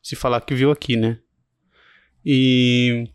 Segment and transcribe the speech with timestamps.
[0.00, 1.18] Se falar que viu aqui, né?
[2.24, 3.08] E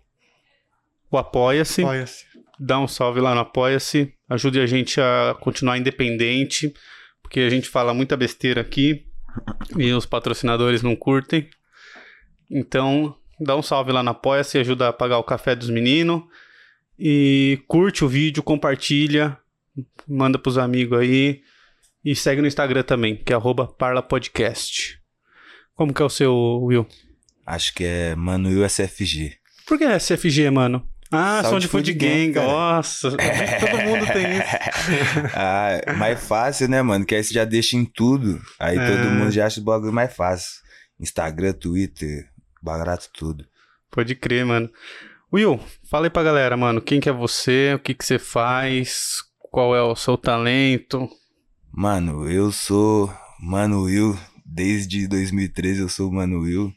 [1.10, 2.26] o Apoia-se Apoia-se.
[2.60, 6.74] dá um salve lá no Apoia-se, ajude a gente a continuar independente,
[7.22, 9.06] porque a gente fala muita besteira aqui
[9.78, 11.50] e os patrocinadores não curtem.
[12.52, 16.24] Então, dá um salve lá no Apoia-se, ajuda a pagar o café dos meninos
[16.98, 19.38] e curte o vídeo, compartilha,
[20.08, 21.42] manda pros amigos aí
[22.04, 25.00] e segue no Instagram também, que é arroba parlapodcast.
[25.76, 26.88] Como que é o seu, Will?
[27.46, 29.38] Acho que é Manuel SFG.
[29.68, 30.88] Por que é SFG, mano?
[31.12, 33.12] Ah, Sound som de food Food gang, Gang, nossa.
[33.16, 34.58] Todo mundo tem isso.
[35.34, 37.06] ah, mais fácil, né, mano?
[37.06, 38.42] Que aí você já deixa em tudo.
[38.60, 38.86] Aí É.
[38.86, 40.62] todo mundo já acha o bagulho mais fácil.
[41.00, 42.28] Instagram, Twitter,
[42.62, 43.46] barato tudo.
[43.92, 44.70] Pode crer, mano.
[45.34, 46.82] Will, fala aí pra galera, mano.
[46.82, 47.74] Quem que é você?
[47.76, 49.18] O que que você faz?
[49.52, 51.10] Qual é o seu talento?
[51.72, 54.18] Mano, eu sou Manuel.
[54.46, 56.72] Desde 2013 eu sou Manuel.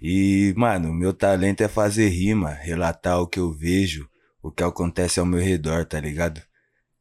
[0.00, 4.08] E, mano, meu talento é fazer rima, relatar o que eu vejo,
[4.42, 6.42] o que acontece ao meu redor, tá ligado?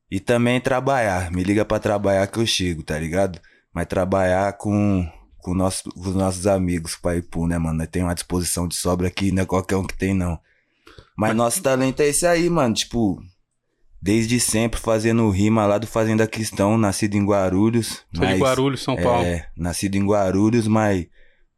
[0.09, 1.31] E também trabalhar.
[1.31, 3.39] Me liga pra trabalhar que eu chego, tá ligado?
[3.73, 5.05] Mas trabalhar com,
[5.45, 7.77] com, nosso, com os nossos amigos, pai Pum, né, mano?
[7.77, 10.39] Nós tem uma disposição de sobra aqui, não é qualquer um que tem, não.
[11.15, 12.73] Mas nosso talento é esse aí, mano.
[12.73, 13.21] Tipo,
[14.01, 18.03] desde sempre fazendo rima lá do Fazenda Cristão, nascido em Guarulhos.
[18.13, 19.23] Sou de mas- Guarulhos, São Paulo.
[19.23, 21.05] é, nascido em Guarulhos, mas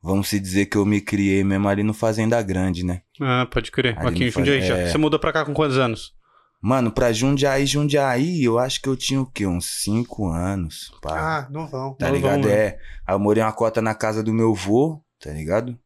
[0.03, 3.01] vamos se dizer que eu me criei mesmo ali no Fazenda Grande, né?
[3.21, 3.97] Ah, pode crer.
[3.97, 4.77] Ali Aqui em Jundiaí Faz- já.
[4.79, 4.89] é.
[4.91, 6.13] Você mudou pra cá com quantos anos?
[6.61, 9.45] Mano, pra Jundiaí, Jundiaí, eu acho que eu tinha o quê?
[9.45, 11.15] Uns 5 anos, pá.
[11.17, 11.93] Ah, novão.
[11.93, 12.47] tá novão, ligado?
[12.47, 12.53] né?
[12.53, 12.79] É.
[13.05, 15.77] Aí eu morei uma cota na casa do meu vô, tá ligado?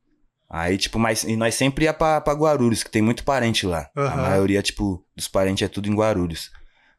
[0.49, 3.89] Aí, tipo, mas e nós sempre ia pra, pra Guarulhos, que tem muito parente lá.
[3.95, 4.21] A Aham.
[4.21, 6.51] maioria, tipo, dos parentes é tudo em Guarulhos.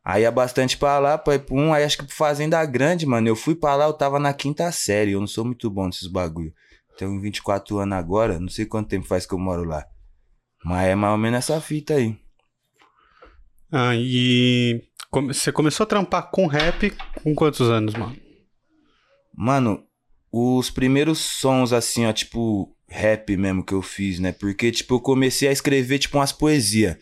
[0.05, 3.07] Aí ia bastante pra lá, pra ir pra um, aí acho que pro Fazenda Grande,
[3.07, 3.29] mano.
[3.29, 5.13] Eu fui pra lá, eu tava na quinta série.
[5.13, 6.53] Eu não sou muito bom nesses bagulho.
[6.99, 9.85] Tenho 24 anos agora, não sei quanto tempo faz que eu moro lá.
[10.65, 12.17] Mas é mais ou menos essa fita aí.
[13.73, 18.15] Ah, e você começou a trampar com rap com quantos anos, mano?
[19.35, 19.83] Mano,
[20.31, 24.33] os primeiros sons, assim, ó, tipo, rap mesmo que eu fiz, né?
[24.33, 26.97] Porque, tipo, eu comecei a escrever, tipo, umas poesias.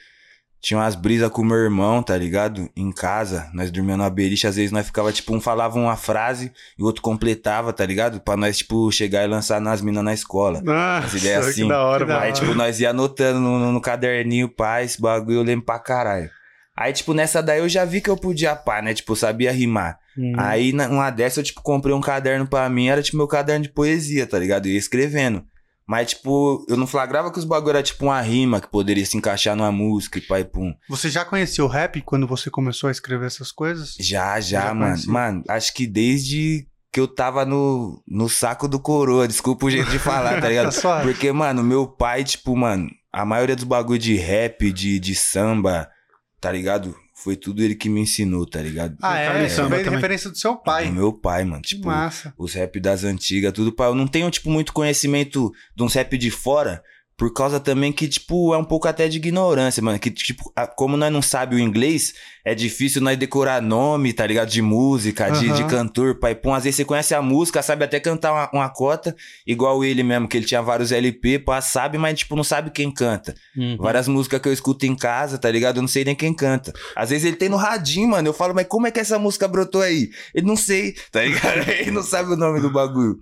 [0.62, 2.69] Tinha umas brisas com meu irmão, tá ligado?
[2.76, 6.52] Em casa, nós dormíamos na beliche, às vezes nós ficava, tipo, um falava uma frase
[6.78, 8.20] e o outro completava, tá ligado?
[8.20, 10.62] Pra nós, tipo, chegar e lançar nas minas na escola.
[10.69, 11.69] Ah, As ideias que assim.
[11.69, 12.26] da hora, Que da mano.
[12.26, 15.78] Aí, tipo, nós ia anotando no, no- no caderninho, pá, esse bagulho eu lembro pra
[15.78, 16.31] caralho.
[16.80, 18.94] Aí, tipo, nessa daí eu já vi que eu podia pá, né?
[18.94, 19.98] Tipo, eu sabia rimar.
[20.16, 20.32] Hum.
[20.38, 23.62] Aí, na- uma dessa, eu, tipo, comprei um caderno pra mim, era, tipo, meu caderno
[23.64, 24.66] de poesia, tá ligado?
[24.66, 25.44] Eu ia escrevendo.
[25.86, 29.16] Mas, tipo, eu não flagrava que os bagulho era, tipo, uma rima que poderia se
[29.16, 30.72] encaixar numa música e pai pum.
[30.88, 33.96] Você já conhecia o rap quando você começou a escrever essas coisas?
[33.98, 34.92] Já, já, Já mano.
[34.92, 35.12] conhecia.
[35.12, 39.90] Mano, acho que desde que eu tava no, no saco do coroa, desculpa o jeito
[39.90, 40.70] de falar, tá ligado?
[41.02, 45.88] Porque, mano, meu pai, tipo, mano, a maioria dos bagulho de rap, de, de samba,
[46.40, 46.96] tá ligado?
[47.14, 48.96] Foi tudo ele que me ensinou, tá ligado?
[49.02, 49.46] Ah, tá é?
[49.46, 50.90] Isso veio de referência do seu Do pai.
[50.90, 51.60] meu pai, mano.
[51.60, 52.32] Que Tipo, massa.
[52.38, 53.70] os rap das antigas, tudo.
[53.72, 53.86] Pá.
[53.86, 56.82] Eu não tenho, tipo, muito conhecimento de uns rap de fora,
[57.20, 59.98] por causa também que, tipo, é um pouco até de ignorância, mano.
[59.98, 64.48] Que, tipo, como nós não sabe o inglês, é difícil nós decorar nome, tá ligado?
[64.48, 65.54] De música, de, Aham.
[65.54, 66.34] de cantor, pai.
[66.34, 69.14] Pum, às vezes você conhece a música, sabe até cantar uma, uma cota,
[69.47, 72.91] igual ele mesmo, que ele tinha vários LP, pá, sabe, mas, tipo, não sabe quem
[72.91, 73.34] canta.
[73.54, 73.76] Uhum.
[73.76, 75.76] Várias músicas que eu escuto em casa, tá ligado?
[75.76, 76.72] Eu não sei nem quem canta.
[76.97, 78.28] Às vezes ele tem no radinho, mano.
[78.28, 80.08] Eu falo, mas como é que essa música brotou aí?
[80.34, 81.69] Ele não sei, tá ligado?
[81.69, 83.19] Ele não sabe o nome do bagulho.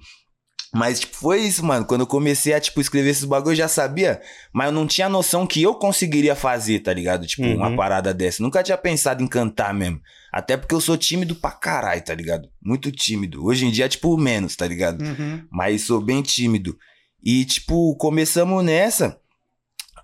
[0.75, 1.85] Mas, tipo, foi isso, mano.
[1.87, 4.21] Quando eu comecei a, tipo, escrever esses bagulho, eu já sabia,
[4.53, 7.27] mas eu não tinha noção que eu conseguiria fazer, tá ligado?
[7.27, 7.57] Tipo, Uhum.
[7.57, 8.43] uma parada dessa.
[8.43, 10.01] Nunca tinha pensado em cantar mesmo.
[10.31, 12.51] Até porque eu sou tímido pra caralho, tá ligado?
[12.63, 13.43] Muito tímido.
[13.47, 15.01] Hoje em dia, tipo, menos, tá ligado?
[15.03, 15.43] Uhum.
[15.51, 16.77] Mas sou bem tímido.
[17.25, 19.19] E, tipo, começamos nessa.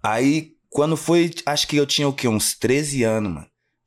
[0.02, 2.26] Aí, quando foi, acho que eu tinha o quê?
[2.26, 3.46] Uns 13 anos, mano.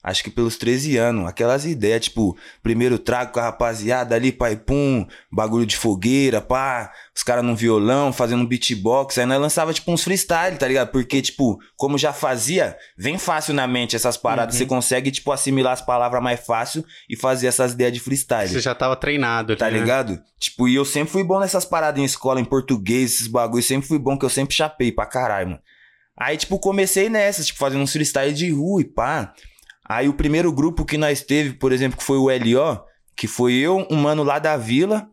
[0.10, 1.28] Acho que pelos 13 anos.
[1.28, 6.94] Aquelas ideias, tipo, primeiro trago com a rapaziada ali, pai pum, bagulho de fogueira, pá.
[7.14, 9.18] Os caras num violão, fazendo um beatbox.
[9.18, 10.92] Aí nós lançava, tipo, uns freestyle, tá ligado?
[10.92, 14.56] Porque, tipo, como já fazia, vem fácil na mente essas paradas.
[14.56, 14.60] Uhum.
[14.60, 18.48] Você consegue, tipo, assimilar as palavras mais fácil e fazer essas ideias de freestyle.
[18.48, 19.78] Você já tava treinado, Tá né?
[19.78, 20.18] ligado?
[20.40, 23.66] Tipo, e eu sempre fui bom nessas paradas em escola, em português, esses bagulhos.
[23.66, 25.62] Sempre fui bom, que eu sempre chapei pra caralho, mano.
[26.18, 29.34] Aí, tipo, comecei nessas, tipo, fazendo uns freestyle de rua e pá.
[29.90, 32.80] Aí o primeiro grupo que nós teve, por exemplo, que foi o LO,
[33.16, 35.08] que foi eu, um mano lá da vila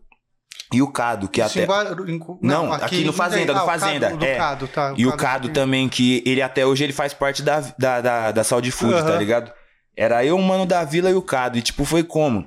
[0.73, 1.67] e o Cado, que Isso até.
[2.07, 4.37] em em- Não, aqui no Fazenda, ah, no o Fazenda, Cado, do é.
[4.37, 8.01] Cado, tá, E o Cado também, que ele até hoje ele faz parte da, da,
[8.01, 9.19] da, da Saúde Food, tá Aham.
[9.19, 9.53] ligado?
[9.97, 11.57] Era eu, um mano da vila e o Cado.
[11.57, 12.47] E tipo, foi como?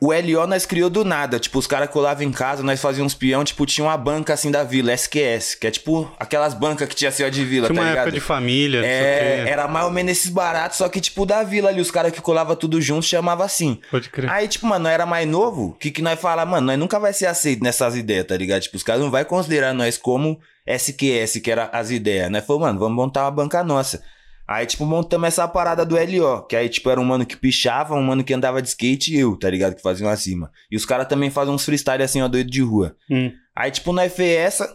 [0.00, 1.40] O LO nós criou do nada.
[1.40, 4.62] Tipo, os caras colavam em casa, nós fazíamos peão, tipo, tinha uma banca assim da
[4.62, 7.80] vila, SQS, que é tipo aquelas bancas que tinha assim, ó, de vila, Tinha tá
[7.80, 8.02] uma ligado?
[8.06, 11.68] época de família, É, era mais ou menos esses baratos, só que tipo da vila
[11.68, 13.80] ali, os caras que colavam tudo junto chamava assim.
[13.90, 14.30] Pode crer.
[14.30, 17.00] Aí, tipo, mano, nós era mais novo, o que que nós fala, mano, nós nunca
[17.00, 18.62] vai ser aceito nessas ideias, tá ligado?
[18.62, 22.40] Tipo, os caras não vai considerar nós como SQS, que era as ideias, né?
[22.40, 24.00] Falou, mano, vamos montar uma banca nossa.
[24.48, 27.94] Aí, tipo, montamos essa parada do LO, que aí, tipo, era um mano que pichava,
[27.94, 29.74] um mano que andava de skate e eu, tá ligado?
[29.74, 30.50] Que faziam acima.
[30.70, 32.96] E os caras também fazem uns freestyle assim, ó, doido de rua.
[33.10, 33.30] Hum.
[33.54, 34.74] Aí, tipo, nós fez essa.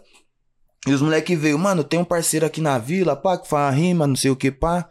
[0.87, 3.81] E os moleque veio, mano, tem um parceiro aqui na vila, pá, que faz uma
[3.81, 4.87] rima, não sei o que, pá.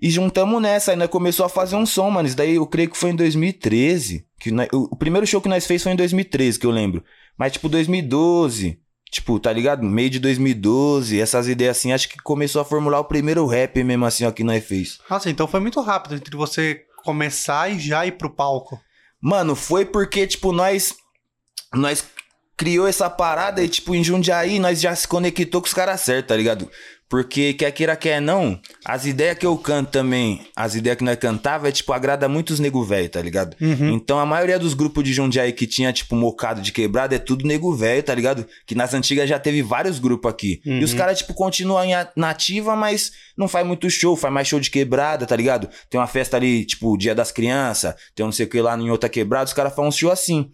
[0.00, 2.26] E juntamos nessa, aí nós começou a fazer um som, mano.
[2.26, 4.24] Isso daí eu creio que foi em 2013.
[4.40, 7.04] Que nós- o, o primeiro show que nós fez foi em 2013, que eu lembro.
[7.36, 8.78] Mas, tipo, 2012.
[9.16, 9.82] Tipo, tá ligado?
[9.82, 14.04] Meio de 2012, essas ideias assim, acho que começou a formular o primeiro rap mesmo
[14.04, 14.98] assim, ó, que nós fez.
[15.08, 18.78] Nossa, então foi muito rápido entre você começar e já ir pro palco.
[19.18, 20.94] Mano, foi porque, tipo, nós.
[21.72, 22.04] Nós
[22.56, 26.28] criou essa parada e, tipo, em Jundiaí, nós já se conectou com os caras certos,
[26.28, 26.70] tá ligado?
[27.08, 31.16] Porque, quer queira, quer não, as ideias que eu canto também, as ideias que nós
[31.16, 33.56] cantava, é, tipo, agrada muito os nego velho, tá ligado?
[33.60, 33.90] Uhum.
[33.94, 37.46] Então, a maioria dos grupos de Jundiaí que tinha, tipo, mocado de quebrada é tudo
[37.46, 38.44] nego velho, tá ligado?
[38.66, 40.60] Que nas antigas já teve vários grupos aqui.
[40.64, 40.98] E os Uhum.
[40.98, 41.86] caras, tipo, continuam
[42.16, 45.68] nativa, mas não faz muito show, faz mais show de quebrada, tá ligado?
[45.88, 48.76] Tem uma festa ali, tipo, Dia das Crianças, tem um não sei o que lá
[48.76, 50.50] em outra quebrada, os caras fazem um show assim.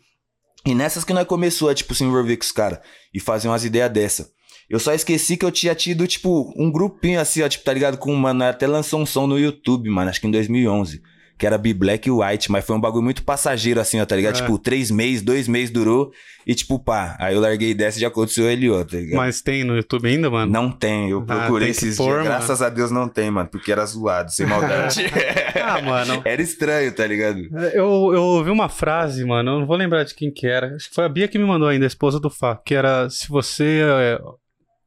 [0.65, 2.79] E nessas que nós começou a, tipo, se envolver com os caras
[3.13, 4.31] e fazer umas ideias dessa.
[4.71, 7.99] Eu só esqueci que eu tinha tido, tipo, um grupinho assim, ó, tipo, tá ligado?
[7.99, 11.03] Com mano, até lançou um som no YouTube, mano, acho que em 2011.
[11.43, 14.15] Que era Be Black e White, mas foi um bagulho muito passageiro, assim, ó, tá
[14.15, 14.37] ligado?
[14.37, 14.41] É.
[14.43, 16.13] Tipo, três meses, dois meses durou.
[16.47, 19.17] E, tipo, pá, aí eu larguei dessa e já aconteceu ele, ó, tá ligado?
[19.17, 20.53] Mas tem no YouTube ainda, mano?
[20.53, 22.17] Não tem, eu Ah, procurei que esses pôr, dias.
[22.19, 22.29] mano.
[22.29, 25.01] Graças a Deus não tem, mano, porque era zoado, sem maldade.
[25.61, 26.23] Ah, mano.
[26.25, 27.41] era estranho, tá ligado?
[27.75, 30.77] Eu, eu ouvi uma frase, mano, eu não vou lembrar de quem que era.
[30.77, 33.11] Acho que foi a Bia que me mandou ainda, a esposa do Fá, que era
[33.11, 34.21] se você é,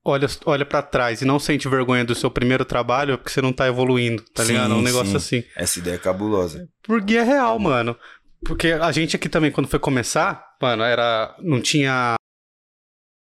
[0.05, 3.41] olha, olha para trás e não sente vergonha do seu primeiro trabalho, é porque você
[3.41, 4.71] não tá evoluindo, tá Sim, ligado?
[4.73, 5.39] É um negócio sim.
[5.39, 5.43] assim.
[5.55, 6.69] Essa ideia é cabulosa.
[6.83, 7.97] Porque é real, mano.
[8.45, 11.35] Porque a gente aqui também, quando foi começar, mano, era.
[11.41, 12.13] Não tinha.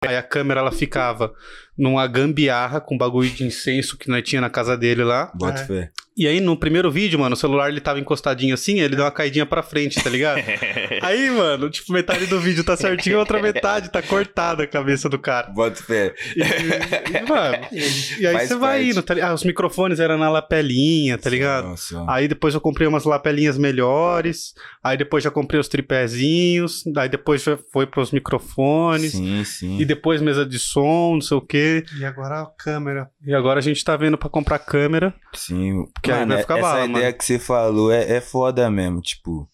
[0.05, 1.33] Aí a câmera ela ficava
[1.79, 5.33] numa gambiarra com bagulho de incenso que nós tinha na casa dele lá.
[5.35, 5.67] Bota É.
[5.67, 5.93] fé.
[6.17, 9.11] E aí no primeiro vídeo, mano, o celular ele tava encostadinho assim, ele deu uma
[9.11, 10.41] caidinha pra frente, tá ligado?
[11.03, 15.09] aí, mano, tipo, metade do vídeo tá certinho, a outra metade tá cortada a cabeça
[15.09, 15.49] do cara.
[15.49, 16.15] Bota fé.
[16.35, 17.67] E, e, mano,
[18.19, 19.31] e aí Faz você vai indo, tá ligado?
[19.31, 21.69] Ah, os microfones eram na lapelinha, tá ligado?
[21.69, 24.55] Nossa, Aí depois eu comprei umas lapelinhas melhores.
[24.83, 26.85] Aí depois já comprei os tripézinhos.
[26.97, 29.13] Aí depois já foi pros microfones.
[29.13, 29.79] Sim, sim.
[29.79, 31.85] E depois mesa de som, não sei o quê.
[31.99, 33.11] E agora a câmera.
[33.27, 35.15] E agora a gente tá vendo pra comprar câmera.
[35.35, 35.85] Sim.
[36.07, 37.19] Que aí vai ficar essa bala, ideia mano.
[37.19, 39.49] que você falou é, é foda mesmo, tipo.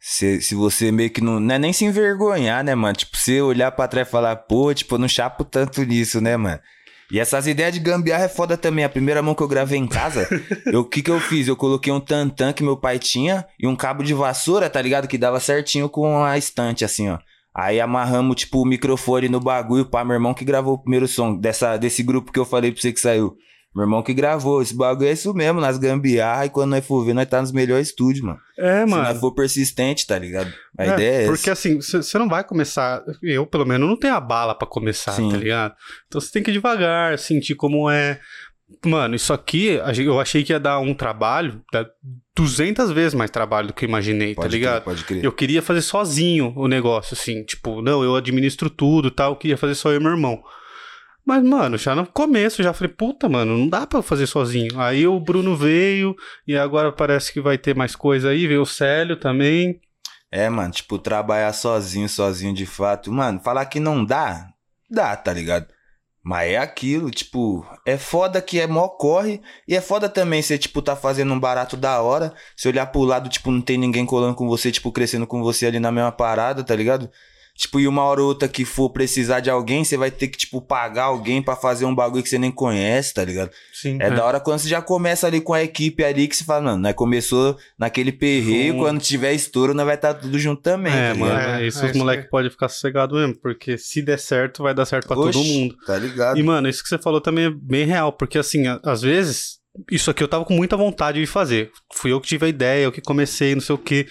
[0.00, 1.38] Se, se você meio que não.
[1.38, 2.94] Não é nem se envergonhar, né, mano?
[2.94, 6.36] Tipo, você olhar pra trás e falar, pô, tipo, eu não chapo tanto nisso, né,
[6.36, 6.60] mano?
[7.12, 8.84] E essas ideias de gambiarra é foda também.
[8.84, 10.26] A primeira mão que eu gravei em casa,
[10.74, 11.46] o que que eu fiz?
[11.46, 15.06] Eu coloquei um tantã que meu pai tinha e um cabo de vassoura, tá ligado?
[15.06, 17.18] Que dava certinho com a estante, assim, ó.
[17.54, 21.36] Aí amarramos, tipo, o microfone no bagulho, pá, meu irmão que gravou o primeiro som
[21.36, 23.36] dessa, desse grupo que eu falei pra você que saiu.
[23.74, 24.60] Meu irmão que gravou.
[24.60, 26.44] Esse bagulho é isso mesmo, nas gambiarra.
[26.46, 28.38] E quando nós for ver, nós tá nos melhores estúdios, mano.
[28.58, 29.02] É, Se mano.
[29.04, 30.52] nós for persistente, tá ligado?
[30.78, 31.52] A É, ideia é Porque essa.
[31.52, 33.02] assim, você não vai começar.
[33.22, 35.30] Eu, pelo menos, não tenho a bala pra começar, Sim.
[35.30, 35.74] tá ligado?
[36.06, 38.20] Então você tem que ir devagar, sentir como é.
[38.86, 41.86] Mano, isso aqui, eu achei que ia dar um trabalho, dá
[42.34, 44.74] 200 vezes mais trabalho do que eu imaginei, tá Pode ligado?
[44.76, 45.24] crer, pode crer.
[45.24, 49.36] Eu queria fazer sozinho o negócio, assim, tipo, não, eu administro tudo e tal, eu
[49.36, 50.42] queria fazer só eu e meu irmão.
[51.24, 54.80] Mas, mano, já no começo já falei, puta, mano, não dá pra fazer sozinho.
[54.80, 58.66] Aí o Bruno veio, e agora parece que vai ter mais coisa aí, veio o
[58.66, 59.80] Célio também.
[60.30, 63.12] É, mano, tipo, trabalhar sozinho, sozinho de fato.
[63.12, 64.48] Mano, falar que não dá,
[64.90, 65.66] dá, tá ligado?
[66.24, 70.56] Mas é aquilo, tipo, é foda que é mó corre, e é foda também você,
[70.56, 74.06] tipo, tá fazendo um barato da hora, se olhar pro lado, tipo, não tem ninguém
[74.06, 77.10] colando com você, tipo, crescendo com você ali na mesma parada, tá ligado?
[77.54, 80.38] Tipo, e uma hora ou outra que for precisar de alguém, você vai ter que,
[80.38, 83.50] tipo, pagar alguém pra fazer um bagulho que você nem conhece, tá ligado?
[83.72, 83.98] Sim.
[84.00, 86.62] É, da hora quando você já começa ali com a equipe ali que você fala,
[86.62, 88.78] mano, nós começou naquele perreio, Sim.
[88.78, 91.38] quando tiver estouro, nós vai estar tudo junto também, É, tá mano?
[91.38, 92.30] É, isso é os moleques aí.
[92.30, 95.76] podem ficar sossegados mesmo, porque se der certo, vai dar certo pra todo mundo.
[95.86, 96.38] Tá ligado?
[96.38, 99.58] E, mano, isso que você falou também é bem real, porque assim, às vezes,
[99.90, 101.70] isso aqui eu tava com muita vontade de fazer.
[101.94, 104.06] Fui eu que tive a ideia, eu que comecei, não sei o quê.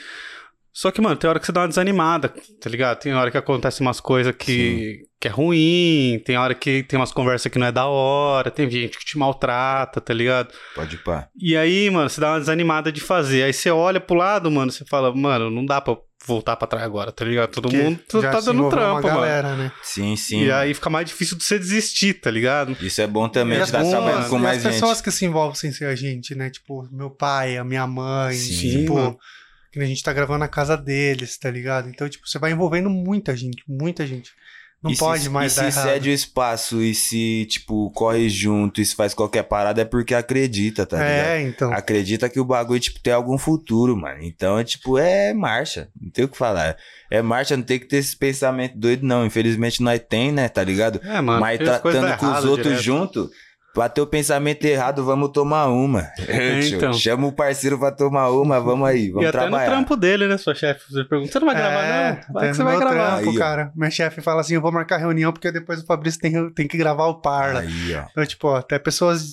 [0.74, 2.30] Só que, mano, tem hora que você dá uma desanimada,
[2.62, 3.00] tá ligado?
[3.00, 7.12] Tem hora que acontece umas coisas que, que é ruim, tem hora que tem umas
[7.12, 10.54] conversas que não é da hora, tem gente que te maltrata, tá ligado?
[10.74, 11.28] Pode ir pá.
[11.40, 13.44] E aí, mano, você dá uma desanimada de fazer.
[13.44, 16.86] Aí você olha pro lado, mano, você fala, mano, não dá pra voltar pra trás
[16.86, 17.50] agora, tá ligado?
[17.50, 19.16] Todo Porque mundo já tá se dando trampo, uma mano.
[19.16, 19.72] galera, né?
[19.82, 20.44] Sim, sim.
[20.44, 22.78] E aí fica mais difícil de você desistir, tá ligado?
[22.80, 23.82] Isso é bom também, E de estar
[24.30, 24.74] com e mais as gente.
[24.74, 26.50] pessoas que se envolvem sem ser a gente, né?
[26.50, 29.18] Tipo, meu pai, a minha mãe, Sim, tipo, mano.
[29.72, 31.90] Que a gente tá gravando na casa deles, tá ligado?
[31.90, 34.32] Então, tipo, você vai envolvendo muita gente, muita gente.
[34.84, 35.94] Não E pode se, mais e dar se errado.
[35.94, 40.16] cede o espaço e se, tipo, corre junto e se faz qualquer parada é porque
[40.16, 41.28] acredita, tá ligado?
[41.28, 41.72] é, então.
[41.72, 44.24] Acredita que o bagulho, tipo, tem algum futuro, mano.
[44.24, 45.88] Então, é tipo, é marcha.
[46.02, 46.76] Não tem o que falar.
[47.12, 49.24] É marcha, não tem que ter esse pensamento doido, não.
[49.24, 50.50] Infelizmente, nós tem, né?
[50.50, 51.00] Tá ligado?
[51.04, 51.40] É, mano.
[51.40, 52.84] Mas tratando dão com os outros direto.
[52.84, 53.30] junto,
[53.74, 56.04] pra ter o pensamento errado, vamos tomar uma.
[56.62, 56.94] Tio, então.
[56.94, 59.66] Chama o parceiro pra tomar uma, vamos aí, vamos e até trabalhar.
[59.66, 60.92] no trampo dele, né, sua chefe?
[60.92, 62.34] Você pergunta, você não vai gravar, é, não?
[62.34, 63.16] Vai que você no vai gravar.
[63.16, 63.72] trampo, Aí, cara.
[63.76, 66.78] Meu chefe fala assim, eu vou marcar reunião porque depois o Fabrício tem, tem que
[66.78, 67.62] gravar o Parla.
[67.62, 68.06] Aí, ó.
[68.12, 69.24] Então, tipo, ó, até pessoas...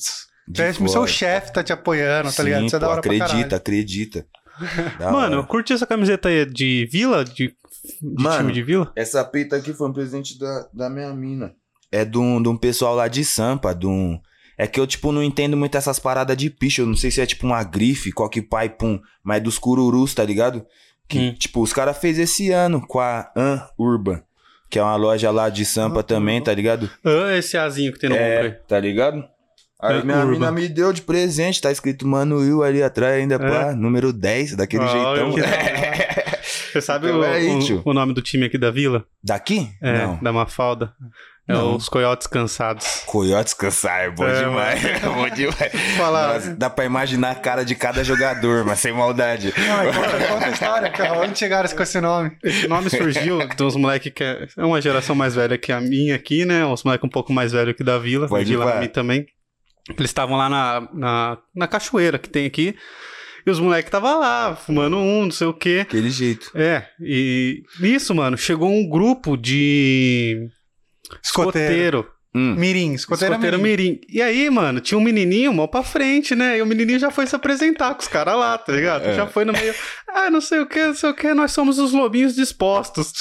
[0.47, 2.61] de Até o seu chefe tá te apoiando, tá ligado?
[2.61, 4.27] Sim, Isso é da hora acredita, acredita.
[4.99, 5.47] Da Mano, eu hora.
[5.47, 7.55] curti essa camiseta aí de vila, de, de
[8.03, 8.91] Mano, time de vila.
[8.97, 11.53] Essa peita aqui foi um presente da, da minha mina.
[11.93, 14.19] É de um, de um pessoal lá de Sampa, de um...
[14.59, 16.83] É que eu, tipo, não entendo muito essas paradas de picho.
[16.83, 19.01] Eu não sei se é, tipo, uma grife, coque pai, pum.
[19.23, 20.67] Mas é dos cururus, tá ligado?
[21.09, 21.35] Que, Hum.
[21.39, 24.21] tipo, os caras fez esse ano com a An Urban.
[24.69, 26.91] Que é uma loja lá de Sampa Ah, também, tá ligado?
[27.05, 28.51] Ah, esse azinho que tem no ombro É, aí.
[28.67, 29.25] tá ligado?
[29.81, 30.31] Aí An minha Urban.
[30.33, 34.57] mina me deu de presente, tá escrito Mano Will ali atrás ainda, pá, número 10,
[34.57, 35.33] daquele Ah, jeitão.
[36.73, 39.07] Você sabe Então o, é aí, o- o nome do time aqui da vila?
[39.23, 39.71] Daqui?
[39.81, 40.19] É, Não.
[40.23, 40.93] da Mafalda.
[41.49, 41.77] É Não.
[41.77, 43.03] os Coiotes Cansados.
[43.07, 44.83] Coiotes cansar, é bom É, demais.
[45.01, 45.73] bom demais.
[45.97, 46.35] Falar.
[46.35, 49.55] Nossa, dá pra imaginar a cara de cada jogador, mas sem maldade.
[49.57, 51.21] Ai, conta, conta a história, cara.
[51.21, 52.37] Onde chegaram com esse nome?
[52.45, 55.81] Esse nome surgiu de uns moleques que é é uma geração mais velha que a
[55.81, 56.67] minha aqui, né?
[56.67, 58.29] Uns moleques um pouco mais velhos que da vila.
[58.29, 59.27] Pode de lá também.
[59.89, 62.77] Eles estavam lá na, na, na cachoeira que tem aqui.
[63.47, 65.79] E os moleques estavam lá, fumando um, não sei o quê.
[65.81, 66.51] Aquele jeito.
[66.55, 70.51] É, e nisso, mano, chegou um grupo de
[71.23, 71.67] Escoteiro.
[71.69, 72.19] escoteiro.
[72.35, 72.55] Hum.
[72.57, 73.93] Mirim, escoteiro, Escoteiro mirim.
[73.93, 74.01] Mirim.
[74.09, 76.59] E aí, mano, tinha um menininho mal pra frente, né?
[76.59, 79.07] E o menininho já foi se apresentar com os caras lá, tá ligado?
[79.07, 79.15] É.
[79.15, 79.75] Já foi no meio.
[80.15, 83.13] Ah, não sei o que, não sei o que, nós somos os lobinhos dispostos.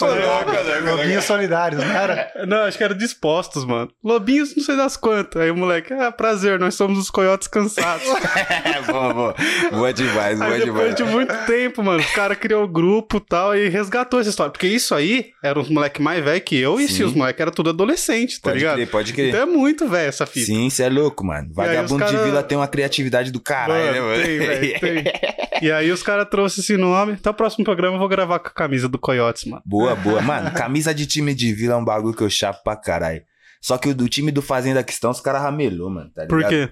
[0.86, 2.32] Lobinhos solidários, não era?
[2.48, 3.89] Não, acho que era dispostos, mano.
[4.03, 5.41] Lobinhos, não sei das quantas.
[5.41, 8.06] Aí o moleque, ah, prazer, nós somos os coiotes cansados.
[8.88, 9.36] boa, boa.
[9.72, 10.96] Boa demais, boa Aí depois demais.
[10.96, 14.51] de muito tempo, mano, o cara criou o grupo e tal e resgatou essa história.
[14.51, 16.94] Porque isso aí era uns moleque mais velho que eu e Sim.
[16.94, 18.75] se os moleques eram tudo adolescente, tá Pode ligado?
[18.75, 19.29] crer, pode crer.
[19.29, 20.46] Então é muito velho essa fita.
[20.48, 21.50] Sim, você é louco, mano.
[21.53, 24.24] Vagabundo cara- de vila tem uma criatividade do caralho, né, Mano, mano?
[24.24, 25.03] tem, velho, tem.
[25.60, 27.14] E aí os caras trouxeram esse nome.
[27.14, 29.62] Até o próximo programa eu vou gravar com a camisa do Coyotes, mano.
[29.66, 30.22] Boa, boa.
[30.22, 33.22] Mano, camisa de time de vila é um bagulho que eu chapo pra caralho.
[33.62, 36.42] Só que o do time do Fazenda Questão, os caras ramelou, mano, tá ligado?
[36.42, 36.70] Por quê?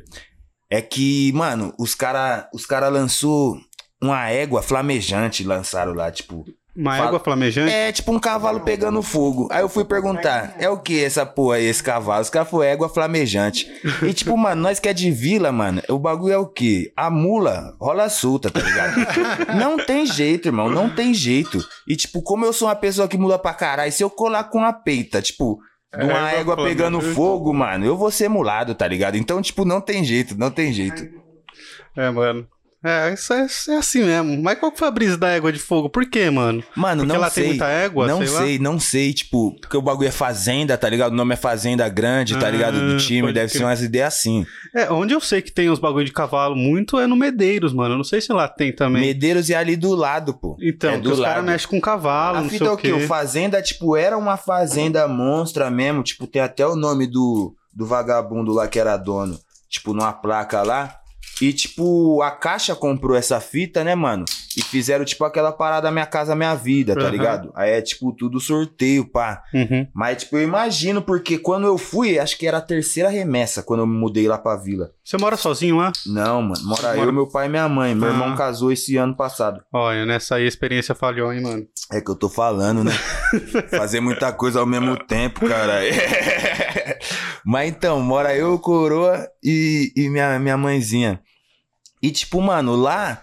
[0.70, 3.58] É que, mano, os cara, os cara lançou
[4.02, 6.46] uma égua flamejante, lançaram lá, tipo...
[6.76, 7.72] Uma Fala- égua flamejante?
[7.72, 9.48] É tipo um cavalo pegando fogo.
[9.50, 12.22] Aí eu fui perguntar, é o que essa porra aí, esse cavalo?
[12.22, 13.66] Os caras falaram, égua flamejante.
[14.04, 16.92] E tipo, mano, nós que é de vila, mano, o bagulho é o quê?
[16.98, 18.96] A mula rola solta, tá ligado?
[19.58, 21.66] não tem jeito, irmão, não tem jeito.
[21.88, 24.64] E tipo, como eu sou uma pessoa que mula pra caralho, se eu colar com
[24.64, 25.58] a peita, tipo...
[25.98, 29.16] De uma Égua égua pegando fogo, mano, eu vou ser mulado, tá ligado?
[29.16, 31.08] Então, tipo, não tem jeito, não tem jeito.
[31.96, 32.46] É, mano.
[32.88, 34.44] É, isso é, é assim mesmo.
[34.44, 35.90] Mas qual que foi a brisa da égua de fogo?
[35.90, 36.64] Por quê, mano?
[36.76, 37.44] Mano, Porque não lá sei.
[37.44, 40.88] tem muita égua, não sei sei, não sei, tipo, porque o bagulho é fazenda, tá
[40.88, 41.12] ligado?
[41.12, 42.80] O nome é Fazenda Grande, tá Ah, ligado?
[42.80, 43.58] Do time, deve crer.
[43.60, 44.46] ser umas ideias assim.
[44.76, 47.94] É, onde eu sei que tem os bagulho de cavalo muito é no Medeiros, mano.
[47.94, 49.02] Eu não sei se lá tem também.
[49.02, 50.56] Medeiros e ali do lado, pô.
[50.62, 52.76] Então, é que do os caras mexem com cavalo, A não sei fita é o
[52.76, 52.88] o quê?
[52.90, 52.94] quê.
[52.94, 57.86] O Fazenda, tipo, era uma fazenda monstra mesmo, tipo, tem até o nome do, do
[57.86, 59.40] vagabundo lá que era dono,
[59.70, 61.00] tipo, numa placa lá.
[61.42, 64.24] E, tipo, a Caixa comprou essa fita, né, mano?
[64.58, 67.10] E fizeram, tipo, aquela parada Minha Casa Minha Vida, tá Aham.
[67.12, 67.52] ligado?
[67.54, 69.44] Aí é, tipo, tudo sorteio, pá.
[69.54, 69.86] Uhum.
[69.94, 73.82] Mas, tipo, eu imagino, porque quando eu fui, acho que era a terceira remessa quando
[73.82, 74.92] eu me mudei lá pra vila.
[75.04, 75.92] Você mora sozinho lá?
[76.06, 76.64] Não, mano.
[76.64, 77.94] Mora Mora- eu, meu pai e minha mãe.
[77.94, 78.12] Meu Ah.
[78.14, 79.62] irmão casou esse ano passado.
[79.74, 81.68] Olha, nessa aí a experiência falhou, hein, mano.
[81.92, 82.92] É que eu tô falando, né?
[83.70, 85.82] Fazer muita coisa ao mesmo tempo, cara.
[87.46, 91.22] Mas então, mora eu, coroa e, e minha, minha mãezinha.
[92.02, 93.22] E tipo, mano, lá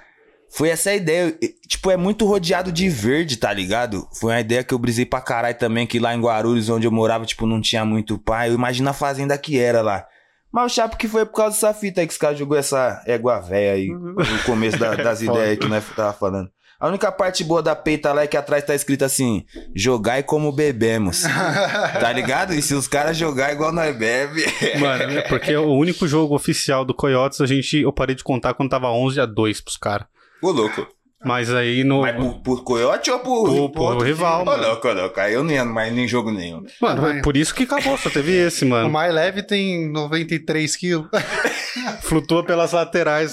[0.50, 1.36] foi essa ideia.
[1.66, 4.06] Tipo, é muito rodeado de verde, tá ligado?
[4.18, 6.92] Foi uma ideia que eu brisei pra caralho também, que lá em Guarulhos, onde eu
[6.92, 8.50] morava, tipo, não tinha muito pai.
[8.50, 10.06] Eu imagino a fazenda que era lá.
[10.52, 13.02] Mas o chapo que foi por causa dessa fita aí que os caras jogou essa
[13.06, 16.50] égua véia aí no começo da- das ideias aí que nós tava falando.
[16.82, 20.24] A única parte boa da peita lá é que atrás tá escrito assim: jogar e
[20.24, 21.22] como bebemos.
[22.00, 22.52] tá ligado?
[22.52, 24.44] E se os caras jogar igual nós bebe.
[24.80, 28.54] Mano, é porque o único jogo oficial do Coyotes a gente eu parei de contar
[28.54, 30.08] quando tava 11 a 2 pros caras.
[30.42, 30.84] Ô, louco.
[31.24, 33.44] Mas aí no Mas por, por coiote ou por.
[33.44, 34.42] Pro- pro outro rival?
[34.42, 34.62] Ô, mano.
[34.66, 35.20] louco, louco.
[35.20, 36.64] Aí eu não ia mais nem jogo nenhum.
[36.80, 38.90] Mano, é por isso que acabou, só teve esse, O mano.
[38.90, 41.06] mais leve tem 93 quilos.
[42.02, 43.32] Flutua pelas laterais.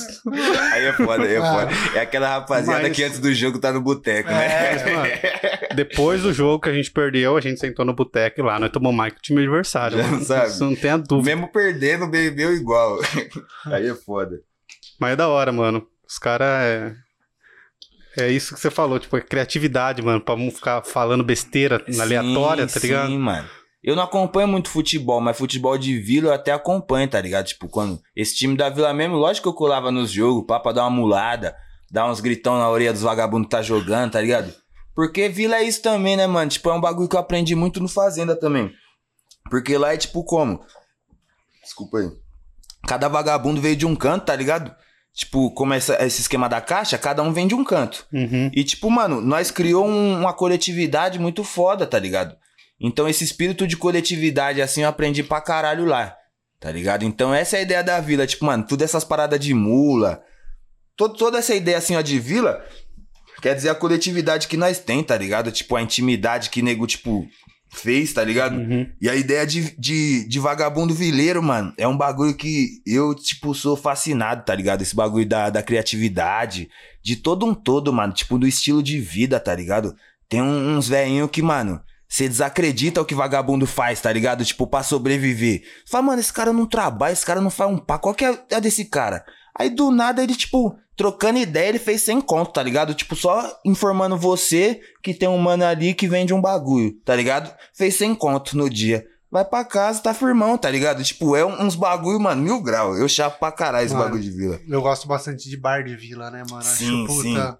[0.72, 1.53] Aí é foda, aí é Ah.
[1.53, 1.72] foda.
[1.96, 4.46] É aquela rapaziada Mas- que antes do jogo tá no boteco, né?
[4.74, 5.10] É, mano.
[5.75, 8.69] Depois do jogo que a gente perdeu, a gente sentou no boteco e lá nós
[8.72, 9.98] tomamos mais que o time adversário.
[9.98, 10.24] Já mano.
[10.24, 10.48] sabe.
[10.48, 11.36] Isso não tem a dúvida.
[11.36, 13.00] Mesmo perdendo, bebeu igual.
[13.65, 14.39] Aí é foda.
[15.00, 15.86] Mas é da hora, mano.
[16.08, 16.93] Os caras é.
[18.17, 22.67] É isso que você falou, tipo, é criatividade, mano, pra não ficar falando besteira aleatória,
[22.67, 23.07] tá ligado?
[23.07, 23.47] Sim, mano.
[23.81, 27.45] Eu não acompanho muito futebol, mas futebol de vila eu até acompanho, tá ligado?
[27.47, 30.73] Tipo, quando esse time da vila mesmo, lógico que eu colava nos jogos, pá, pra
[30.73, 31.55] dar uma mulada,
[31.89, 34.53] dar uns gritão na orelha dos vagabundos que tá jogando, tá ligado?
[34.93, 36.51] Porque vila é isso também, né, mano?
[36.51, 38.69] Tipo, é um bagulho que eu aprendi muito no Fazenda também.
[39.49, 40.61] Porque lá é tipo como?
[41.63, 42.09] Desculpa aí.
[42.85, 44.75] Cada vagabundo veio de um canto, tá ligado?
[45.15, 48.05] Tipo, como essa- esse esquema da caixa, cada um vem de um canto.
[48.13, 48.49] Uhum.
[48.53, 52.35] E, tipo, mano, nós criou um- uma coletividade muito foda, tá ligado?
[52.79, 56.15] Então, esse espírito de coletividade, assim, eu aprendi pra caralho lá,
[56.59, 57.03] tá ligado?
[57.03, 58.25] Então, essa é a ideia da vila.
[58.25, 60.21] Tipo, mano, tudo essas paradas de mula,
[60.95, 62.63] to- toda essa ideia, assim, ó, de vila,
[63.41, 65.51] quer dizer a coletividade que nós tem, tá ligado?
[65.51, 67.27] Tipo, a intimidade que nego, tipo,
[67.71, 68.55] fez, tá ligado?
[68.57, 68.89] Uhum.
[68.99, 73.53] E a ideia de, de, de vagabundo vileiro, mano, é um bagulho que eu, tipo,
[73.53, 74.81] sou fascinado, tá ligado?
[74.81, 76.69] Esse bagulho da, da criatividade,
[77.01, 79.95] de todo um todo, mano, tipo, do estilo de vida, tá ligado?
[80.27, 84.43] Tem um- uns velhinhos que, mano, você desacredita o que vagabundo faz, tá ligado?
[84.43, 85.61] Tipo, pra sobreviver.
[85.85, 88.25] Você fala, mano, esse cara não trabalha, esse cara não faz um pá, qual que
[88.25, 89.24] é a desse cara?
[89.57, 92.94] Aí do nada ele, tipo, trocando ideia, ele fez sem conto, tá ligado?
[92.94, 97.50] Tipo, só informando você que tem um mano ali que vende um bagulho, tá ligado?
[97.74, 99.05] Fez sem conto no dia.
[99.31, 101.01] Vai pra casa, tá firmão, tá ligado?
[101.01, 102.98] Tipo, é uns bagulho, mano, mil grau.
[102.98, 104.07] Eu chapo pra caralho esse Mano.
[104.07, 104.59] bagulho de vila.
[104.68, 106.64] Eu gosto bastante de bar de vila, né, mano?
[106.64, 107.22] Sim, Acho, puta.
[107.24, 107.57] sim.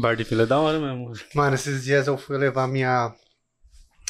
[0.00, 1.12] Bar de Vila é da hora mesmo.
[1.34, 3.12] Mano, esses dias eu fui levar minha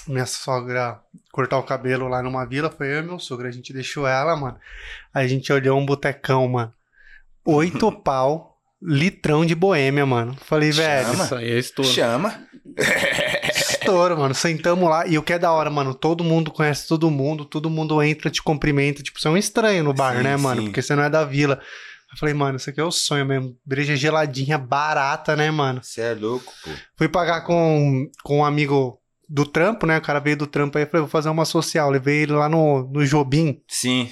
[0.06, 1.00] minha sogra
[1.32, 4.36] cortar o cabelo lá numa vila, foi eu e meu sogro, a gente deixou ela,
[4.36, 4.56] mano.
[5.12, 6.72] A gente olhou um botecão, mano.
[7.46, 10.36] Oito pau, litrão de boêmia, mano.
[10.44, 11.24] Falei, velho, Chama.
[11.24, 11.90] Isso aí é estouro.
[11.90, 12.46] Chama.
[13.54, 14.34] estouro, mano.
[14.34, 17.70] Sentamos lá e o que é da hora, mano, todo mundo conhece todo mundo, todo
[17.70, 20.60] mundo entra, te cumprimenta, tipo, você é um estranho no bar, Sim, né, mano?
[20.60, 20.66] sim.
[20.68, 21.60] Porque você não é da vila.
[22.12, 23.56] Eu falei, mano, isso aqui é o sonho mesmo.
[23.64, 25.80] Breja geladinha, barata, né, mano?
[25.82, 26.70] Você é louco, pô.
[26.96, 29.98] Fui pagar com, com um amigo do trampo, né?
[29.98, 31.90] O cara veio do trampo aí, falei, vou fazer uma social.
[31.90, 33.60] Levei ele lá no, no Jobim.
[33.68, 34.08] Sim.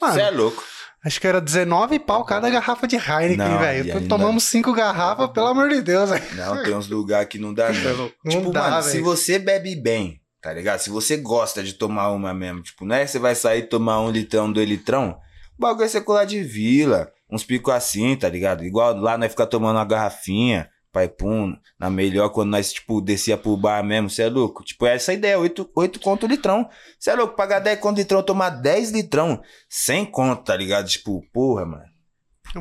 [0.00, 0.62] Você é louco.
[1.08, 3.94] Acho que era 19 pau cada garrafa de Heineken, velho.
[3.94, 6.24] ainda- Tomamos cinco garrafas, pelo amor de Deus, velho.
[6.36, 8.10] Não, tem uns lugares que não dá, não.
[8.24, 9.04] Não tipo, dá, mano, se velho.
[9.04, 10.78] você bebe bem, tá ligado?
[10.78, 14.00] Se você gosta de tomar uma mesmo, tipo, não é você vai sair e tomar
[14.00, 15.18] um litrão, dois litrão,
[15.58, 18.64] o bagulho é colar de vila, uns picos assim, tá ligado?
[18.64, 23.36] Igual lá nós ficar tomando uma garrafinha, pai pum, na melhor quando nós, tipo, descia
[23.36, 24.64] pro bar mesmo, você é louco?
[24.64, 26.68] Tipo, é essa ideia, oito, oito conto o litrão.
[26.98, 30.88] Você é louco, pagar 10 conto litrão, tomar 10 litrão, sem conto, tá ligado?
[30.88, 31.84] Tipo, porra, mano.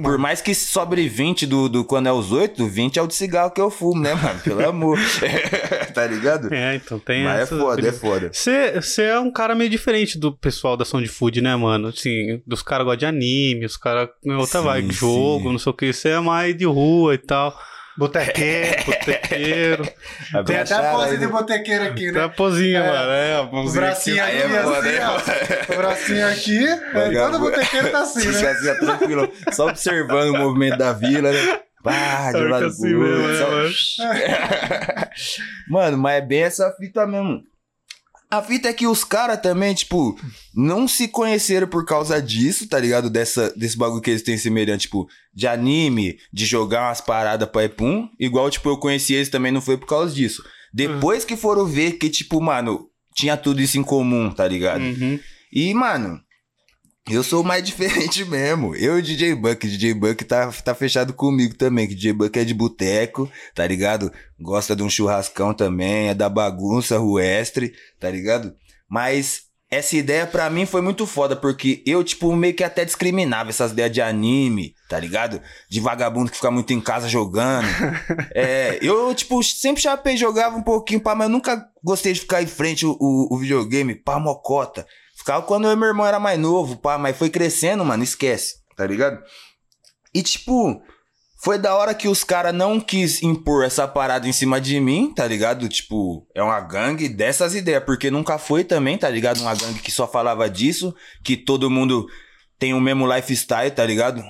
[0.04, 3.16] Por mais que sobre 20 do, do quando é os 8, 20 é o de
[3.16, 4.40] cigarro que eu fumo, né, mano?
[4.42, 5.00] Pelo amor.
[5.96, 6.54] tá ligado?
[6.54, 8.32] É, então tem Mas é essa- foda, é foda.
[8.34, 11.88] Você é um cara meio diferente do pessoal da Sound Food, né, mano?
[11.88, 14.10] Assim, dos caras gostam de anime, os caras.
[14.26, 15.52] Outra Sim, vibe, jogo, sim.
[15.54, 15.94] não sei o que.
[15.94, 17.58] Você é mais de rua e tal.
[17.98, 18.84] Botequeiro.
[18.86, 19.84] Botequeiro.
[20.46, 21.32] Tem até a pose aí, de né?
[21.32, 22.24] botequeiro aqui, Tem né?
[22.24, 22.88] a pozinha, É.
[22.88, 23.12] mano.
[23.12, 24.32] É, a O bracinho aqui.
[24.32, 25.74] Aí aqui, é foda, assim, é ó.
[25.74, 26.68] O bracinho aqui.
[26.68, 28.50] é, todo botequeiro tá assim, né?
[28.52, 29.32] Assim, tranquilo.
[29.52, 31.60] Só observando o movimento da vila, né?
[31.84, 33.70] Pá, de lado assim pro outro, é, mano.
[35.70, 37.44] Mano, mas é bem essa fita mesmo.
[38.30, 40.20] A fita é que os caras também, tipo,
[40.54, 43.10] não se conheceram por causa disso, tá ligado?
[43.10, 47.70] Dessa, desse bagulho que eles têm semelhante, tipo, de anime, de jogar umas paradas pra
[47.70, 48.10] pum.
[48.20, 50.44] Igual, tipo, eu conheci eles também, não foi por causa disso.
[50.74, 54.82] Depois que foram ver que, tipo, mano, tinha tudo isso em comum, tá ligado?
[54.82, 55.18] Uhum.
[55.52, 56.22] E, mano,
[57.10, 58.76] eu sou mais diferente mesmo.
[58.76, 62.38] Eu e o DJ Buck, DJ Buck tá, tá fechado comigo também, que DJ Buck
[62.38, 64.12] é de boteco, tá ligado?
[64.40, 68.56] Gosta de um churrascão também, é da bagunça ruestre, tá ligado?
[68.90, 73.50] Mas essa ideia pra mim foi muito foda, porque eu, tipo, meio que até discriminava
[73.50, 75.42] essas ideias de anime, tá ligado?
[75.70, 77.68] De vagabundo que fica muito em casa jogando.
[78.34, 82.42] é, eu, tipo, sempre chapei, jogava um pouquinho, pá, mas eu nunca gostei de ficar
[82.42, 84.88] em frente o, o, o videogame, pá, mocota.
[85.46, 88.86] Quando eu e meu irmão era mais novo, pá, mas foi crescendo, mano, esquece, tá
[88.86, 89.22] ligado?
[90.14, 90.82] E tipo,
[91.40, 95.14] foi da hora que os caras não quis impor essa parada em cima de mim,
[95.14, 95.70] tá ligado?
[95.70, 99.42] Tipo, é uma gangue dessas ideias, porque nunca foi também, tá ligado?
[99.42, 102.08] Uma gangue que só falava disso, que todo mundo
[102.58, 104.24] tem o mesmo lifestyle, tá ligado?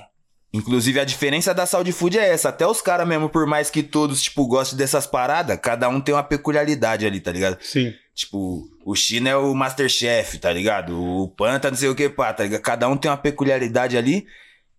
[0.52, 2.48] Inclusive, a diferença da Saúde Food é essa.
[2.48, 6.14] Até os caras mesmo, por mais que todos, tipo, gostem dessas paradas, cada um tem
[6.14, 7.58] uma peculiaridade ali, tá ligado?
[7.60, 7.92] Sim.
[8.18, 11.00] Tipo, o China é o Masterchef, tá ligado?
[11.00, 12.60] O Panta não sei o que, pá, tá ligado?
[12.62, 14.26] Cada um tem uma peculiaridade ali.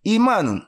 [0.04, 0.60] E, mano,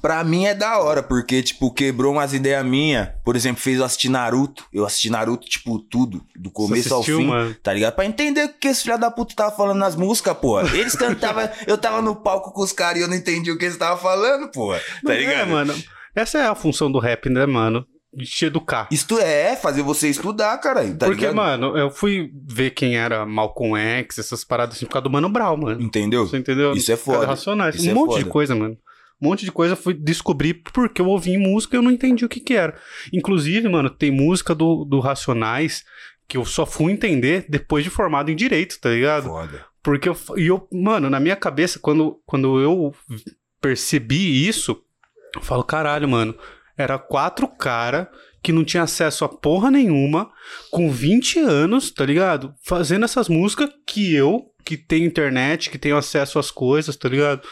[0.00, 3.10] pra mim é da hora, porque, tipo, quebrou umas ideias minhas.
[3.22, 4.64] Por exemplo, fez eu assistir Naruto.
[4.72, 7.54] Eu assisti Naruto, tipo, tudo, do começo ao assistiu, fim, mano?
[7.62, 7.94] tá ligado?
[7.94, 10.58] Pra entender o que esse filho da puta tava falando nas músicas, pô.
[10.62, 13.66] Eles cantavam, eu tava no palco com os caras e eu não entendi o que
[13.66, 14.72] eles estavam falando, pô.
[14.72, 15.48] Tá Não é, ligado?
[15.50, 15.74] mano.
[16.14, 17.86] Essa é a função do rap, né, mano?
[18.14, 18.88] De te educar.
[18.90, 20.82] Isto é, fazer você estudar, cara.
[20.94, 21.34] Tá Porque, ligado?
[21.34, 25.30] mano, eu fui ver quem era Malcolm X, essas paradas assim, por causa do Mano
[25.30, 25.80] Brown, mano.
[25.80, 26.26] Entendeu?
[26.26, 26.72] Você entendeu?
[26.72, 27.26] Isso é foda.
[27.26, 27.76] Racionais.
[27.76, 28.30] Isso um é monte de foda.
[28.32, 28.76] coisa, mano.
[29.20, 32.24] Um monte de coisa eu fui descobrir porque eu ouvi música e eu não entendi
[32.24, 32.76] o que que era.
[33.12, 35.84] Inclusive, mano, tem música do, do Racionais
[36.28, 39.28] que eu só fui entender depois de formado em Direito, tá ligado?
[39.28, 39.64] Foda.
[39.82, 42.94] Porque eu, e eu, mano, na minha cabeça, quando, quando eu
[43.60, 44.80] percebi isso,
[45.34, 46.34] eu falo, caralho, mano,
[46.76, 48.10] era quatro cara
[48.42, 50.30] que não tinha acesso a porra nenhuma,
[50.70, 52.52] com 20 anos, tá ligado?
[52.64, 57.42] Fazendo essas músicas que eu, que tenho internet, que tenho acesso às coisas, tá ligado?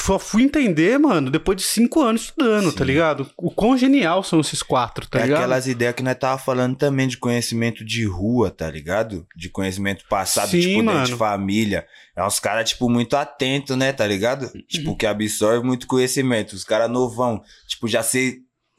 [0.00, 2.84] Só fui entender, mano, depois de cinco anos estudando, tá Sim.
[2.84, 3.30] ligado?
[3.36, 5.38] O quão genial são esses quatro, tá é ligado?
[5.38, 9.26] aquelas ideias que nós tava falando também de conhecimento de rua, tá ligado?
[9.36, 11.04] De conhecimento passado, Sim, tipo, mano.
[11.04, 11.86] de família.
[12.16, 14.44] É uns caras, tipo, muito atentos, né, tá ligado?
[14.44, 14.62] Uhum.
[14.68, 16.54] Tipo, que absorve muito conhecimento.
[16.54, 18.38] Os caras novão, tipo, já ser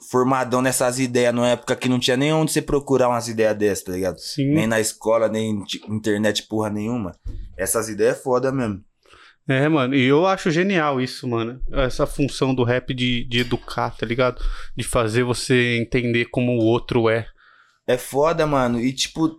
[0.10, 3.84] formadão nessas ideias, numa época que não tinha nem onde você procurar umas ideias dessas,
[3.84, 4.18] tá ligado?
[4.20, 4.54] Sim.
[4.54, 7.16] Nem na escola, nem internet porra nenhuma.
[7.56, 8.84] Essas ideias é foda mesmo.
[9.48, 11.62] É, mano, e eu acho genial isso, mano.
[11.72, 14.42] Essa função do rap de, de educar, tá ligado?
[14.76, 17.28] De fazer você entender como o outro é.
[17.88, 18.80] É foda, mano.
[18.80, 19.36] E, tipo,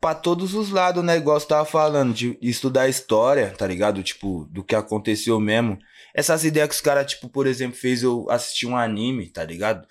[0.00, 1.16] pra todos os lados, né?
[1.16, 4.02] Igual você tava falando, de estudar história, tá ligado?
[4.02, 5.78] Tipo, do que aconteceu mesmo.
[6.14, 9.86] Essas ideias que os caras, tipo, por exemplo, fez eu assistir um anime, tá ligado?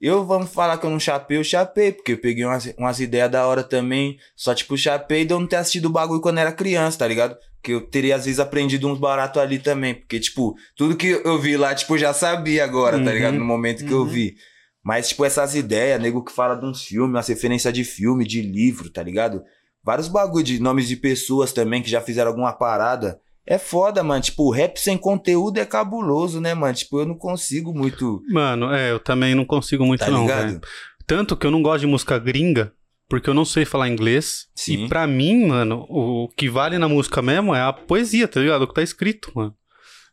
[0.00, 3.30] Eu, vamos falar que eu não chapei, eu chapei, porque eu peguei umas, umas ideias
[3.30, 4.16] da hora também.
[4.36, 7.36] Só, tipo, chapei de eu não ter assistido o bagulho quando era criança, tá ligado?
[7.60, 9.94] Que eu teria, às vezes, aprendido uns baratos ali também.
[9.94, 13.12] Porque, tipo, tudo que eu vi lá, tipo, eu já sabia agora, tá Uhum.
[13.12, 13.34] ligado?
[13.38, 14.06] No momento que eu Uhum.
[14.06, 14.36] vi.
[14.84, 18.40] Mas, tipo, essas ideias, nego que fala de uns filmes, umas referências de filme, de
[18.40, 19.42] livro, tá ligado?
[19.82, 23.20] Vários bagulho de nomes de pessoas também que já fizeram alguma parada.
[23.48, 24.20] É foda, mano.
[24.20, 26.74] Tipo, o rap sem conteúdo é cabuloso, né, mano?
[26.74, 28.22] Tipo, eu não consigo muito.
[28.30, 30.60] Mano, é, eu também não consigo muito, Tá não, velho.
[31.06, 32.72] Tanto que eu não gosto de música gringa,
[33.08, 34.48] porque eu não sei falar inglês.
[34.54, 34.84] Sim.
[34.84, 38.62] E pra mim, mano, o que vale na música mesmo é a poesia, tá ligado?
[38.62, 39.54] O que tá escrito, mano.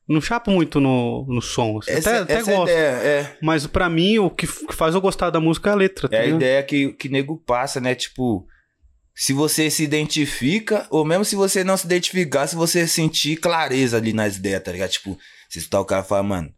[0.08, 1.80] Não chapo muito no, no som.
[1.80, 1.91] assim.
[1.91, 2.71] Essa, até até essa é a gosto.
[2.71, 3.38] ideia, é.
[3.41, 6.19] Mas pra mim, o que faz eu gostar da música é a letra, tá É
[6.19, 6.38] a ligado?
[6.41, 7.95] ideia que, que nego passa, né?
[7.95, 8.45] Tipo,
[9.15, 13.95] se você se identifica, ou mesmo se você não se identificar, se você sentir clareza
[13.95, 14.89] ali nas ideias, tá ligado?
[14.89, 15.17] Tipo,
[15.49, 16.54] se escutar o cara falar, mano,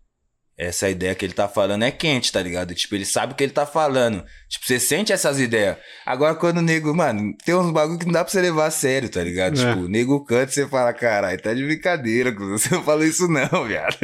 [0.58, 2.74] essa ideia que ele tá falando é quente, tá ligado?
[2.74, 4.26] Tipo, ele sabe o que ele tá falando.
[4.50, 5.78] Tipo, você sente essas ideias.
[6.04, 8.72] Agora, quando o nego, mano, tem uns bagulho que não dá pra você levar a
[8.72, 9.62] sério, tá ligado?
[9.62, 9.70] É.
[9.70, 13.28] Tipo, o nego canta e você fala, caralho, tá de brincadeira, você não falou isso
[13.28, 14.00] não, viado.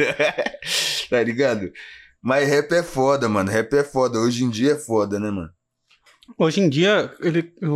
[1.10, 1.72] tá ligado?
[2.22, 3.50] Mas rap é foda, mano.
[3.50, 4.20] Rap é foda.
[4.20, 5.50] Hoje em dia é foda, né, mano?
[6.38, 7.66] Hoje em dia, ele, o,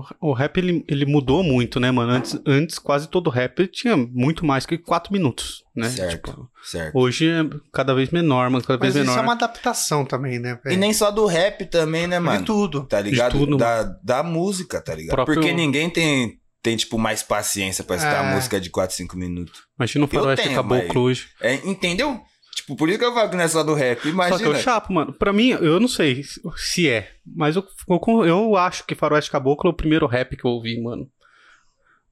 [0.00, 2.12] o- o rap ele, ele mudou muito, né, mano?
[2.12, 5.88] Antes, antes, quase todo rap tinha muito mais que 4 minutos, né?
[5.88, 6.30] Certo.
[6.30, 6.98] Tipo, Certo.
[6.98, 9.22] hoje é cada vez menor, mano, cada Mas vez isso menor.
[9.22, 10.80] é uma adaptação também, né, E velho?
[10.80, 12.44] nem só do rap também, né, De mano?
[12.44, 12.84] tudo.
[12.86, 13.32] Tá ligado?
[13.38, 15.14] tudo, da, da música, tá ligado?
[15.14, 18.34] Próprio- Porque ninguém tem, tem, tipo, mais paciência pra escutar É.
[18.34, 19.60] música de 4, 5 minutos.
[19.78, 21.26] Imagina o faroeste tenho, caboclo hoje.
[21.40, 22.20] É, entendeu?
[22.62, 23.98] Tipo, por isso que eu falo que não é só do rap.
[23.98, 24.48] Só que Imagina.
[24.48, 25.12] eu chapo, mano.
[25.12, 26.22] Pra mim, eu não sei
[26.56, 30.44] se é, mas eu, eu, eu acho que Faroeste Caboclo é o primeiro rap que
[30.44, 31.08] eu ouvi, mano.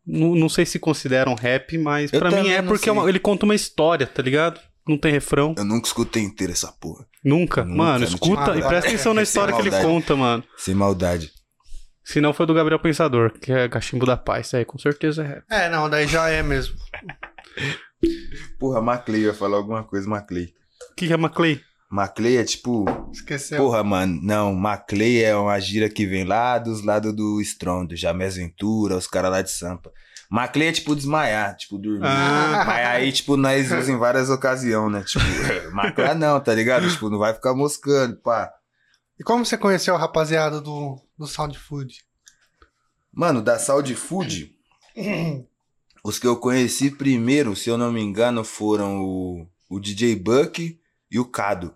[0.05, 3.21] Não, não sei se consideram rap, mas Eu pra mim é porque é uma- ele
[3.21, 4.61] conta uma história, tá ligado?
[4.89, 5.55] Não tem refrão.
[5.57, 7.07] Eu nunca escutei inteira essa porra.
[7.25, 7.65] Nunca.
[7.65, 10.43] Nunca, mano, escuta e presta atenção na história que ele conta, mano.
[10.57, 11.31] Sem maldade.
[12.03, 14.53] Se não foi do Gabriel Pensador, que é Cachimbo da Paz.
[14.55, 15.45] É, com certeza é rap.
[15.49, 16.75] É, não, daí já é mesmo.
[18.59, 20.55] Porra, Maclay, eu ia falar alguma coisa, Maclay.
[20.91, 21.61] O que, que é Maclay?
[21.91, 22.85] Maclay é tipo.
[23.13, 23.59] Esqueceu.
[23.59, 27.97] Porra, mano, não, Maclay é uma gira que vem lá dos lados do Strong, do
[27.97, 29.93] Jamés Ventura, os caras lá de Sampa.
[30.31, 32.07] Maclay é tipo desmaiar, tipo dormir.
[32.07, 32.65] Ah.
[32.65, 35.03] Mas aí, tipo, nós usamos em várias ocasiões, né?
[35.03, 36.89] Tipo, Maclay não, tá ligado?
[36.89, 38.53] Tipo, não vai ficar moscando, pá.
[39.19, 42.05] E como você conheceu a rapaziada do, do Sound Food?
[43.13, 44.55] Mano, da Saúde Food,
[46.05, 50.79] os que eu conheci primeiro, se eu não me engano, foram o, o DJ Buck
[51.11, 51.75] e o Cado.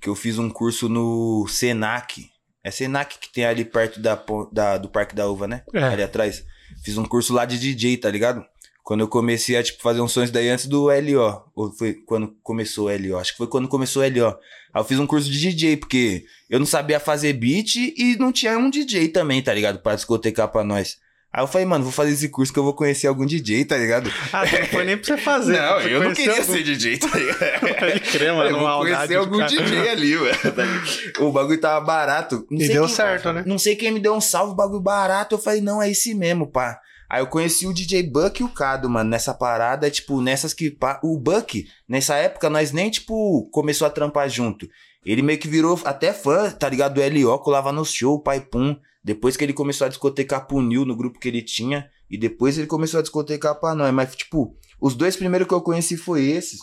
[0.00, 2.28] Que eu fiz um curso no Senac.
[2.62, 4.22] É Senac que tem ali perto da,
[4.52, 5.62] da- do Parque da Uva, né?
[5.72, 5.82] É.
[5.82, 6.44] Ali atrás.
[6.84, 8.44] Fiz um curso lá de DJ, tá ligado?
[8.82, 11.42] Quando eu comecei a, tipo, fazer uns sons daí antes do LO.
[11.54, 13.18] Ou foi quando começou o LO?
[13.18, 14.26] Acho que foi quando começou o LO.
[14.74, 18.30] Aí eu fiz um curso de DJ, porque eu não sabia fazer beat e não
[18.30, 19.78] tinha um DJ também, tá ligado?
[19.80, 20.98] Pra discotecar pra nós.
[21.36, 23.76] Aí eu falei, mano, vou fazer esse curso que eu vou conhecer algum DJ, tá
[23.76, 24.08] ligado?
[24.32, 25.60] Ah, não foi nem pra você fazer.
[25.60, 27.60] não, Você eu não queria algum- ser DJ, tá ligado?
[27.80, 28.50] Pode crer, mano.
[28.50, 29.50] eu vou conhecer algum cara.
[29.50, 30.26] DJ ali, mano.
[30.26, 31.24] ligado?
[31.26, 32.46] o bagulho tava barato.
[32.48, 33.42] Não E sei deu quem- certo, né?
[33.44, 35.34] Não sei quem me deu um salve, bagulho barato.
[35.34, 36.78] Eu falei, não, é esse mesmo, pá.
[37.10, 40.70] Aí eu conheci o DJ Buck e o Cado, mano, nessa parada, tipo, nessas que.
[40.70, 44.68] pá, O Buck, nessa época, nós nem, tipo, começou a trampar junto.
[45.04, 46.94] Ele meio que virou até fã, tá ligado?
[46.94, 48.76] Do L.O., colava no show, pai pum.
[49.04, 51.88] Depois que ele começou a discotecar pro Nil no grupo que ele tinha.
[52.10, 53.92] E depois ele começou a discotecar pra nós.
[53.92, 56.60] Mas, tipo, os dois primeiros que eu conheci foi esses.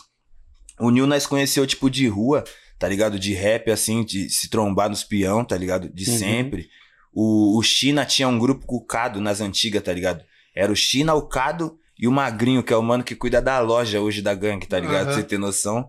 [0.80, 2.42] O Nil nós conheceu, tipo, de rua,
[2.78, 3.18] tá ligado?
[3.18, 5.88] De rap, assim, de se trombar nos peão, tá ligado?
[5.88, 6.18] De Uhum.
[6.18, 6.68] sempre.
[7.14, 10.24] O, o China tinha um grupo com o Cado nas antigas, tá ligado?
[10.54, 13.60] Era o China, o Cado e o Magrinho, que é o mano que cuida da
[13.60, 15.04] loja hoje da gangue, tá ligado?
[15.04, 15.20] Pra Aham.
[15.20, 15.88] você ter noção.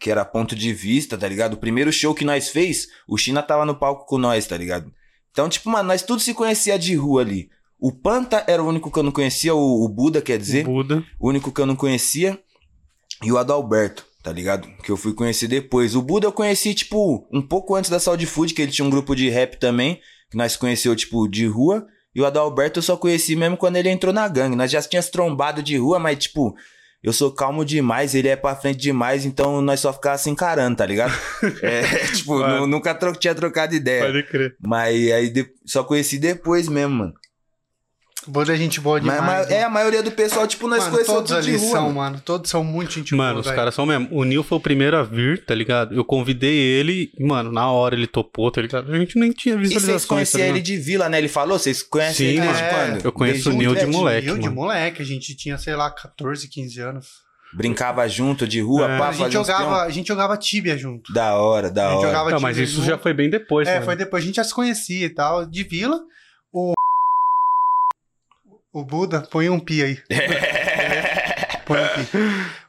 [0.00, 1.52] Que era ponto de vista, tá ligado?
[1.52, 4.92] O primeiro show que nós fez, o China tava no palco com nós, tá ligado?
[5.32, 7.50] Então, tipo, mano, nós tudo se conhecia de rua ali.
[7.80, 11.02] O Panta era o único que eu não conhecia, o, o Buda, quer dizer Buda.
[11.18, 12.38] o único que eu não conhecia,
[13.22, 14.68] e o Adalberto, tá ligado?
[14.84, 15.96] Que eu fui conhecer depois.
[15.96, 18.90] O Buda eu conheci, tipo, um pouco antes da Saúde Food, que ele tinha um
[18.90, 21.86] grupo de rap também, que nós conheceu, tipo, de rua.
[22.14, 24.54] E o Adalberto eu só conheci mesmo quando ele entrou na gangue.
[24.54, 26.54] Nós já tínhamos trombado de rua, mas, tipo,
[27.02, 30.76] eu sou calmo demais, ele é pra frente demais, então nós só ficava se encarando,
[30.76, 31.12] tá ligado?
[31.62, 31.82] É,
[32.14, 34.04] tipo, nunca tro- tinha trocado ideia.
[34.06, 34.56] Pode crer.
[34.60, 35.32] Mas aí
[35.64, 37.14] só conheci depois mesmo, mano.
[38.52, 39.38] É gente boa Mas, demais.
[39.46, 41.70] mas- é, a maioria do pessoal, tipo, nós Mano, conhecemos todos ali rua.
[41.70, 41.94] são, mano.
[41.94, 42.22] mano.
[42.24, 44.08] Todos são muito gente Mano, boa, os caras são mesmo.
[44.12, 45.94] O Nil foi o primeiro a vir, tá ligado?
[45.94, 48.92] Eu convidei ele, mano, na hora ele topou, tá ligado?
[48.92, 50.02] A gente nem tinha E vocês visualizações.
[50.02, 51.18] tá conheciam ele de vila, né?
[51.18, 52.74] Ele falou, vocês conhecem Sim, ele desde mano.
[52.92, 53.04] quando?
[53.04, 53.96] Eu conheço Desde o Nil de moleque?
[53.96, 57.06] moleque, Eu de moleque, a gente tinha, sei lá, 14, 15 anos.
[57.54, 58.98] Brincava junto, de rua, É.
[58.98, 61.12] pá, a, gente jogava, a gente jogava tíbia junto.
[61.12, 62.06] Da hora, da A gente hora.
[62.08, 62.86] jogava Não, mas isso junto.
[62.86, 63.84] já foi bem depois, É, né?
[63.84, 64.22] foi depois.
[64.22, 65.44] A gente já se conhecia e tal.
[65.44, 66.00] De vila.
[68.72, 69.98] O Buda, põe um pi aí.
[71.64, 72.18] Põe um pi.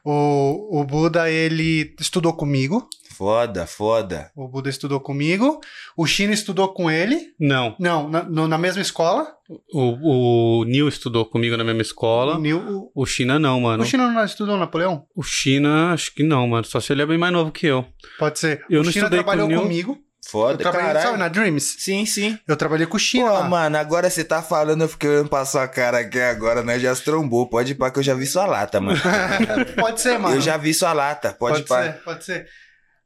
[0.04, 2.88] O, o Buda, ele estudou comigo.
[3.16, 4.30] Foda, foda.
[4.36, 5.60] O Buda estudou comigo.
[5.96, 7.16] O Chino estudou com ele.
[7.38, 9.26] Não, Não, na, no- na mesma escola.
[9.72, 12.38] o, o Nil estudou comigo na mesma O, escola.
[12.38, 13.82] Nil, o, O China não, mano.
[13.82, 15.06] o Chino não estudou Napoleão?
[15.14, 16.64] O China, acho que não, mano.
[16.64, 17.84] Só se ele é bem mais novo que eu.
[18.18, 18.64] Pode ser.
[18.68, 19.62] Eu o não estudei com trabalhou o Nil.
[19.62, 19.98] comigo.
[20.26, 21.18] Eu Foda, trabalhei, sabe, caralho.
[21.18, 21.76] na Dreams?
[21.78, 22.38] Sim, sim.
[22.48, 23.44] Eu trabalhei com o Chino Pô, lá.
[23.44, 26.78] mano, agora você tá falando, eu fiquei olhando pra sua cara aqui agora, né?
[26.78, 27.48] Já se trombou.
[27.48, 28.98] Pode ir pra que eu já vi sua lata, mano.
[29.78, 30.36] Pode ser, mano.
[30.36, 31.32] eu já vi sua lata.
[31.38, 31.82] Pode, ir pra.
[31.84, 32.46] ser, pode ser.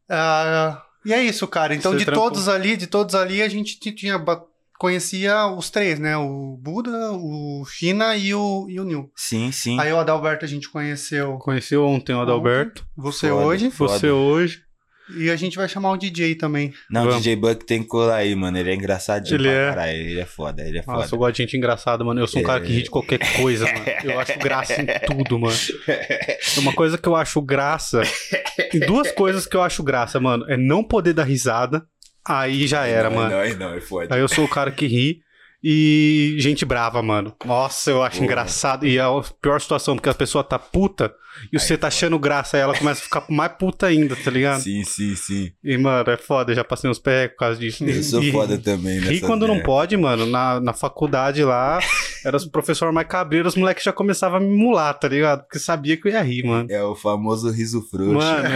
[0.09, 1.75] Ah, e é isso, cara.
[1.75, 2.25] Então, Você de trampou.
[2.31, 4.19] todos ali, de todos ali, a gente ti- tinha
[4.79, 6.17] conhecia os três, né?
[6.17, 9.11] O Buda, o China e o, e o Nil.
[9.17, 9.79] Sim, sim.
[9.81, 12.87] Aí o Adalberto a gente conheceu Conheceu ontem o Adalberto.
[12.97, 13.43] você Foda.
[13.45, 13.71] hoje.
[13.71, 13.93] Foda.
[13.99, 14.63] Você hoje.
[15.17, 16.73] E a gente vai chamar o DJ também.
[16.91, 17.23] Não, o Vamos.
[17.23, 18.59] DJ Buck tem que colar aí, mano.
[18.59, 19.69] Ele é engraçadinho Ele pra é.
[19.69, 19.99] caralho.
[19.99, 20.99] Ele é foda, ele é foda.
[20.99, 22.21] Nossa, eu gosto de gente engraçada, mano.
[22.21, 23.85] Eu sou um cara que ri de qualquer coisa, mano.
[24.05, 25.57] Eu acho graça em tudo, mano.
[26.59, 28.03] Uma coisa que eu acho graça.
[28.71, 30.45] Tem duas coisas que eu acho graça, mano.
[30.49, 31.87] É não poder dar risada.
[32.27, 33.31] Aí já era, não, mano.
[33.31, 34.15] Não, não, é foda.
[34.15, 35.21] Aí eu sou o cara que ri.
[35.63, 37.35] E gente brava, mano.
[37.45, 38.87] Nossa, eu acho engraçado.
[38.87, 39.11] E é a
[39.43, 41.13] pior situação, porque a pessoa tá puta
[41.53, 44.61] e você tá achando graça, aí ela começa a ficar mais puta ainda, tá ligado?
[44.61, 45.53] Sim, sim, sim.
[45.63, 47.85] E, mano, é foda, eu já passei uns pés por causa disso.
[47.85, 49.09] Eu sou E- foda também, né?
[49.11, 50.27] Ri quando não pode, mano.
[50.27, 51.79] Na, na faculdade lá,
[52.25, 55.43] era os professores mais cabreiros, os moleques já começavam a me mular, tá ligado?
[55.43, 56.69] Porque sabia que eu ia rir, mano.
[56.71, 58.13] É o famoso riso frouxo.
[58.15, 58.49] Mano,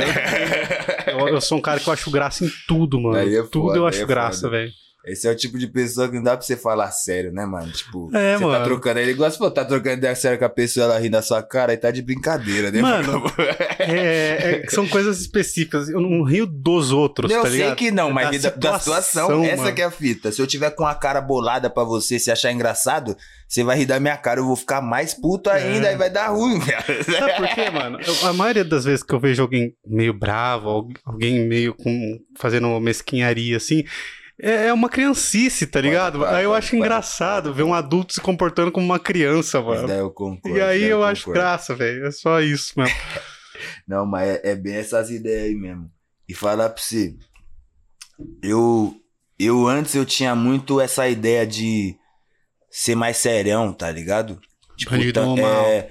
[1.09, 3.17] eu, eu- eu sou um cara que eu acho graça em tudo, mano.
[3.19, 4.71] É tudo foda, eu acho é graça, velho.
[5.05, 7.73] Esse é o tipo de pessoa que não dá pra você falar sério, né, mano?
[7.73, 8.57] Tipo, É, você mano.
[8.59, 9.01] tá trocando.
[9.01, 11.73] Ele gosta, pô, tá trocando ideia séria com a pessoa, ela ri na sua cara
[11.73, 12.81] e tá de brincadeira, né?
[12.81, 13.23] Mano,
[13.79, 15.89] É, é que são coisas específicas.
[15.89, 17.77] Eu não rio dos outros, eu tá sei ligado?
[17.77, 19.03] que não, mas Da ri da, da situação.
[19.03, 19.75] situação, Essa mano.
[19.75, 20.31] que é a fita.
[20.31, 23.17] Se eu tiver com a cara bolada pra você se achar engraçado,
[23.49, 25.95] você vai rir da minha cara, eu vou ficar mais puto ainda É.
[25.95, 27.05] e vai dar ruim, velho.
[27.05, 27.99] Sabe por quê, mano?
[28.01, 32.19] Eu- a maioria das vezes que eu vejo alguém meio bravo, al- alguém meio com
[32.39, 33.85] fazendo mesquinharia assim,
[34.41, 36.21] é é uma criancice, tá ligado?
[36.21, 36.81] pode, aí eu acho pode.
[36.83, 39.87] engraçado ver um adulto se comportando como uma criança, mano.
[39.89, 40.57] daí eu concordo.
[40.57, 42.07] E aí isso daí eu acho graça, velho.
[42.07, 42.95] É só isso mesmo.
[43.87, 45.91] Não, mas é, é bem essas ideias aí mesmo.
[46.29, 47.15] E falar pra você,
[48.43, 48.95] eu,
[49.39, 51.97] eu antes eu tinha muito essa ideia de
[52.71, 54.41] ser mais serião, tá ligado?
[54.91, 55.67] Bandido tan- mal.
[55.67, 55.91] é,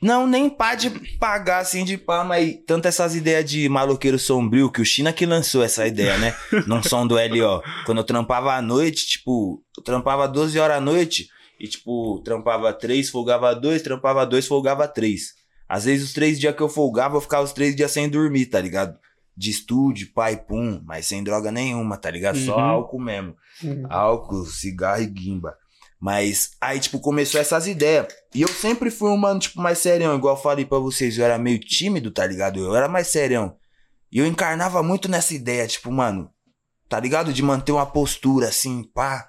[0.00, 4.70] não, nem pá de pagar assim de pá, mas tanto essas ideias de maloqueiro sombrio,
[4.70, 6.36] que o China que lançou essa ideia, né?
[6.66, 7.62] Num som do LO.
[7.84, 11.28] Quando eu trampava à noite, tipo, eu trampava 12 horas à noite
[11.60, 15.34] e, tipo, trampava 3, folgava 2, trampava 2, folgava 3.
[15.68, 18.46] Às vezes os três dias que eu folgava, eu ficava os três dias sem dormir,
[18.46, 18.96] tá ligado?
[19.36, 22.38] De estúdio, pai, pum, mas sem droga nenhuma, tá ligado?
[22.38, 22.60] Só Uhum.
[22.62, 23.36] álcool mesmo.
[23.90, 25.56] Álcool, cigarro e guimba.
[26.00, 28.06] Mas aí, tipo, começou essas ideias.
[28.34, 30.16] E eu sempre fui um mano, tipo, mais serião.
[30.16, 32.60] Igual eu falei pra vocês, eu era meio tímido, tá ligado?
[32.60, 33.56] Eu era mais serião.
[34.10, 36.30] E eu encarnava muito nessa ideia, tipo, mano,
[36.88, 37.32] tá ligado?
[37.32, 39.28] De manter uma postura assim, pá.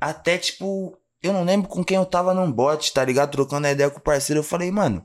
[0.00, 3.32] Até, tipo, eu não lembro com quem eu tava num bote, tá ligado?
[3.32, 4.40] Trocando a ideia com o parceiro.
[4.40, 5.04] Eu falei, mano,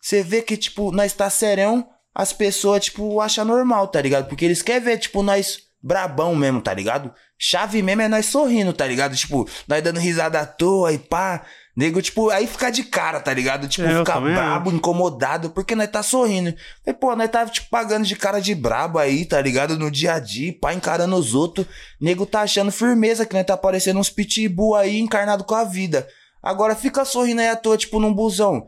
[0.00, 4.28] você vê que, tipo, nós tá serão, as pessoas, tipo, acham normal, tá ligado?
[4.28, 7.12] Porque eles querem ver, tipo, nós brabão mesmo, tá ligado?
[7.38, 9.14] Chave mesmo é nós sorrindo, tá ligado?
[9.14, 11.42] Tipo, nós dando risada à toa e pá.
[11.76, 13.68] Nego, tipo, aí fica de cara, tá ligado?
[13.68, 16.54] Tipo, É, eu ficar brabo, incomodado, porque nós tá sorrindo.
[16.82, 19.78] Falei, pô, nós tá, tipo, pagando de cara de brabo aí, tá ligado?
[19.78, 21.66] No dia a dia, pá, encarando os outros.
[22.00, 26.08] Nego tá achando firmeza que nós tá parecendo uns pitbull aí encarnado com a vida.
[26.42, 28.66] Agora fica sorrindo aí à toa, tipo, num busão.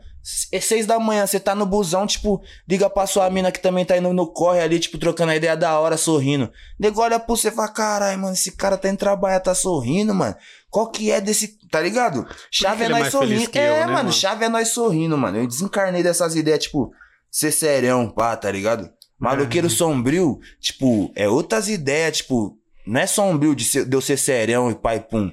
[0.51, 3.85] É seis da manhã, você tá no busão, tipo, liga pra sua mina que também
[3.85, 6.51] tá indo no corre ali, tipo, trocando a ideia da hora, sorrindo.
[6.79, 10.13] Nego olha pra você e fala, caralho, mano, esse cara tá indo trabalhar, tá sorrindo,
[10.13, 10.35] mano.
[10.69, 12.27] Qual que é desse, tá ligado?
[12.51, 13.49] Chave é é nós feliz sorrindo.
[13.49, 14.11] que É, eu, né, mano, mano?
[14.13, 15.37] chave é nós sorrindo, mano.
[15.37, 16.91] Eu desencarnei dessas ideias, tipo,
[17.31, 18.89] ser serão, pá, tá ligado?
[19.17, 19.69] Maloqueiro É.
[19.69, 22.55] sombrio, tipo, é outras ideias, tipo,
[22.85, 25.31] não é sombrio de, ser- de eu ser serão e pai pum.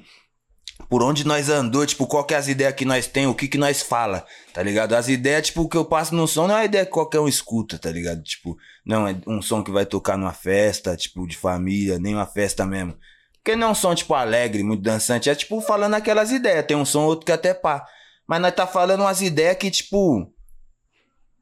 [0.89, 3.49] Por onde nós andou, tipo, qual que é as ideias que nós tem, o que
[3.49, 4.95] que nós fala, tá ligado?
[4.95, 7.29] As ideias, tipo, que eu passo no som não é uma ideia que qualquer um
[7.29, 8.23] escuta, tá ligado?
[8.23, 12.27] Tipo, não é um som que vai tocar numa festa, tipo, de família, nem uma
[12.27, 12.97] festa mesmo.
[13.35, 16.77] Porque não é um som, tipo, alegre, muito dançante, é tipo falando aquelas ideias, tem
[16.77, 17.85] um som outro que até pá.
[18.27, 20.33] Mas nós tá falando umas ideias que, tipo,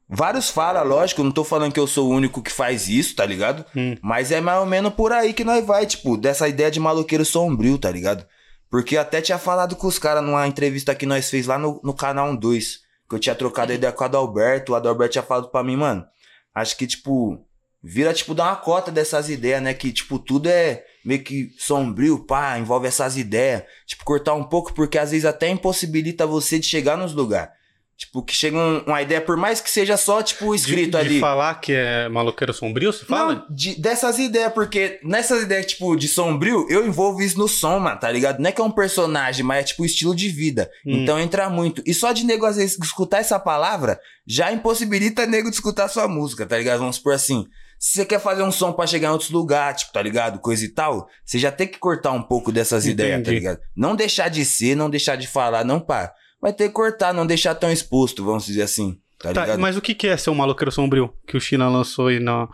[0.07, 3.25] vários falam, lógico, não tô falando que eu sou o único que faz isso, tá
[3.25, 3.65] ligado?
[3.75, 3.95] Hum.
[4.01, 7.25] Mas é mais ou menos por aí que nós vai, tipo, dessa ideia de maloqueiro
[7.25, 8.25] sombrio, tá ligado?
[8.69, 11.79] Porque eu até tinha falado com os caras numa entrevista que nós fez lá no,
[11.83, 12.79] no canal 2.
[13.07, 14.71] Que eu tinha trocado a ideia com o Adalberto.
[14.71, 16.05] O Adalberto tinha falado pra mim, mano.
[16.53, 17.39] Acho que, tipo,
[17.83, 19.73] vira, tipo, dar uma cota dessas ideias, né?
[19.73, 23.63] Que, tipo, tudo é meio que sombrio, pá, envolve essas ideias.
[23.85, 27.53] Tipo, cortar um pouco, porque às vezes até impossibilita você de chegar nos lugares.
[27.97, 31.09] Tipo, que chega um- uma ideia, por mais que seja só, tipo, escrito de, de
[31.11, 31.19] ali.
[31.21, 33.35] falar que é maloqueiro sombrio, você fala?
[33.35, 37.79] Não, de- dessas ideias, porque nessas ideias, tipo, de sombrio, eu envolvo isso no som,
[37.79, 38.39] mano, tá ligado?
[38.39, 40.69] Não é que é um personagem, mas é tipo estilo de vida.
[40.85, 41.03] Hum.
[41.03, 41.81] Então entra muito.
[41.85, 46.07] E só de nego, às vezes, escutar essa palavra, já impossibilita nego de escutar sua
[46.07, 46.79] música, tá ligado?
[46.79, 47.45] Vamos supor assim.
[47.79, 50.39] Se você quer fazer um som pra chegar em outros lugares, tipo, tá ligado?
[50.39, 53.35] Coisa e tal, você já tem que cortar um pouco dessas ideias, tá Entendi.
[53.39, 53.59] ligado?
[53.75, 56.11] Não deixar de ser, não deixar de falar, não pá.
[56.45, 58.99] Vai ter que cortar, não deixar tão exposto, vamos dizer assim.
[59.19, 59.59] Tá Tá, ligado?
[59.59, 62.47] mas o que é ser um maloqueiro sombrio que o China lançou aí na...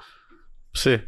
[0.74, 1.04] Você.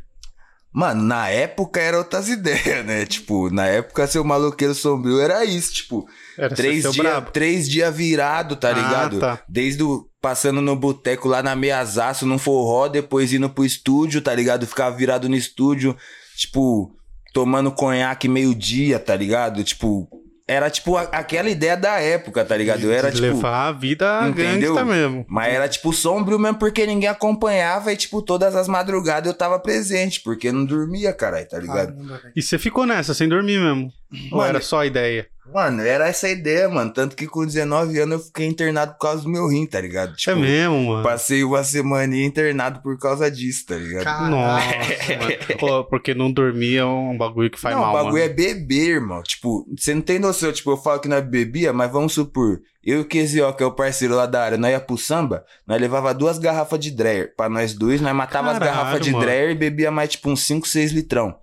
[0.69, 3.05] Mano, na época era outras ideias, né?
[3.05, 6.05] Tipo, na época ser o maloqueiro sombrio era isso, tipo,
[6.37, 9.17] Era três dias três dia virado, tá Ah, ligado?
[9.17, 9.41] tá.
[9.47, 14.35] Desde o, passando no boteco lá na Meiazaço, num forró, depois indo pro estúdio, tá
[14.35, 14.67] ligado?
[14.67, 15.95] Ficava virado no estúdio,
[16.35, 16.93] tipo,
[17.33, 19.63] tomando conhaque meio-dia, tá ligado?
[19.63, 20.09] Tipo,
[20.47, 22.81] era tipo a- aquela ideia da época, tá ligado?
[22.83, 23.27] Eu era De tipo.
[23.35, 24.73] levar a vida entendeu?
[24.75, 25.25] gangsta mesmo.
[25.29, 29.57] Mas era tipo sombrio mesmo porque ninguém acompanhava e, tipo, todas as madrugadas eu tava
[29.59, 31.93] presente, porque eu não dormia, caralho, tá ligado?
[31.95, 32.21] Caramba.
[32.35, 33.91] E você ficou nessa, sem dormir mesmo?
[34.31, 35.27] Ou Mano, era só a ideia?
[35.51, 36.93] Mano, era essa a ideia, mano.
[36.93, 40.15] Tanto que com 19 anos eu fiquei internado por causa do meu rim, tá ligado?
[40.25, 41.03] é mesmo, mano.
[41.03, 44.03] Passei uma semana internado por causa disso, tá ligado?
[44.05, 44.31] Caralho.
[44.31, 45.59] Nossa, mano.
[45.59, 48.25] Pô, porque não dormir é um bagulho que faz não, mal, o bagulho mano.
[48.25, 49.21] é beber, irmão.
[49.21, 50.51] Tipo, você não tem noção.
[50.51, 52.61] Tipo, eu falo que nós bebia, mas vamos supor.
[52.83, 55.45] Eu e o Kezio, que é o parceiro lá da área, nós ia pro samba,
[55.65, 57.33] nós levava duas garrafas de Dreyer.
[57.35, 59.25] Pra nós dois, nós matava Caralho, as garrafas de mano.
[59.25, 61.35] Dreyer e bebia mais, tipo, uns 5, 6 litrão.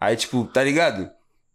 [0.00, 1.10] Aí, tipo, tá ligado?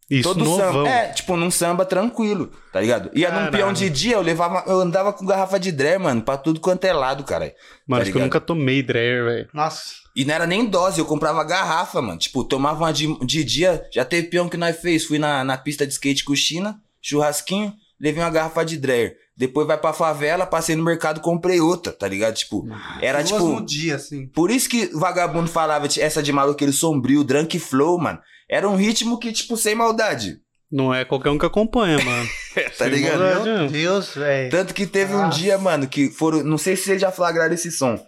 [0.10, 0.58] Isso, Todo novão.
[0.74, 0.90] samba.
[0.90, 3.10] É, tipo, num samba tranquilo, tá ligado?
[3.16, 3.52] Ia num Caralho.
[3.52, 4.64] peão de dia, eu levava.
[4.68, 7.56] Eu andava com garrafa de Dre, mano, pra tudo quanto é lado, cara.
[7.88, 9.50] Mano, tá acho que eu nunca tomei Dreyer, velho.
[9.52, 9.96] Nossa.
[10.16, 12.20] E não era nem dose, eu comprava garrafa, mano.
[12.20, 15.06] Tipo, tomava uma de, de dia, já teve peão que nós fez.
[15.06, 19.16] Fui na, na pista de skate com China, churrasquinho, levei uma garrafa de Dreyer.
[19.38, 22.36] Depois vai pra favela, passei no mercado, comprei outra, tá ligado?
[22.36, 22.66] Tipo,
[23.02, 23.48] era Duas tipo.
[23.48, 24.28] no dia, assim.
[24.28, 28.20] Por isso que vagabundo falava essa de maloqueiro sombrio, drunk flow, mano.
[28.50, 30.40] Era um ritmo que, tipo, sem maldade.
[30.72, 32.28] Não é qualquer um que acompanha, mano.
[32.56, 33.20] Tá Sem ligado?
[33.20, 33.44] maldade.
[33.50, 33.68] Meu.
[33.70, 34.50] Deus, velho.
[34.50, 35.38] Tanto que teve um Nossa.
[35.38, 36.42] dia, mano, que foram.
[36.44, 38.00] Não sei se vocês já flagraram esse som.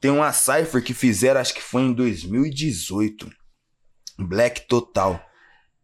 [0.00, 3.28] Tem uma Cypher que fizeram, acho que foi em 2018.
[4.18, 5.20] Black Total.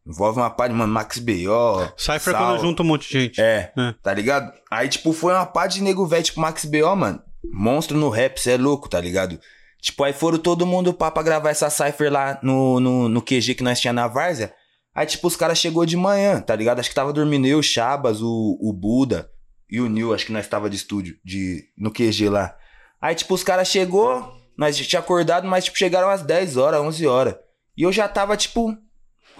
[0.06, 1.86] Envolve uma parte, mano, Max B.O.
[1.96, 2.34] Cypher Sal.
[2.36, 3.40] quando junta um monte de gente.
[3.40, 3.94] É, É.
[4.02, 4.52] tá ligado?
[4.70, 7.22] Aí, tipo, foi uma pá de nego velho, tipo, Max B.O., mano.
[7.52, 9.38] Monstro no rap, cê é louco, tá ligado?
[9.80, 13.54] Tipo, aí foram todo mundo pá pra gravar essa Cypher lá no, no, no QG
[13.54, 14.52] que nós tinha na Várzea.
[14.94, 16.80] Aí, tipo, os caras chegou de manhã, tá ligado?
[16.80, 19.28] Acho que tava dormindo eu, o Chabas, o, o Buda
[19.70, 22.54] e o Nil, acho que nós tava de estúdio, de, no QG lá.
[23.00, 26.80] Aí, tipo, os caras chegou, nós já tinha acordado, mas, tipo, chegaram às 10 horas,
[26.80, 27.34] 11 horas.
[27.76, 28.74] E eu já tava, tipo,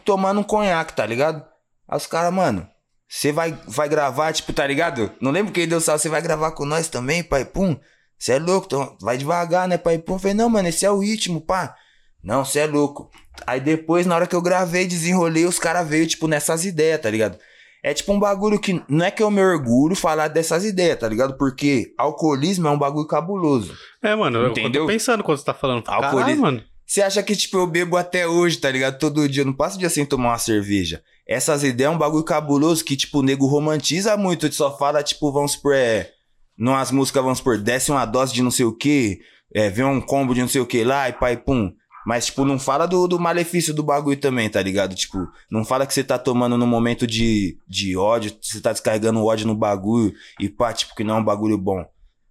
[0.05, 1.45] tomando um conhaque, tá ligado?
[1.89, 2.67] Aí os caras, mano,
[3.09, 5.11] você vai, vai gravar, tipo, tá ligado?
[5.21, 7.77] Não lembro quem deu salve, você vai gravar com nós também, pai, pum?
[8.19, 10.15] Você é louco, então vai devagar, né, pai, pum?
[10.15, 11.75] Eu falei, não, mano, esse é o ritmo, pá.
[12.23, 13.11] Não, você é louco.
[13.47, 17.11] Aí depois, na hora que eu gravei, desenrolei, os caras veio, tipo, nessas ideias, tá
[17.11, 17.39] ligado?
[17.83, 21.07] É tipo um bagulho que não é que eu me orgulho falar dessas ideias, tá
[21.07, 21.37] ligado?
[21.37, 23.77] Porque alcoolismo é um bagulho cabuloso.
[24.03, 24.83] É, mano, eu- eu Entendeu?
[24.85, 25.83] tô pensando quando você tá falando.
[25.83, 26.43] Caralho, Alcoolismo.
[26.43, 26.63] mano.
[26.87, 28.99] Você acha que, tipo, eu bebo até hoje, tá ligado?
[28.99, 31.03] Todo dia, eu não passo dia sem tomar uma cerveja.
[31.27, 34.47] Essas ideias é um bagulho cabuloso que, tipo, o nego romantiza muito.
[34.47, 36.13] Ele só fala, tipo, vamos supor, é.
[36.57, 39.21] Numas músicas, vamos supor, desce uma dose de não sei o que,
[39.53, 41.73] é, vem um combo de não sei o que lá e pai, pum.
[42.07, 44.95] Mas, tipo, não fala do, do malefício do bagulho também, tá ligado?
[44.95, 49.25] Tipo, não fala que você tá tomando num momento de, de ódio, você tá descarregando
[49.25, 51.85] ódio no bagulho e pá, tipo, que não é um bagulho bom.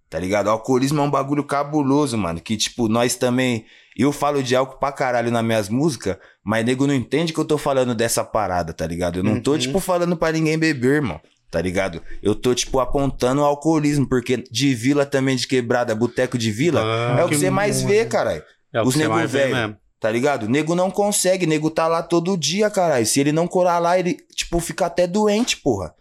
[0.08, 0.46] Tá ligado?
[0.46, 2.40] O alcoolismo é um bagulho cabuloso, mano.
[2.40, 3.66] Que, tipo, nós também.
[3.96, 7.44] Eu falo de álcool pra caralho nas minhas músicas, mas nego não entende que eu
[7.44, 9.18] tô falando dessa parada, tá ligado?
[9.18, 9.58] Eu não tô, Uhum.
[9.58, 11.20] tipo, falando pra ninguém beber, irmão.
[11.50, 12.02] Tá ligado?
[12.20, 16.82] Eu tô, tipo, apontando o alcoolismo, porque de vila também, de quebrada, boteco de vila,
[16.82, 18.42] Ah, é o que você mais vê, caralho.
[18.72, 19.54] É o os que você nego mais vê velho.
[19.54, 19.76] mesmo.
[20.00, 20.48] Tá ligado?
[20.48, 23.06] Nego não consegue, nego tá lá todo dia, caralho.
[23.06, 25.94] Se ele não colar lá, ele, tipo, fica até doente, porra.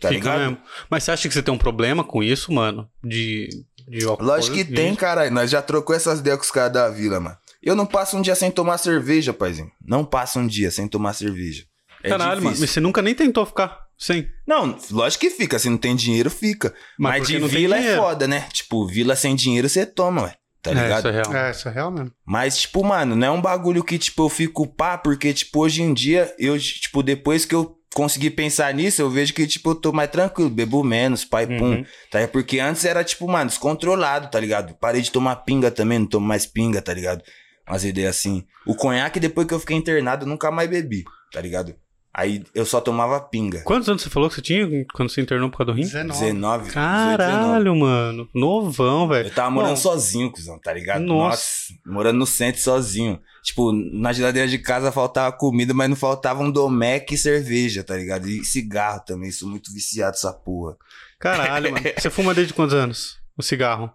[0.00, 0.38] Tá Fica ligado?
[0.40, 0.58] mesmo.
[0.90, 2.88] Mas você acha que você tem um problema com isso, mano?
[3.04, 3.48] De,
[3.88, 4.24] de álcool?
[4.24, 5.30] Lógico que tem, caralho.
[5.30, 7.36] Nós já trocou essas ideias com os caras da vila, mano.
[7.62, 9.70] Eu não passo um dia sem tomar cerveja, paizinho.
[9.84, 11.64] Não passo um dia sem tomar cerveja.
[12.02, 12.42] É Caralho, mano.
[12.42, 12.60] difícil.
[12.62, 14.28] Mas você nunca nem tentou ficar sem.
[14.46, 15.58] Não, lógico que fica.
[15.58, 16.72] Se não tem dinheiro, fica.
[16.98, 18.46] Mas Mas, de não tem vila é foda, né?
[18.52, 20.34] Tipo, vila sem dinheiro você toma, ué.
[20.62, 20.98] Tá é, ligado?
[20.98, 21.36] isso é real.
[21.36, 22.12] É, isso é real mesmo.
[22.24, 25.82] Mas, tipo, mano, não é um bagulho que, tipo, eu fico pá, porque, tipo, hoje
[25.82, 29.74] em dia, eu, tipo, depois que eu consegui pensar nisso, eu vejo que, tipo, eu
[29.74, 31.76] tô mais tranquilo, bebo menos, pai, pum.
[31.76, 31.86] Uhum.
[32.10, 32.28] Tá?
[32.28, 34.74] Porque antes era, tipo, mano, descontrolado, tá ligado?
[34.74, 37.24] Parei de tomar pinga também, não tomo mais pinga, tá ligado?
[37.66, 38.44] Umas ideias assim.
[38.66, 41.74] O conhaque, depois que eu fiquei internado, eu nunca mais bebi, tá ligado?
[42.18, 43.60] Aí eu só tomava pinga.
[43.60, 45.82] Quantos anos você falou que você tinha quando você internou por causa do rim?
[45.82, 46.18] 19.
[46.18, 46.64] 19.
[46.64, 47.18] 18, 19.
[47.18, 48.26] Caralho, mano.
[48.34, 49.28] Novão, velho.
[49.28, 51.02] Eu tava morando Bom, sozinho, cuzão, tá ligado?
[51.02, 51.74] Nossa.
[51.84, 53.20] Morando no centro sozinho.
[53.42, 57.94] Tipo, na geladeira de casa faltava comida, mas não faltava um domec e cerveja, tá
[57.94, 58.26] ligado?
[58.26, 60.74] E cigarro também, sou muito viciado nessa porra.
[61.18, 61.84] Caralho, mano.
[61.98, 63.18] Você fuma desde quantos anos?
[63.36, 63.92] O cigarro.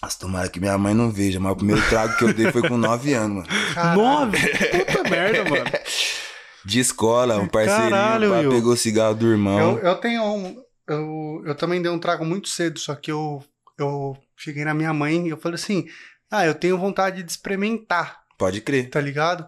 [0.00, 2.62] Nossa, tomara que minha mãe não veja, mas o primeiro trago que eu dei foi
[2.62, 3.74] com 9 anos, mano.
[3.74, 4.00] Caralho.
[4.00, 4.38] Nove?
[4.38, 5.64] Puta merda, mano.
[6.64, 9.58] De escola, um parceirinho, Caralho, pá, pegou o cigarro do irmão.
[9.58, 10.56] Eu, eu tenho um.
[10.88, 13.42] Eu, eu também dei um trago muito cedo, só que eu,
[13.78, 15.86] eu cheguei na minha mãe e eu falei assim:
[16.30, 18.90] Ah, eu tenho vontade de experimentar, Pode crer.
[18.90, 19.46] tá ligado?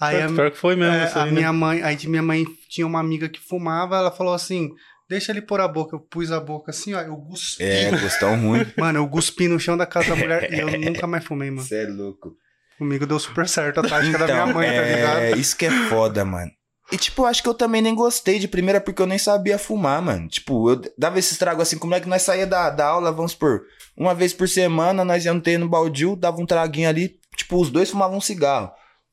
[0.00, 0.94] Aí a, Pior que foi mesmo.
[0.94, 1.36] é, a aí, né?
[1.38, 4.70] minha mãe, aí de minha mãe tinha uma amiga que fumava, ela falou assim:
[5.08, 5.96] Deixa ele pôr a boca.
[5.96, 7.64] Eu pus a boca assim, ó, eu cuspi.
[7.64, 8.64] É, gostão ruim.
[8.76, 11.66] Mano, eu cuspi no chão da casa da mulher e eu nunca mais fumei, mano.
[11.66, 12.36] Você é louco.
[12.78, 15.40] Comigo deu super certo a tática da minha mãe, tá é, ligado?
[15.40, 16.50] isso que é foda, mano.
[16.90, 20.00] E, tipo, acho que eu também nem gostei de primeira porque eu nem sabia fumar,
[20.00, 20.26] mano.
[20.28, 23.34] Tipo, eu dava esse trago assim, como é que nós saía da, da aula, vamos
[23.34, 23.62] por
[23.96, 27.70] uma vez por semana, nós íamos ter no baldio, dava um traguinho ali, tipo, os
[27.70, 28.70] dois fumavam um cigarro.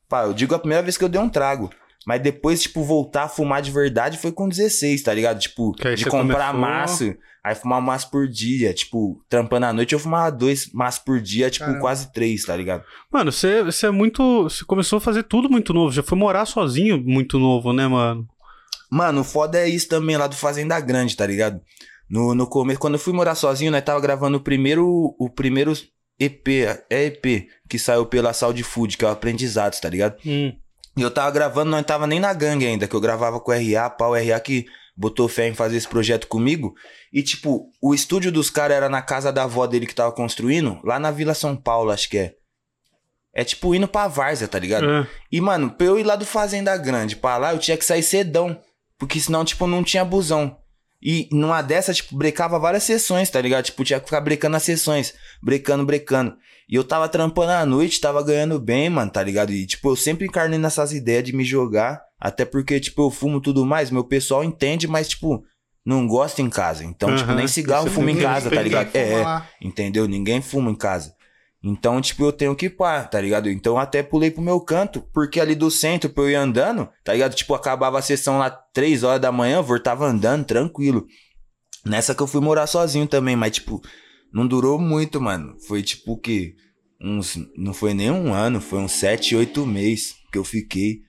[0.08, 1.70] Pá, eu digo a primeira vez que eu dei um trago.
[2.06, 5.40] Mas depois, tipo, voltar a fumar de verdade foi com 16, tá ligado?
[5.40, 8.74] Tipo, de comprar começou- massa, aí fumar um maço por dia.
[8.74, 11.82] Tipo, trampando à noite, eu fumava dois maços por dia, tipo, Caramba.
[11.82, 12.84] quase três, tá ligado?
[13.12, 14.44] Mano, você, você é muito.
[14.44, 15.92] Você começou a fazer tudo muito novo.
[15.92, 18.28] Já foi morar sozinho muito novo, né, mano?
[18.92, 21.60] Mano, o foda é isso também lá do Fazenda Grande, tá ligado?
[22.08, 25.74] No, no começo, quando eu fui morar sozinho, nós tava gravando o primeiro, o primeiro
[26.20, 26.48] EP,
[26.90, 30.16] é EP, que saiu pela Saúde Food, que é o Aprendizados, tá ligado?
[30.24, 30.54] Hum.
[30.98, 33.54] E eu tava gravando, não tava nem na gangue ainda, que eu gravava com o
[33.54, 34.66] RA, pau, o RA que
[34.96, 36.74] botou fé em fazer esse projeto comigo.
[37.12, 40.80] E, tipo, o estúdio dos caras era na casa da avó dele que tava construindo,
[40.84, 42.34] lá na Vila São Paulo, acho que é.
[43.34, 44.90] É tipo indo pra Várzea, tá ligado?
[44.90, 45.08] É.
[45.30, 48.02] E, mano, pra eu ir lá do Fazenda Grande pra lá, eu tinha que sair
[48.02, 48.58] cedão.
[48.98, 50.58] Porque senão, tipo, não tinha busão.
[51.02, 53.66] E numa dessa, tipo, brecava várias sessões, tá ligado?
[53.66, 55.14] Tipo, tinha que ficar brecando as sessões.
[55.42, 56.36] Brecando, brecando.
[56.68, 59.52] E eu tava trampando à noite, tava ganhando bem, mano, tá ligado?
[59.52, 62.02] E, tipo, eu sempre encarnei nessas ideias de me jogar.
[62.20, 63.92] Até porque, tipo, eu fumo tudo mais.
[63.92, 65.44] Meu pessoal entende, mas, tipo,
[65.86, 66.84] não gosta em casa.
[66.84, 68.90] Então, tipo, nem cigarro Você eu fumo em casa, tá ligado?
[68.96, 69.42] É, é.
[69.62, 70.08] Entendeu?
[70.08, 71.14] Ninguém fuma em casa.
[71.68, 73.50] Então, tipo, eu tenho que ir pá, tá ligado?
[73.50, 77.12] Então, até pulei pro meu canto, porque ali do centro, pra eu ir andando, tá
[77.12, 77.34] ligado?
[77.34, 81.08] Tipo, acabava a sessão lá 3 horas da manhã, eu voltava andando, tranquilo.
[81.84, 83.82] Nessa que eu fui morar sozinho também, mas, tipo,
[84.32, 85.56] não durou muito, mano.
[85.68, 86.54] Foi, tipo, o quê?
[87.02, 87.36] Uns.
[87.58, 91.00] Não foi nem um ano, foi uns 7, 8 meses que eu fiquei.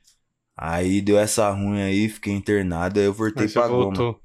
[0.57, 3.85] Aí deu essa ruim aí, fiquei internado, aí eu voltei você pra goma.
[3.85, 4.19] voltou.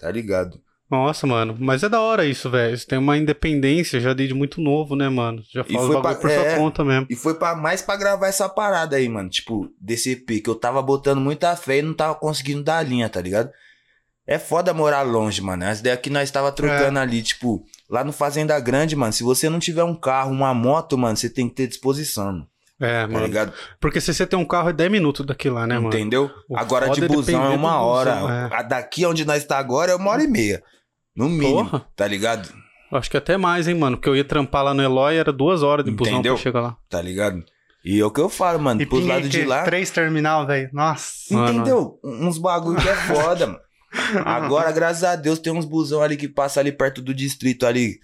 [0.00, 0.60] Tá ligado?
[0.90, 1.56] Nossa, mano.
[1.58, 2.76] Mas é da hora isso, velho.
[2.76, 5.42] Você tem uma independência já desde muito novo, né, mano?
[5.52, 6.56] Já faz o bagulho pra- por sua é.
[6.56, 7.06] conta mesmo.
[7.10, 9.28] E foi pra, mais pra gravar essa parada aí, mano.
[9.28, 13.08] Tipo, desse EP, que eu tava botando muita fé e não tava conseguindo dar linha,
[13.08, 13.50] tá ligado?
[14.28, 15.64] É foda morar longe, mano.
[15.64, 16.52] As ideias que nós tava É.
[16.52, 19.12] trocando ali, tipo, lá no Fazenda Grande, mano.
[19.12, 22.46] Se você não tiver um carro, uma moto, mano, você tem que ter disposição, mano.
[22.78, 23.24] É, Tá mano.
[23.26, 23.52] ligado?
[23.80, 25.88] Porque se você tem um carro é 10 minutos daqui lá, né, mano?
[25.88, 26.30] Entendeu?
[26.48, 28.14] O Agora de é busão é uma do hora.
[28.16, 28.48] busão, é.
[28.52, 30.62] A daqui onde nós tá agora é uma hora e meia.
[31.16, 31.64] No mínimo.
[31.64, 31.86] Porra.
[31.96, 32.48] Tá ligado?
[32.92, 33.96] Acho que até mais, hein, mano?
[33.96, 36.34] Porque eu ia trampar lá no Eloy, era duas horas de busão Entendeu?
[36.34, 36.76] pra chegar lá.
[36.88, 37.42] Tá ligado?
[37.84, 38.80] E é o que eu falo, mano.
[38.82, 39.62] E Pros lados de lá.
[39.64, 40.68] três terminal, velho.
[40.72, 41.32] Nossa.
[41.34, 41.52] Mano.
[41.60, 41.98] Entendeu?
[42.04, 43.60] Uns bagulho que é foda, mano.
[44.24, 47.98] Agora, graças a Deus, tem uns busão ali que passa ali perto do distrito ali,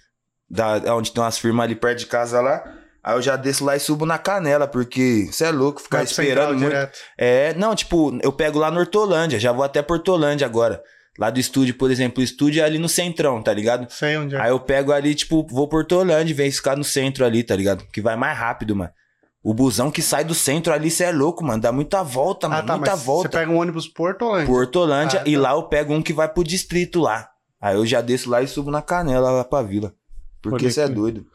[0.49, 2.63] da, onde tem umas firmas ali perto de casa lá.
[3.03, 6.05] Aí eu já desço lá e subo na canela, porque você é louco, ficar Vai
[6.05, 6.63] esperando muito.
[6.69, 6.97] direto.
[7.17, 10.81] É, não, tipo, eu pego lá no Hortolândia, já vou até por Hortolândia agora.
[11.19, 13.87] Lá do estúdio, por exemplo, o estúdio é ali no centrão, tá ligado?
[13.91, 14.41] Sei onde é.
[14.41, 17.55] Aí eu pego ali, tipo, vou por Hortolândia e venho ficar no centro ali, tá
[17.55, 17.85] ligado?
[17.93, 18.91] Que vai mais rápido, mano.
[19.43, 21.61] O busão que sai do centro ali, você é louco, mano.
[21.61, 22.61] Dá muita volta, mano.
[22.61, 23.29] ah, tá, muita mas volta.
[23.29, 24.47] você pega um ônibus Porto Holândia.
[24.47, 25.41] Por Hortolândia Ah, e tá.
[25.41, 27.29] lá eu pego um que vai pro distrito lá.
[27.61, 29.93] Aí eu já desço lá e subo na canela lá pra vila.
[30.41, 31.25] Porque você é doido.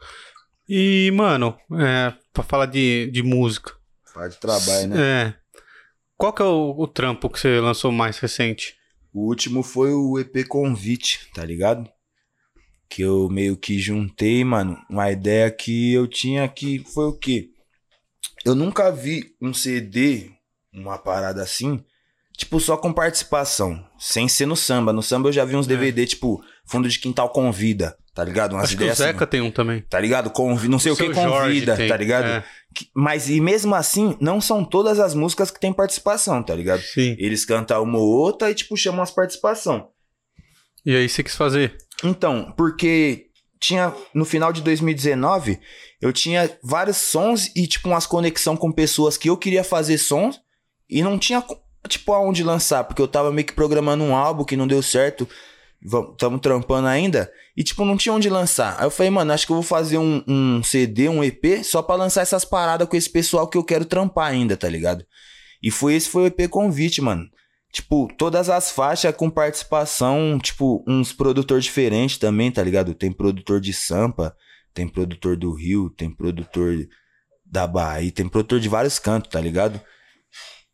[0.67, 3.73] E, mano, é, pra falar de, de música.
[4.13, 4.95] Faz de trabalho, né?
[4.99, 5.33] É.
[6.17, 8.75] Qual que é o, o trampo que você lançou mais recente?
[9.13, 11.89] O último foi o EP Convite, tá ligado?
[12.89, 17.49] Que eu meio que juntei, mano, uma ideia que eu tinha que foi o quê?
[18.45, 20.31] Eu nunca vi um CD,
[20.73, 21.83] uma parada assim,
[22.37, 24.93] tipo só com participação, sem ser no samba.
[24.93, 25.69] No samba eu já vi uns É.
[25.69, 28.51] DVD, tipo, Fundo de Quintal Convida, tá ligado?
[28.53, 29.81] Umas Acho que o ideias assim, Zeca tem um também.
[29.89, 30.29] tá ligado?
[30.29, 30.67] Convi...
[30.67, 31.31] Não sei o, que seu Jorge
[31.65, 32.25] convida, tá ligado?
[32.27, 32.43] é.
[32.75, 36.81] Que- Mas e mesmo assim, não são todas as músicas que tem participação, tá ligado?
[36.81, 37.15] Sim.
[37.17, 39.87] Eles cantam uma ou outra e, tipo, chamam as participação.
[40.85, 41.77] E aí você quis fazer?
[42.03, 43.27] Então, porque
[43.59, 45.57] tinha, no final de 2019,
[46.01, 50.39] eu tinha vários sons e, tipo, umas conexão com pessoas que eu queria fazer sons
[50.89, 51.41] e não tinha,
[51.87, 55.27] tipo, aonde lançar, porque eu tava meio que programando um álbum que não deu certo,
[56.17, 58.75] tamo trampando ainda, e, tipo, não tinha onde lançar.
[58.77, 61.81] Aí eu falei, mano, acho que eu vou fazer um, um CD, um EP, só
[61.81, 65.05] pra lançar essas paradas com esse pessoal que eu quero trampar ainda, tá ligado?
[65.61, 67.25] E foi esse foi o EP Convite, mano.
[67.71, 72.95] Tipo, todas as faixas com participação, tipo, uns produtor diferentes também, tá ligado?
[72.95, 74.35] Tem produtor de Sampa,
[74.73, 76.87] tem produtor do Rio, tem produtor
[77.45, 79.79] da Bahia, tem produtor de vários cantos, tá ligado?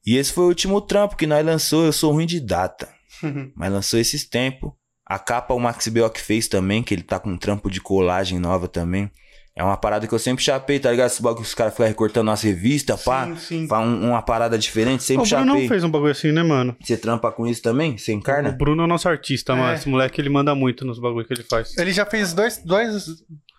[0.05, 2.87] E esse foi o último trampo que nós lançou, eu sou ruim de data,
[3.55, 4.71] mas lançou esses tempos.
[5.05, 8.39] A capa o Max Belk fez também, que ele tá com um trampo de colagem
[8.39, 9.09] nova também.
[9.57, 11.07] É uma parada que eu sempre chapei, tá ligado?
[11.07, 13.25] Esse bagulho que os caras ficam recortando nas revistas, pá.
[13.27, 13.67] Sim, sim.
[13.67, 15.61] Pá, um- uma parada diferente, sempre o Bruno chapei.
[15.61, 16.75] não fez um bagulho assim, né, mano?
[16.83, 17.97] Você trampa com isso também?
[17.97, 18.51] Você O encarna?
[18.51, 19.55] Bruno é o nosso artista, É.
[19.55, 19.73] mano.
[19.75, 21.77] Esse moleque, ele manda muito nos bagulhos que ele faz.
[21.77, 23.05] Ele já fez dois, dois,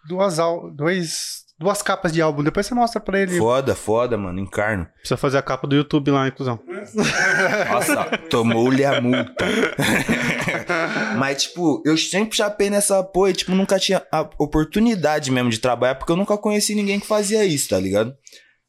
[0.07, 0.36] duas,
[0.74, 2.42] dois, duas capas de álbum.
[2.42, 3.38] Depois você mostra pra ele.
[3.38, 4.86] Foda, foda, mano, encarno.
[4.98, 6.61] Precisa fazer a capa do YouTube lá, inclusão.
[7.70, 9.44] Nossa, tomou-lhe a multa.
[11.18, 15.59] Mas, tipo, eu sempre chapei nessa porra e, tipo, nunca tinha a oportunidade mesmo de
[15.59, 18.14] trabalhar, porque eu nunca conheci ninguém que fazia isso, tá ligado?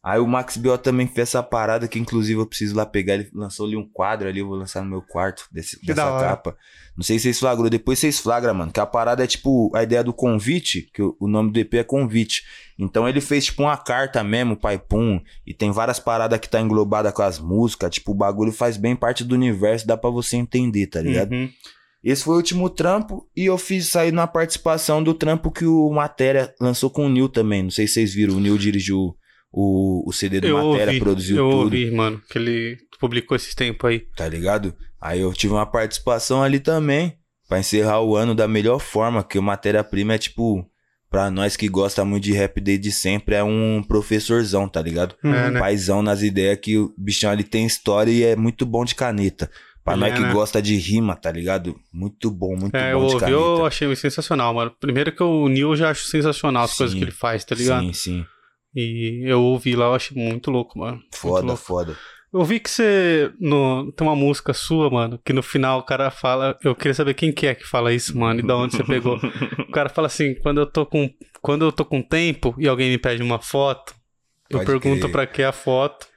[0.03, 3.15] Aí o Max Biot também fez essa parada que, inclusive, eu preciso lá pegar.
[3.15, 6.55] Ele lançou ali um quadro ali, eu vou lançar no meu quarto desse, dessa capa.
[6.95, 8.71] Não sei se vocês flagrou, depois vocês flagram, mano.
[8.71, 11.73] Que a parada é tipo a ideia do convite, que o, o nome do EP
[11.73, 12.43] é convite.
[12.78, 16.61] Então ele fez tipo uma carta mesmo, pai pum, e tem várias paradas que tá
[16.61, 17.89] englobada com as músicas.
[17.89, 21.32] Tipo, o bagulho faz bem parte do universo, dá pra você entender, tá ligado?
[21.32, 21.49] Uhum.
[22.03, 25.89] Esse foi o último trampo e eu fiz sair na participação do trampo que o
[25.89, 27.63] Matéria lançou com o Nil também.
[27.63, 29.15] Não sei se vocês viram, o Nil dirigiu
[29.51, 33.36] o, o CD do Eu Matéria, ouvi, produziu eu tudo, ouvi, mano, que ele publicou
[33.36, 33.99] esses tempos aí.
[34.15, 34.75] tá ligado?
[35.01, 37.17] Aí eu tive uma participação ali também,
[37.47, 40.63] pra encerrar o ano da melhor forma, que o Matéria-Prima é tipo,
[41.10, 45.16] pra nós que gosta muito de rap desde sempre, é um professorzão, tá ligado?
[45.24, 45.60] É, né?
[45.60, 49.49] Paizão nas ideias que o bichão ali tem história e é muito bom de caneta.
[49.84, 50.34] Pra Ele nós é, que né?
[50.34, 51.80] gosta de rima, tá ligado?
[51.93, 53.32] Muito bom, muito É, eu bom de caneta.
[53.32, 54.72] eu achei sensacional, mano.
[54.80, 56.99] Primeiro que o Neil já acho sensacional as coisas Sim.
[56.99, 57.86] que ele faz, tá ligado?
[57.86, 58.26] Sim, sim.
[58.76, 60.97] E eu ouvi lá, eu achei muito louco, mano.
[60.97, 61.62] Muito Foda, louco.
[61.64, 61.95] foda.
[62.34, 63.32] Eu vi que você.
[63.39, 66.57] No, tem uma música sua, mano, que no final o cara fala.
[66.63, 69.17] Eu queria saber quem que é que fala isso, mano, e da onde você pegou.
[69.59, 71.09] o cara fala assim: quando eu tô com.
[71.41, 73.95] Quando eu tô com tempo e alguém me pede uma foto,
[74.49, 75.11] eu Pode pergunto crer.
[75.11, 76.07] pra que a foto.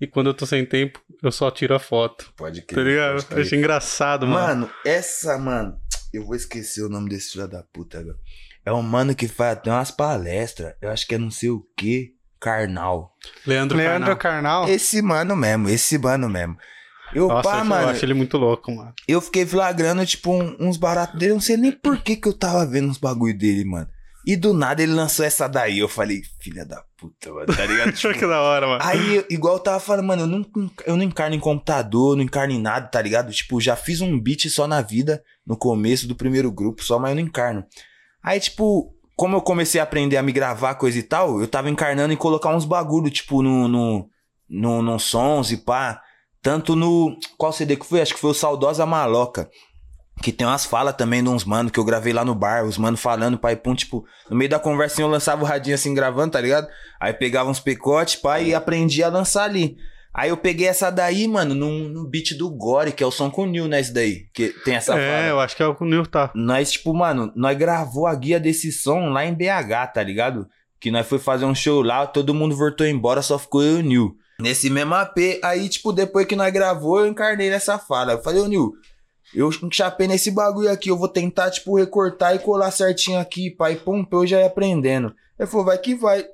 [0.00, 2.32] E quando eu tô sem tempo, eu só tiro a foto.
[2.36, 3.18] Pode Tá ligado?
[3.18, 3.40] Eu crer.
[3.44, 4.46] achei engraçado, mano.
[4.62, 5.76] Mano, essa, mano.
[6.14, 8.16] Eu vou esquecer o nome desse filho da puta agora.
[8.64, 10.74] É um mano que faz até umas palestras.
[10.80, 12.14] Eu acho que é não sei o que.
[12.40, 13.14] Carnal.
[13.46, 14.62] Leandro, Leandro Carnal.
[14.62, 14.68] Carnal.
[14.68, 16.56] Esse mano mesmo, esse mano mesmo.
[17.14, 18.92] Eu, Nossa, pá, eu, mano, eu acho ele muito louco, mano.
[19.06, 21.32] eu fiquei flagrando, tipo, um- uns baratos dele.
[21.32, 23.88] Eu não sei nem por que que eu tava vendo uns bagulho dele, mano.
[24.26, 25.78] E do nada ele lançou essa daí.
[25.78, 27.88] Eu falei, filha da puta, mano, tá ligado?
[27.88, 28.80] Acho que da hora, mano.
[28.84, 30.46] Aí, igual eu tava falando, mano, eu não,
[30.84, 33.32] eu não encarno em computador, não encarno em nada, tá ligado?
[33.32, 37.10] Tipo, já fiz um beat só na vida, no começo do primeiro grupo, só, mas
[37.10, 37.64] eu não encarno.
[38.22, 41.68] Aí, tipo, como eu comecei a aprender a me gravar, coisa e tal, eu tava
[41.68, 44.08] encarnando em colocar uns bagulho, tipo, no, no,
[44.48, 46.00] no, no sons e pá.
[46.40, 47.18] Tanto no.
[47.36, 48.00] Qual CD que foi?
[48.00, 49.50] Acho que foi o Saudosa Maloca.
[50.22, 52.78] Que tem umas falas também de uns mano que eu gravei lá no bar, os
[52.78, 56.32] mano falando, pai, pum, tipo, no meio da conversinha eu lançava o radinho assim gravando,
[56.32, 56.68] tá ligado?
[57.00, 59.76] Aí pegava uns picotes, pai, e aprendia a lançar ali.
[60.12, 63.30] Aí eu peguei essa daí, mano, num, num beat do Gore, que é o som
[63.30, 63.80] com o Nil, né?
[63.80, 64.26] Esse daí.
[64.32, 65.26] Que tem essa é, fala.
[65.28, 66.32] eu acho que é o que o Neil tá.
[66.34, 70.48] Nós, tipo, mano, nós gravou a guia desse som lá em BH, tá ligado?
[70.80, 73.80] Que nós foi fazer um show lá, todo mundo voltou embora, só ficou eu e
[73.80, 74.16] o Nil.
[74.40, 78.12] Nesse mesmo AP, aí, tipo, depois que nós gravou, eu encarnei nessa fala.
[78.12, 78.72] Eu falei, ô Nil,
[79.34, 83.76] eu chapei nesse bagulho aqui, eu vou tentar, tipo, recortar e colar certinho aqui, pai,
[83.76, 85.14] pum, eu já ir aprendendo.
[85.38, 86.24] Ele falou, vai que vai.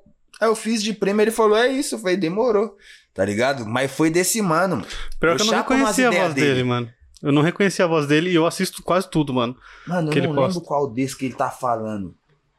[0.40, 2.76] Aí eu fiz de prêmio, ele falou, é isso, eu falei, demorou,
[3.14, 3.64] tá ligado?
[3.66, 4.84] Mas foi desse mano.
[5.20, 6.46] Pior Eu que eu não reconhecia a voz dele.
[6.48, 6.64] dele.
[6.64, 6.90] mano.
[7.22, 9.56] Eu não reconhecia a voz dele e eu assisto quase tudo, mano.
[9.86, 10.48] Mano, Que eu ele não posta.
[10.58, 12.14] lembro qual desse que ele tá falando.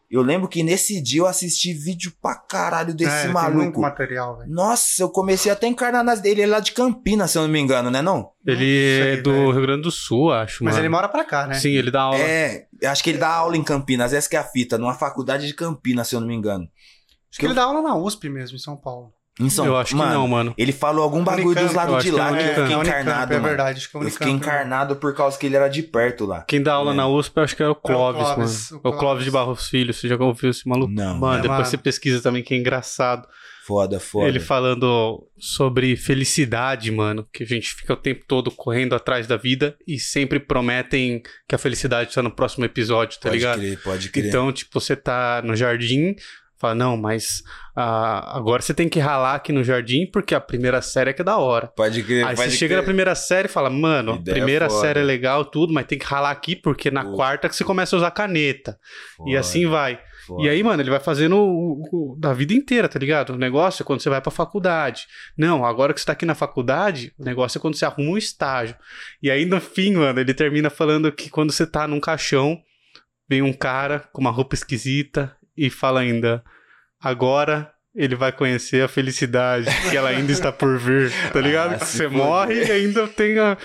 [0.10, 3.82] Eu lembro que nesse dia eu assisti vídeo pra caralho desse É, Tem muito maluco.
[3.82, 4.49] material, velho.
[4.51, 6.41] Nossa, eu comecei até a encarnar nas dele.
[6.41, 8.30] Ele é lá de Campinas, se eu não me engano, né não?
[8.45, 9.51] Ele sei, é do velho.
[9.51, 10.86] Rio Grande do Sul, acho, Mas mano.
[10.86, 11.56] ele mora pra cá, né?
[11.56, 12.20] Sim, ele dá aula.
[12.20, 14.93] É, eu acho que ele dá aula em Campinas, essa que é a fita, numa
[14.93, 16.68] faculdade de Campinas, se eu não me engano.
[17.30, 19.12] Acho que ele dá aula na USP mesmo, em São Paulo.
[19.49, 20.53] São eu acho mano, que não, mano.
[20.57, 22.61] Ele falou algum bagulho Unicamp, dos eu lados de que é lá que eu Unicamp.
[22.61, 23.77] fiquei é, Unicamp, encarnado, é verdade.
[23.79, 26.41] Acho que é Eu Unicamp, fiquei encarnado por causa que ele era de perto lá.
[26.47, 26.95] Quem dá aula É.
[26.95, 28.71] na USP, eu acho que era o Clóvis, Clóvis, mano.
[28.71, 28.99] o É o Clóvis.
[28.99, 29.93] Clóvis de Barros Filho.
[29.93, 30.91] Você já ouviu esse maluco?
[30.91, 31.65] Não, Mano, É, depois mano.
[31.69, 33.27] você pesquisa também, que é engraçado.
[33.67, 34.27] Foda, foda.
[34.27, 37.27] Ele falando sobre felicidade, mano.
[37.33, 41.55] Que a gente fica o tempo todo correndo atrás da vida e sempre prometem que
[41.55, 43.59] a felicidade tá no próximo episódio, tá pode ligado?
[43.59, 44.27] crer, pode crer.
[44.27, 46.15] Então, tipo, você tá no jardim,
[46.66, 47.41] fala, não, mas
[47.76, 51.22] ah, agora você tem que ralar aqui no jardim porque a primeira série é que
[51.22, 51.68] é da hora.
[51.76, 52.78] pode crer, Aí pode você chega crer.
[52.82, 54.82] na primeira série e fala, mano, a primeira foda.
[54.82, 57.13] série é legal, tudo, mas tem que ralar aqui porque na Pô.
[57.16, 58.78] quarta que você começa a usar caneta.
[59.28, 59.99] E assim vai.
[60.28, 60.41] foda.
[60.43, 63.34] E aí, mano, ele vai fazendo o, o- da vida inteira, tá ligado?
[63.34, 65.05] O negócio é quando você vai pra faculdade.
[65.38, 68.18] Não, agora que você tá aqui na faculdade, o negócio é quando você arruma um
[68.18, 68.76] estágio.
[69.22, 72.57] E aí, no fim, mano, ele termina falando que quando você tá num caixão,
[73.30, 76.43] vem um cara com uma roupa esquisita e fala ainda:
[77.10, 77.72] agora.
[77.97, 81.76] Ele vai conhecer a felicidade que ela ainda está por vir, tá ligado?
[81.76, 83.58] Ah, Que se você morre e ainda tem a.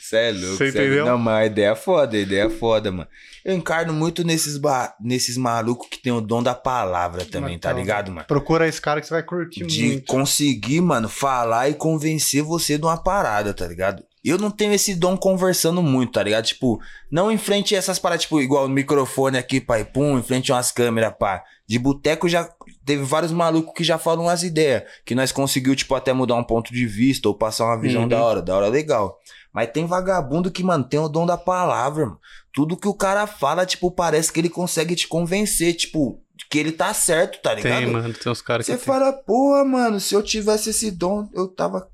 [0.00, 1.06] Cê é louco, Você cê é- entendeu?
[1.06, 3.06] Não, mas a ideia é foda, a ideia é foda, mano.
[3.44, 4.92] Eu encarno muito nesses, ba...
[5.00, 8.26] nesses malucos que tem o dom da palavra também, tá ligado, mano?
[8.26, 10.06] Procura esse cara que você vai curtir De muito.
[10.06, 14.02] conseguir, mano, falar e convencer você de uma parada, tá ligado?
[14.28, 16.44] Eu não tenho esse dom conversando muito, tá ligado?
[16.44, 20.22] Tipo, não em frente a essas paradas, tipo, igual o microfone aqui, pai, pum, em
[20.22, 21.42] frente a umas câmeras, pá.
[21.66, 22.48] De boteco já
[22.84, 24.82] teve vários malucos que já falam umas ideias.
[25.04, 28.08] Que nós conseguiu, tipo, até mudar um ponto de vista ou passar uma visão Uhum.
[28.08, 29.18] da hora, da hora legal.
[29.52, 32.18] Mas tem vagabundo que, mano, tem o dom da palavra, mano.
[32.52, 36.20] Tudo que o cara fala, tipo, parece que ele consegue te convencer, tipo,
[36.50, 37.78] que ele tá certo, tá ligado?
[37.78, 38.72] Tem, mano, tem uns caras que.
[38.72, 41.88] Você fala, porra, mano, se eu tivesse esse dom, eu tava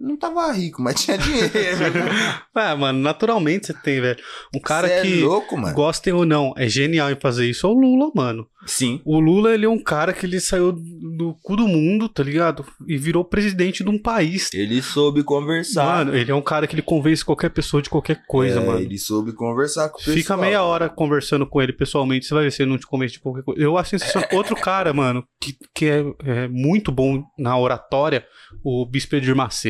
[0.00, 1.48] Não tava rico, mas tinha dinheiro.
[2.58, 4.18] Ah, mano, naturalmente você tem, velho.
[4.54, 5.74] Um cara Cê que, é louco, mano.
[5.74, 8.46] gostem ou não, é genial em fazer isso é o Lula, mano.
[8.66, 9.00] Sim.
[9.04, 12.64] O Lula, ele é um cara que ele saiu do cu do mundo, tá ligado?
[12.88, 14.50] E virou presidente de um país.
[14.54, 15.84] Ele soube conversar.
[15.98, 18.80] Mano, ele é um cara que ele convence qualquer pessoa de qualquer coisa, É, mano.
[18.80, 20.16] Ele soube conversar com o pessoal.
[20.16, 23.12] Fica meia hora conversando com ele pessoalmente, você vai ver se ele não te convence
[23.12, 23.60] de qualquer coisa.
[23.60, 24.28] Eu acho sensacional.
[24.32, 28.24] Outro cara, mano, que, que é, é muito bom na oratória,
[28.64, 29.65] o Bispo Edir Macedo.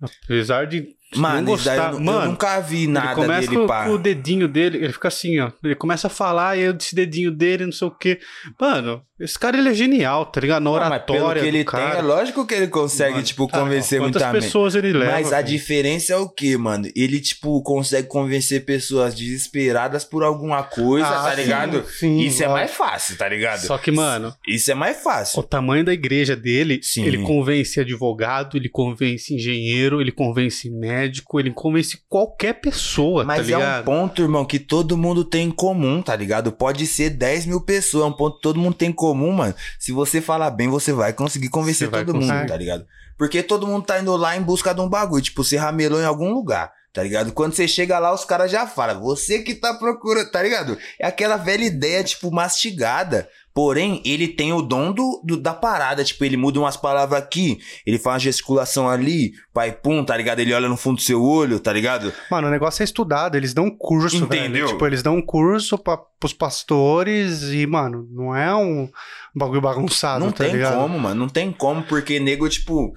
[0.00, 3.66] Apesar de Mano, não gostar, eu, mano, eu nunca vi ele nada começa dele, com,
[3.66, 3.84] pá.
[3.84, 5.52] com o dedinho dele, ele fica assim, ó.
[5.62, 8.18] Ele começa a falar e eu desse dedinho dele, não sei o quê.
[8.58, 10.62] Mano, esse cara ele é genial, tá ligado?
[10.62, 11.42] Na Não, mas oratória.
[11.42, 11.90] pelo que ele cara.
[11.90, 14.42] tem, é lógico que ele consegue, Mano, tipo, tá, convencer Quantas muita mente.
[14.44, 15.12] pessoas ele leva?
[15.12, 16.88] Mas a diferença é o que, mano?
[16.94, 21.84] Ele, tipo, consegue convencer pessoas desesperadas por alguma coisa, Ah, tá sim, ligado?
[21.88, 22.52] sim, Isso é lógico.
[22.52, 23.60] mais fácil, tá ligado?
[23.66, 25.42] Só que, mano, Isso é mais o fácil.
[25.42, 27.04] tamanho da igreja dele, Sim.
[27.04, 33.52] ele convence advogado, ele convence engenheiro, ele convence médico, ele convence qualquer pessoa, Mas tá
[33.52, 33.84] é um ligado?
[33.84, 36.52] ponto, irmão, que todo mundo tem em comum, tá ligado?
[36.52, 39.54] Pode ser 10 mil pessoas, é um ponto que todo mundo tem em comum, mano.
[39.78, 42.46] Se você falar bem, você vai conseguir convencer vai todo mundo, conseguir.
[42.46, 42.86] tá ligado?
[43.16, 46.04] Porque todo mundo tá indo lá em busca de um bagulho, tipo, você ramelou em
[46.04, 46.72] algum lugar.
[46.92, 47.32] Tá ligado?
[47.32, 50.76] Quando você chega lá, os caras já falam, você que tá procurando, tá ligado?
[51.00, 53.26] É aquela velha ideia, tipo, mastigada.
[53.54, 56.02] Porém, ele tem o dom do, do- da parada.
[56.04, 60.40] Tipo, ele muda umas palavras aqui, ele faz uma gesticulação ali, pai pum, tá ligado?
[60.40, 62.12] Ele olha no fundo do seu olho, tá ligado?
[62.30, 64.66] Mano, o negócio é estudado, eles dão um curso, Entendeu?
[64.66, 64.68] velho.
[64.68, 68.88] Tipo, eles dão um curso pra, pros pastores e, mano, não é um
[69.34, 70.76] bagulho bagunçado, não tá tem ligado?
[70.76, 71.20] como, mano.
[71.20, 72.92] Não tem como, porque nego, tipo.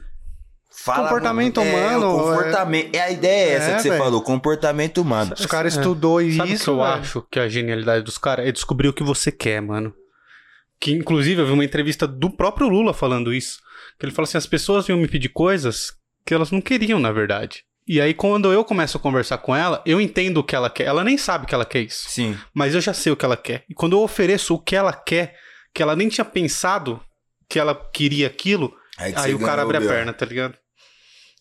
[0.78, 2.99] Fala, Comportamento é, humano, o comportamento, é...
[3.01, 4.03] a ideia é essa É, que você velho.
[4.03, 5.34] falou, comportamento humano.
[5.38, 5.80] Os caras É.
[5.80, 8.93] estudou Sabe o isso, que eu acho que a genialidade dos caras é descobrir o
[8.93, 9.93] que você quer, mano.
[10.80, 13.59] Que inclusive eu vi uma entrevista do próprio Lula falando isso.
[13.97, 15.93] Que ele fala assim: as pessoas vinham me pedir coisas
[16.26, 17.63] que elas não queriam, na verdade.
[17.88, 20.86] E aí, quando eu começo a conversar com ela, eu entendo o que ela quer.
[20.86, 22.09] Ela nem sabe que ela quer isso.
[22.09, 22.38] Sim.
[22.53, 23.63] Mas eu já sei o que ela quer.
[23.69, 25.36] E quando eu ofereço o que ela quer,
[25.73, 26.99] que ela nem tinha pensado
[27.47, 30.57] que ela queria aquilo, Aí, que aí o cara abre a perna, tá ligado?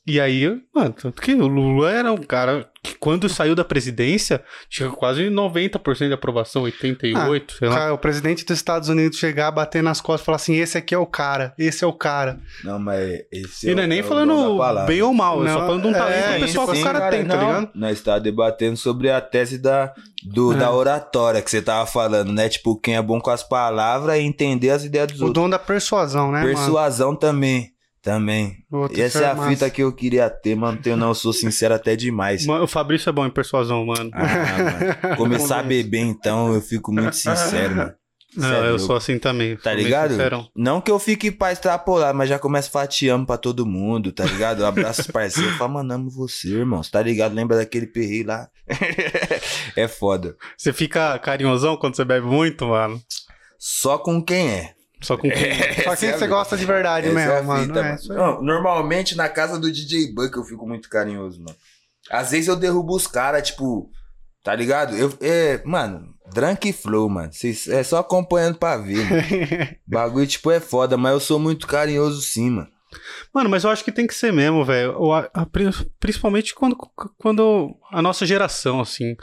[0.07, 4.45] E aí, mano, tanto que o Lula era um cara que quando saiu da presidência,
[4.69, 7.75] tinha quase 90% de aprovação, 88, sei lá.
[7.75, 10.95] Cara, o presidente dos Estados Unidos chegar, bater nas costas e falar assim: esse aqui
[10.95, 12.39] é o cara, esse é o cara.
[12.63, 15.59] Não, mas esse E não é o- nem o falando bem ou mal, é só
[15.61, 17.71] Não, falando de um talento é, pessoal que Sim, o cara, tem, tá não, ligado?
[17.75, 20.57] Nós tá debatendo sobre a tese da, do, É.
[20.57, 22.51] da oratória que você tava falando, né?
[22.51, 25.43] Tipo, quem é bom com as palavras e entender as ideias dos O outros.
[25.43, 26.55] dom da persuasão, né, mano?
[26.55, 27.73] Persuasão também.
[28.05, 28.59] Também.
[28.95, 29.49] E essa é a massa.
[29.49, 30.77] fita que eu queria ter, mano.
[30.77, 32.45] Tenho não, eu sou sincero até demais.
[32.45, 34.11] Mano, O Fabrício é bom em persuasão, mano.
[34.13, 35.17] Ah, mano.
[35.17, 37.95] Começar a beber, então, eu fico muito sincero, mano.
[38.37, 39.57] Não, é eu sou assim também.
[39.57, 40.11] Tá ligado?
[40.11, 40.49] sincerão.
[40.55, 44.61] Não que eu fique pra extrapolar, mas já começo fatiando pra todo mundo, tá ligado?
[44.61, 46.83] Eu abraço os parceiros, falo, mano, amo você, irmão.
[46.83, 47.35] Tá ligado?
[47.35, 48.49] Lembra daquele perreio lá?
[49.77, 50.37] é foda.
[50.59, 53.01] Você fica carinhosão quando você bebe muito, mano?
[53.59, 54.75] Só com quem é.
[55.05, 55.85] Só com quem?
[55.85, 57.67] Só quem é você gosta de verdade Essa mesmo, é mano.
[57.67, 57.99] fita, é mano.
[58.09, 61.57] Não, normalmente na casa do DJ Buck eu fico muito carinhoso, mano.
[62.11, 63.91] Às vezes eu derrubo os caras, tipo,
[64.43, 64.97] tá ligado?
[64.97, 67.33] Eu, é, mano, Drunk Flow, mano.
[67.33, 69.23] Cês, é só acompanhando pra ver, mano.
[69.87, 72.69] Bagulho, tipo, é foda, mas eu sou muito carinhoso sim, mano.
[73.35, 74.97] Mano, mas eu acho que tem que ser mesmo, velho.
[75.99, 76.77] Principalmente quando,
[77.19, 79.17] quando a nossa geração, assim,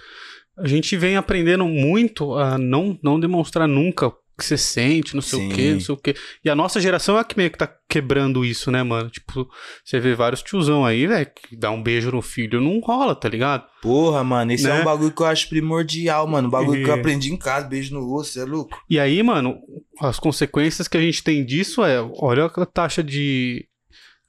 [0.57, 4.11] a gente vem aprendendo muito a não, não demonstrar nunca
[4.41, 5.47] que você sente, não sei Sim.
[5.47, 6.15] o quê, não sei o quê.
[6.43, 9.09] E a nossa geração é a que meio que tá quebrando isso, né, mano?
[9.09, 9.47] Tipo,
[9.85, 13.29] você vê vários tiozão aí, velho, que dá um beijo no filho, não rola, tá
[13.29, 13.65] ligado?
[13.81, 14.81] Porra, mano, esse é Né?
[14.81, 16.47] um bagulho que eu acho primordial, mano.
[16.47, 18.77] Um bagulho E- que eu aprendi em casa, beijo no rosto, é louco.
[18.89, 19.57] E aí, mano,
[19.99, 23.65] as consequências que a gente tem disso é, olha a taxa de,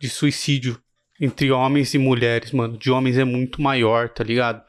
[0.00, 0.78] de suicídio
[1.20, 2.76] entre homens e mulheres, mano.
[2.76, 4.60] De homens é muito maior, tá ligado?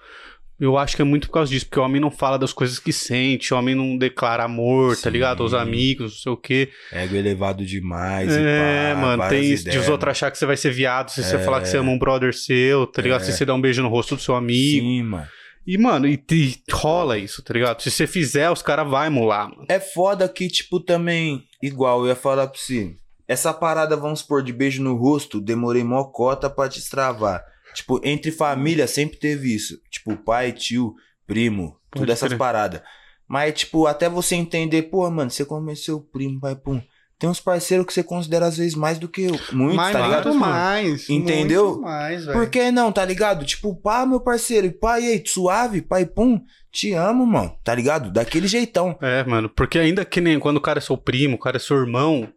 [0.63, 2.79] Eu acho que é muito por causa disso, porque o homem não fala das coisas
[2.79, 5.09] que sente, o homem não declara amor, tá Sim.
[5.09, 5.43] ligado?
[5.43, 6.69] Aos amigos, não sei o quê.
[6.91, 10.55] Ego elevado demais É, pá, mano, tem isso de os outros achar que você vai
[10.55, 11.39] ser viado se você É.
[11.39, 13.21] falar que você ama um brother seu, tá ligado?
[13.21, 13.25] É.
[13.25, 14.85] Se você dá um beijo no rosto do seu amigo.
[14.85, 15.27] Sim, mano.
[15.65, 17.81] E, mano, e, e rola isso, tá ligado?
[17.81, 19.65] Se você fizer, os caras vão emular, mano.
[19.69, 22.93] É foda que, tipo, também, igual, eu ia falar pra você.
[23.27, 27.43] Essa parada, vamos supor, de beijo no rosto, demorei mó cota pra te destravar.
[27.73, 29.79] Tipo, entre família sempre teve isso.
[29.89, 30.95] Tipo, pai, tio,
[31.25, 32.81] primo, Pode tudo essas paradas.
[33.27, 36.81] Mas, tipo, até você entender, pô, mano, você conheceu o primo, pai, pum.
[37.23, 39.39] Tem uns parceiros que você considera às vezes mais do que eu.
[39.53, 40.27] Muitos, Mas tá ligado?
[40.27, 41.09] muito mais.
[41.09, 41.67] Entendeu?
[41.67, 42.37] Muito mais, velho.
[42.37, 43.45] Por que não, tá ligado?
[43.45, 47.73] Tipo, pá, meu parceiro, e pá, e aí, suave, pai, pum, te amo, mano, tá
[47.73, 48.11] ligado?
[48.11, 48.97] Daquele jeitão.
[49.01, 51.59] É, mano, porque ainda que nem quando o cara é seu primo, o cara é
[51.59, 52.27] seu irmão,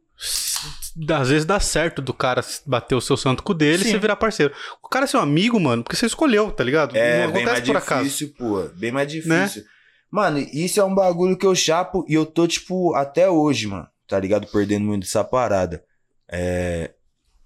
[1.11, 3.91] às vezes dá certo do cara bater o seu santo com o dele e Sim.
[3.93, 4.55] você virar parceiro.
[4.83, 6.97] O cara é seu amigo, mano, porque você escolheu, tá ligado?
[6.97, 8.05] É, Não bem mais acontece por acaso.
[8.05, 8.63] difícil, pô.
[8.77, 9.21] Bem mais Né?
[9.45, 9.65] difícil.
[10.11, 13.87] Mano, isso é um bagulho que eu chapo e eu tô, tipo, até hoje, mano.
[14.09, 14.47] Tá ligado?
[14.47, 15.83] Perdendo muito essa parada.
[16.31, 16.93] É.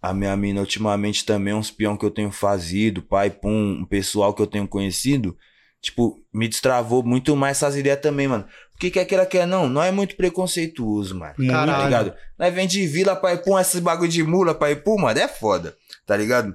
[0.02, 4.32] A minha mina, ultimamente, também, uns peão que eu tenho fazido, pai, pum, um pessoal
[4.32, 5.36] que eu tenho conhecido,
[5.82, 8.46] tipo, me destravou muito mais essas ideias também, mano.
[8.80, 11.34] Porque quer queira quer não, não é muito preconceituoso, mano.
[11.36, 11.84] Tá Caralho.
[11.84, 12.14] ligado?
[12.38, 15.76] Nós vem de vila, pai, pum, esses bagulho de mula, pai, pum, mano, é foda,
[16.06, 16.54] tá ligado?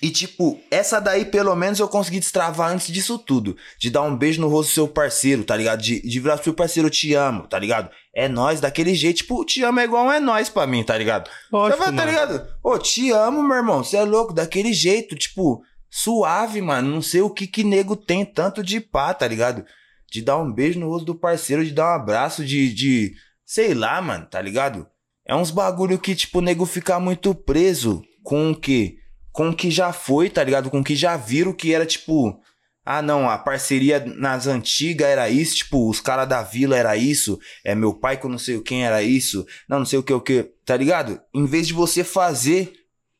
[0.00, 3.54] E, tipo, essa daí, pelo menos, eu consegui destravar antes disso tudo.
[3.78, 5.82] De dar um beijo no rosto do seu parceiro, tá ligado?
[5.82, 7.90] De, de virar pro seu parceiro, eu te amo, tá ligado?
[8.14, 9.18] É nós daquele jeito.
[9.18, 11.30] Tipo, te amo é igual um é nós pra mim, tá ligado?
[11.52, 12.10] Lógico, tá mano.
[12.10, 12.46] ligado?
[12.64, 13.84] Ô, te amo, meu irmão.
[13.84, 16.90] Você é louco, daquele jeito, tipo, suave, mano.
[16.90, 19.66] Não sei o que que nego tem tanto de pá, tá ligado?
[20.10, 22.72] De dar um beijo no rosto do parceiro, de dar um abraço, de.
[22.72, 24.86] de sei lá, mano, tá ligado?
[25.24, 28.98] É uns bagulho que, tipo, o nego fica muito preso com o que?
[29.32, 30.70] Com o que já foi, tá ligado?
[30.70, 32.40] Com o que já viram que era, tipo.
[32.88, 37.36] Ah, não, a parceria nas antigas era isso, tipo, os caras da vila era isso,
[37.64, 40.20] é meu pai com não sei quem era isso, não, não sei o que, o
[40.20, 41.20] que, tá ligado?
[41.34, 42.72] Em vez de você fazer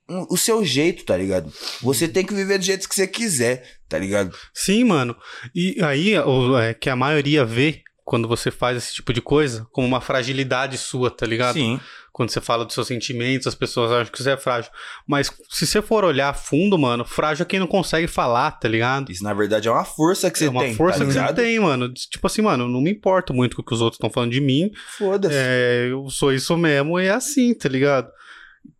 [0.08, 1.52] o seu jeito, tá ligado?
[1.82, 4.34] Você tem que viver do jeito que você quiser, tá ligado?
[4.54, 5.16] Sim, mano.
[5.54, 9.66] E aí, o- é, que a maioria vê quando você faz esse tipo de coisa
[9.72, 11.54] como uma fragilidade sua, tá ligado?
[11.54, 11.80] Sim.
[12.12, 14.70] Quando você fala dos seus sentimentos, as pessoas acham que você é frágil.
[15.06, 18.66] Mas se você for olhar a fundo, mano, frágil é quem não consegue falar, tá
[18.68, 19.10] ligado?
[19.12, 21.32] Isso na verdade é uma força que você é uma tem, força tá que você
[21.34, 21.92] tem, mano.
[21.92, 24.40] Tipo assim, mano, não me importo muito com o que os outros estão falando de
[24.40, 24.70] mim.
[24.96, 25.34] Foda-se.
[25.36, 28.08] É, eu sou isso mesmo e é assim, tá ligado?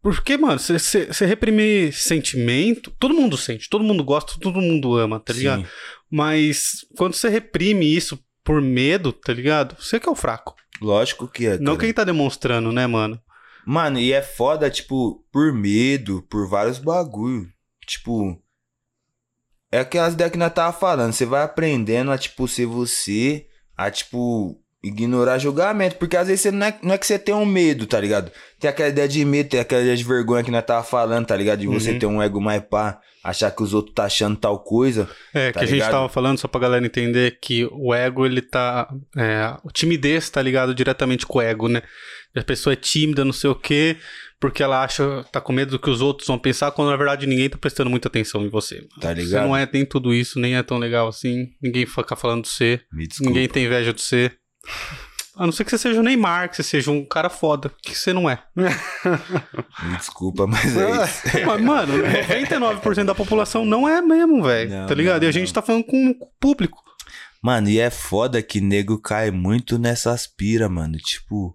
[0.02, 5.32] Porque, mano, você- reprimir sentimento, todo mundo sente, todo mundo gosta, todo mundo ama, tá
[5.32, 5.62] ligado?
[5.62, 5.68] Sim.
[6.10, 9.76] Mas quando você reprime isso por medo, tá ligado?
[9.82, 10.54] Você que é o fraco.
[10.80, 11.58] Lógico que é.
[11.58, 11.78] Não cara.
[11.86, 13.20] quem tá demonstrando, né, mano?
[13.66, 17.48] Mano, e é foda, tipo, por medo, por vários bagulho.
[17.84, 18.40] Tipo.
[19.72, 21.12] É aquelas ideias que nós tava falando.
[21.12, 25.96] Você vai aprendendo a, tipo, ser você, a, tipo, ignorar julgamento.
[25.96, 28.30] Porque às vezes você não, é, não é que você tem um medo, tá ligado?
[28.58, 31.36] Tem aquela ideia de medo, tem aquela ideia de vergonha que nós tava falando, tá
[31.36, 31.60] ligado?
[31.60, 31.98] De você Uhum.
[31.98, 35.08] ter um ego mais pá, achar que os outros tá achando tal coisa.
[35.34, 35.90] É, Tá que a gente ligado?
[35.90, 38.88] tava falando, só pra galera entender, que o ego, ele tá.
[39.16, 41.82] É, o timidez tá ligado diretamente com o ego, né?
[42.36, 43.96] A pessoa é tímida, não sei o quê,
[44.38, 47.26] porque ela acha, tá com medo do que os outros vão pensar, quando na verdade
[47.26, 48.82] ninguém tá prestando muita atenção em você.
[49.00, 49.46] Tá Você ligado?
[49.46, 52.78] não é, tem tudo isso, nem é tão legal assim, ninguém fica falando de você,
[52.92, 53.30] Me desculpa.
[53.30, 54.30] ninguém tem inveja de você.
[55.36, 57.94] A não ser que você seja o Neymar, que você seja um cara foda, que
[57.94, 58.42] você não é.
[58.56, 58.64] Me
[59.98, 61.22] desculpa, mas é isso.
[61.46, 64.86] Mas, Mano, 99% da população não é mesmo, velho.
[64.86, 65.20] Tá ligado?
[65.20, 65.54] não, e a gente não.
[65.54, 66.82] tá falando com o público.
[67.42, 70.96] Mano, e é foda que nego cai muito nessas pira, mano.
[70.96, 71.54] Tipo.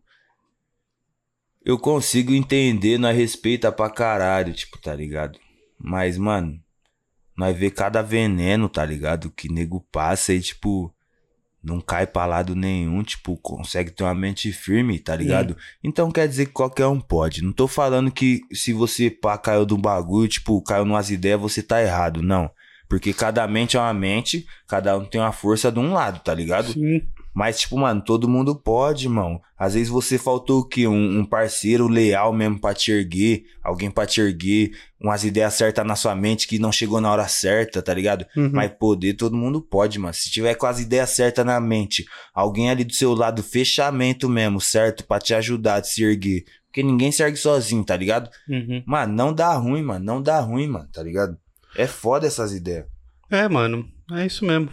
[1.65, 5.39] Eu consigo entender, nós respeita pra caralho, tipo, tá ligado?
[5.77, 6.59] Mas, mano,
[7.35, 9.31] nós vê cada veneno, tá ligado?
[9.31, 10.93] Que nego passa e, tipo,
[11.63, 15.55] não cai pra lado nenhum, tipo, consegue ter uma mente firme, tá ligado?
[15.83, 17.43] Então quer dizer que qualquer um pode.
[17.43, 21.61] Não tô falando que se você pá caiu do bagulho, tipo, caiu numas ideias, você
[21.61, 22.49] tá errado, não.
[22.89, 26.33] Porque cada mente é uma mente, cada um tem uma força de um lado, tá
[26.33, 26.73] ligado?
[26.73, 27.01] Sim.
[27.33, 29.39] Mas, tipo, mano, todo mundo pode, irmão.
[29.57, 30.87] Às vezes você faltou o quê?
[30.87, 35.85] Um, um parceiro leal mesmo pra te erguer, alguém pra te erguer, umas ideias certas
[35.85, 38.25] na sua mente que não chegou na hora certa, tá ligado?
[38.35, 38.51] Uhum.
[38.51, 40.13] Mas poder todo mundo pode, mano.
[40.13, 44.59] Se tiver com as ideias certas na mente, alguém ali do seu lado, fechamento mesmo,
[44.59, 45.05] certo?
[45.05, 46.43] Pra te ajudar a se erguer.
[46.67, 48.29] Porque ninguém se ergue sozinho, tá ligado?
[48.47, 48.83] Uhum.
[48.85, 50.03] Mano, não dá ruim, mano.
[50.05, 51.37] Não dá ruim, mano, tá ligado?
[51.75, 52.85] É foda essas ideias.
[53.29, 54.69] É, mano, é isso mesmo.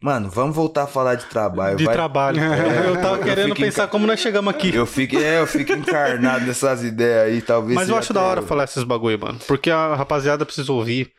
[0.00, 1.76] Mano, vamos voltar a falar de trabalho.
[1.76, 1.94] De vai.
[1.94, 2.40] trabalho.
[2.40, 4.72] eu tava Eu querendo em pensar como nós chegamos aqui.
[4.74, 7.74] Eu fico, é, eu fico encarnado nessas ideias aí, talvez.
[7.74, 8.46] Mas eu acho da hora eu.
[8.46, 9.38] falar esses bagulho, mano.
[9.48, 11.12] Porque a rapaziada precisa ouvir.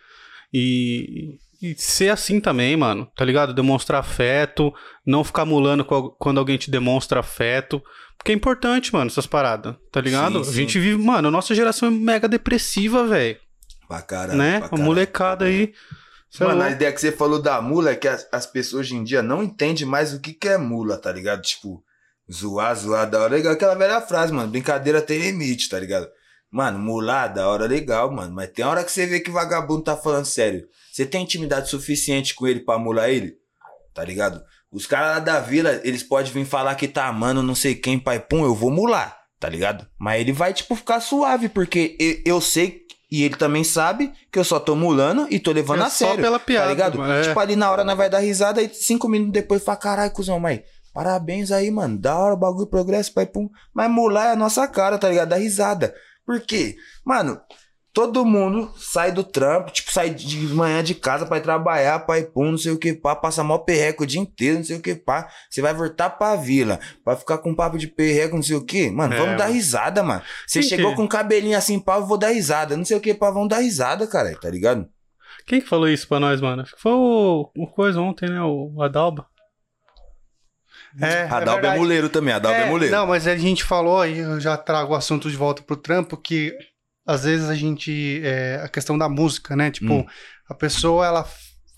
[0.53, 3.05] E, e ser assim também, mano.
[3.17, 3.53] Tá ligado?
[3.53, 4.73] Demonstrar afeto.
[5.05, 5.83] Não ficar mulando
[6.17, 7.83] quando alguém te demonstra afeto.
[8.17, 9.75] Porque é importante, mano, essas paradas.
[9.91, 10.35] Tá ligado?
[10.35, 10.53] Sim, A sim.
[10.53, 13.37] gente vive, mano, a nossa geração é mega depressiva, velho.
[13.89, 14.37] Pra caralho.
[14.37, 14.57] Né?
[14.59, 14.85] pra A caralho.
[14.85, 15.73] molecada aí.
[16.39, 16.71] É Mano, a louco.
[16.73, 19.43] ideia que você falou da mula é que as, as pessoas hoje em dia não
[19.43, 21.41] entendem mais o que, que é mula, tá ligado?
[21.41, 21.83] Tipo,
[22.31, 23.53] zoar, zoar, da hora legal.
[23.53, 24.49] Aquela velha frase, mano.
[24.49, 26.07] Brincadeira tem limite, tá ligado?
[26.51, 28.33] Mano, mular, da hora legal, mano.
[28.33, 30.67] Mas tem hora que você vê que vagabundo tá falando sério.
[30.91, 33.35] Você tem intimidade suficiente com ele pra mular ele?
[33.93, 34.43] Tá ligado?
[34.71, 37.99] Os caras lá da vila, eles podem vir falar que tá amando não sei quem,
[37.99, 39.87] pai, pum, eu vou mular, tá ligado?
[39.97, 42.81] Mas ele vai, tipo, ficar suave, porque eu, eu sei
[43.11, 46.07] e ele também sabe que eu só tô mulando e tô levando É a só
[46.07, 46.21] sério.
[46.23, 46.97] pela piada, Tá ligado?
[46.99, 47.23] mano, é.
[47.23, 50.39] Tipo, ali na hora nós vai dar risada e cinco minutos depois fala, caralho, cuzão,
[50.39, 51.97] mas Parabéns aí, mano.
[51.97, 53.47] Da hora bagulho, progresso, pai, pum.
[53.73, 55.29] Mas mular é a nossa cara, tá ligado?
[55.29, 55.93] Da risada.
[56.25, 56.75] Por quê?
[57.05, 57.39] Mano,
[57.93, 62.23] todo mundo sai do trampo, tipo, sai de manhã de casa pra ir trabalhar, pai,
[62.23, 64.81] pum, não sei o que, pá, passa mó perreco o dia inteiro, não sei o
[64.81, 65.27] que, pá.
[65.49, 68.89] Você vai voltar pra vila, pra ficar com papo de perreco, não sei o que.
[68.91, 69.53] Mano, É, vamos dar mano.
[69.55, 70.21] risada, mano.
[70.47, 72.77] Você Quem chegou que- com um cabelinho assim, pá, eu vou dar risada.
[72.77, 74.87] Não sei o que, pá, vamos dar risada, cara, tá ligado?
[75.45, 76.63] Quem que falou isso pra nós, mano?
[76.77, 78.39] Foi o, o coisa ontem, né?
[78.41, 79.25] O Adalba.
[81.01, 81.79] É, Adalbo é, verdade.
[81.79, 82.95] muleiro também, Adalbo é, É, muleiro.
[82.95, 86.17] Não, mas a gente falou, aí eu já trago o assunto de volta pro trampo,
[86.17, 86.51] que
[87.09, 88.21] às vezes a gente.
[88.23, 89.71] é, a questão da música, né?
[89.71, 90.05] Tipo, Hum.
[90.49, 91.27] a pessoa, ela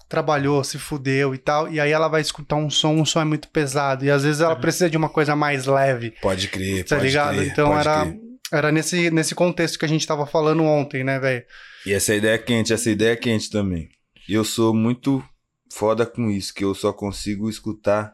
[0.10, 3.26] trabalhou, se fudeu e tal, e aí ela vai escutar um som, um som é
[3.26, 4.60] muito pesado, e às vezes ela Uhum.
[4.62, 7.36] precisa de uma coisa mais leve, Pode crer, tá pode ligado?
[7.36, 8.02] crer, então era.
[8.06, 8.20] crer.
[8.54, 11.46] Era nesse, nesse contexto que a gente tava falando ontem, né, velho?
[11.86, 13.88] E essa ideia é quente, essa ideia é quente também.
[14.28, 15.24] E eu sou muito
[15.72, 18.14] foda com isso, que eu só consigo escutar.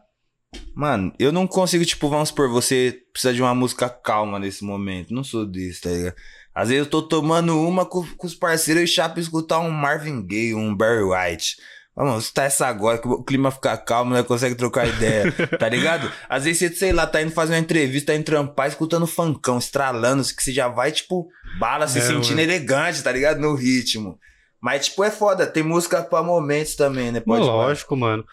[0.76, 5.12] Mano, eu não consigo, tipo, vamos supor, você precisa de uma música calma nesse momento.
[5.12, 6.14] Não sou desse, tá ligado?
[6.58, 10.26] Às vezes eu tô tomando uma com, com os parceiros e chapa escutar um Marvin
[10.26, 11.54] Gaye, um Barry White.
[11.94, 14.24] Vamos escutar essa agora, que o clima fica calmo, né?
[14.24, 16.10] Consegue trocar ideia, tá ligado?
[16.28, 19.56] Às vezes você, sei lá, tá indo fazer uma entrevista, tá indo trampar, escutando funkão,
[19.58, 21.28] estralando, que você já vai, tipo,
[21.60, 22.40] bala, se É, sentindo mano.
[22.40, 23.38] elegante, tá ligado?
[23.40, 24.18] No ritmo.
[24.60, 27.20] Mas, tipo, é foda, tem música pra momentos também, né?
[27.20, 28.24] Pode lógico, mano.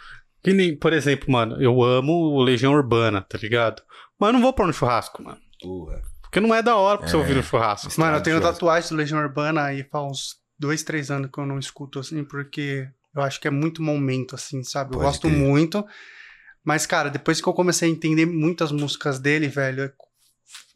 [0.44, 3.84] Que nem, por exemplo, mano, eu amo o Legião Urbana, tá ligado?
[4.20, 5.38] Mas eu não vou pôr no churrasco, mano.
[5.62, 6.02] Porra.
[6.36, 7.20] Porque não é da hora pra você É.
[7.20, 7.90] ouvir no churrasco.
[7.98, 11.46] Mano, eu tenho tatuagem do Legião Urbana aí faz uns dois, três anos que eu
[11.46, 14.90] não escuto assim, porque eu acho que é muito momento, assim, sabe?
[14.90, 15.38] Eu Pode gosto crer.
[15.38, 15.86] muito.
[16.62, 19.90] Mas, cara, depois que eu comecei a entender muitas músicas dele, velho,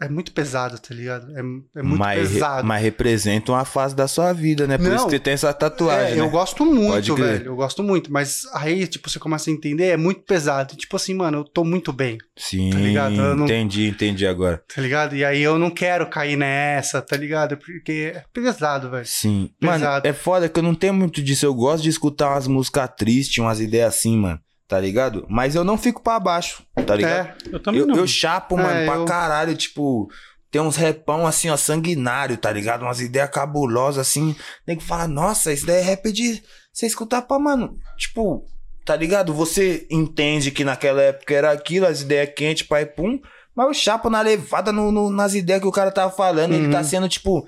[0.02, 1.30] é, muito pesado, tá ligado?
[1.36, 1.44] É, é
[1.84, 2.66] muito mas, pesado.
[2.68, 4.78] mas representa uma fase da sua vida, né?
[4.78, 4.96] Por Não.
[4.96, 6.22] isso que você tem essa tatuagem, É, né?
[6.22, 7.46] eu gosto muito, velho.
[7.48, 8.12] Eu gosto muito.
[8.12, 10.76] Mas aí, tipo, você começa a entender, é muito pesado.
[10.76, 13.12] Tipo assim, mano, eu tô muito bem, Sim, Tá ligado?
[13.36, 14.64] Não- entendi, entendi agora.
[14.74, 15.16] tá ligado?
[15.16, 17.58] E aí eu não quero cair nessa, tá ligado?
[17.58, 19.06] Porque é pesado, velho.
[19.06, 19.50] Sim.
[19.60, 19.84] Pesado.
[19.84, 21.46] Mano, é foda que eu não tenho muito disso.
[21.46, 24.40] Eu gosto de escutar umas músicas tristes, umas ideias assim, mano.
[24.70, 25.26] Tá ligado?
[25.28, 27.28] Mas eu não fico pra baixo, tá ligado?
[27.28, 27.96] É, Eu também Eu, não.
[27.98, 30.08] eu chapo, mano, É, pra eu- caralho, tipo,
[30.52, 32.84] tem uns repão assim, ó, sanguinário, tá ligado?
[32.84, 34.36] Umas ideias cabulosas assim.
[34.68, 38.46] Tem que falar, nossa, isso daí é rap de você escutar pra, mano, tipo,
[38.86, 39.34] tá ligado?
[39.34, 43.20] Você entende que naquela época era aquilo, as ideias quentes, pai, pum.
[43.56, 46.54] Mas eu chapo na levada no, no- nas ideias que o cara tava falando.
[46.54, 46.72] Ele Uhum.
[46.72, 47.44] tá sendo, tipo,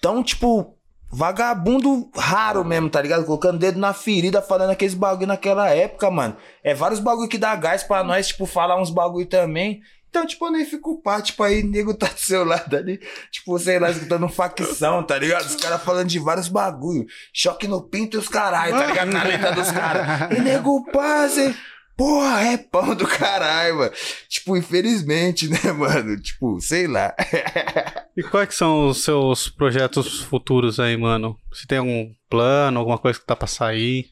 [0.00, 0.74] tão, tipo,
[1.10, 3.24] vagabundo raro mesmo, tá ligado?
[3.24, 6.36] Colocando dedo na ferida, falando aqueles bagulho naquela época, mano.
[6.62, 9.80] É vários bagulho que dá gás pra nós, tipo, falar uns bagulho também.
[10.08, 13.00] Então, tipo, eu nem fico pá, tipo, aí nego tá do seu lado ali,
[13.30, 15.46] tipo, sei lá, escutando facção, tá ligado?
[15.46, 17.06] Os caras falando de vários bagulho.
[17.32, 19.12] Choque no pinto e os caralho, tá ligado?
[19.12, 20.36] Na letra dos caras.
[20.36, 21.54] E nego pá, cê...
[22.00, 23.92] Porra, é pão do caralho, mano.
[24.26, 26.18] Tipo, infelizmente, né, mano?
[26.20, 27.14] Tipo, sei lá.
[28.16, 31.36] E quais que são os seus projetos futuros aí, mano?
[31.52, 34.06] Você tem algum plano, alguma coisa que tá pra sair?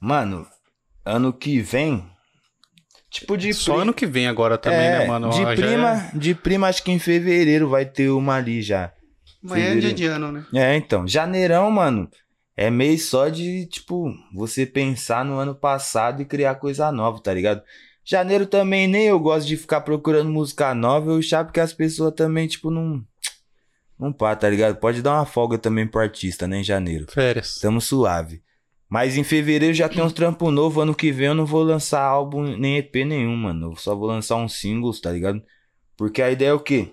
[0.00, 0.46] Mano,
[1.04, 2.06] ano que vem.
[3.10, 5.28] Tipo de Só pri- ano que vem agora também, É, né, mano?
[5.30, 8.92] De é- prima, de prima, acho que em fevereiro vai ter uma ali já.
[9.44, 10.46] amanhã é dia de ano, né?
[10.54, 11.06] É, então.
[11.06, 12.08] Janeirão, mano,
[12.56, 17.32] é mês só de, tipo, você pensar no ano passado e criar coisa nova, tá
[17.32, 17.62] ligado?
[18.04, 22.14] Janeiro também nem eu gosto de ficar procurando música nova, eu chapo que as pessoas
[22.14, 23.04] também, tipo, não.
[23.98, 24.76] Não pá, tá ligado?
[24.76, 27.06] Pode dar uma folga também pro artista, né, em janeiro.
[27.08, 27.58] Férias.
[27.60, 28.42] Tamo suave.
[28.92, 30.82] Mas em fevereiro já tem uns trampos novos.
[30.82, 33.72] Ano que vem eu não vou lançar álbum nem EP nenhum, mano.
[33.72, 35.42] Eu só vou lançar uns singles, tá ligado?
[35.96, 36.92] Porque a ideia é o quê?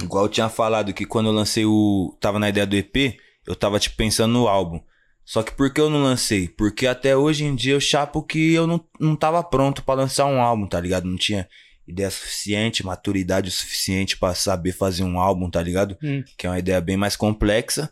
[0.00, 2.16] Igual eu tinha falado que quando eu lancei o.
[2.20, 4.80] Tava na ideia do EP, eu tava, tipo, pensando no álbum.
[5.24, 6.48] Só que por que eu não lancei?
[6.48, 10.26] Porque até hoje em dia eu chapo que eu não, não tava pronto pra lançar
[10.26, 11.04] um álbum, tá ligado?
[11.08, 11.48] Não tinha
[11.86, 15.96] ideia suficiente, maturidade suficiente pra saber fazer um álbum, tá ligado?
[16.02, 16.22] Hum.
[16.38, 17.90] Que é uma ideia bem mais complexa.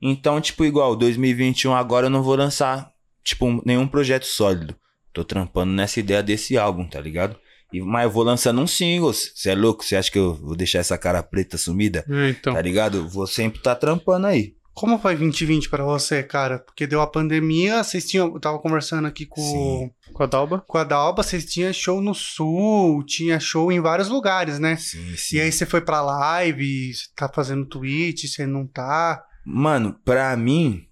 [0.00, 2.90] Então, tipo, igual, 2021 agora eu não vou lançar,
[3.22, 4.74] tipo, um- nenhum projeto sólido.
[5.12, 7.36] Tô trampando nessa ideia desse álbum, tá ligado?
[7.72, 9.32] E, mas eu vou lançando uns singles.
[9.34, 9.84] Você é louco?
[9.84, 12.04] Você acha que eu vou deixar essa cara preta sumida?
[12.08, 13.08] É, Então, Tá ligado?
[13.08, 14.54] Vou sempre tá trampando aí.
[14.74, 16.58] Como foi 2020 pra você, cara?
[16.58, 18.32] Porque deu a pandemia, vocês tinham.
[18.32, 19.90] Eu tava conversando aqui com, Sim.
[20.14, 20.64] com a Dalba?
[20.66, 24.76] com a Dalba, vocês tinham show no sul, tinha show em vários lugares, né?
[24.76, 25.36] Sim, sim.
[25.36, 29.22] E aí você foi pra live, você tá fazendo Twitch, você não tá.
[29.44, 30.86] Mano, pra mim,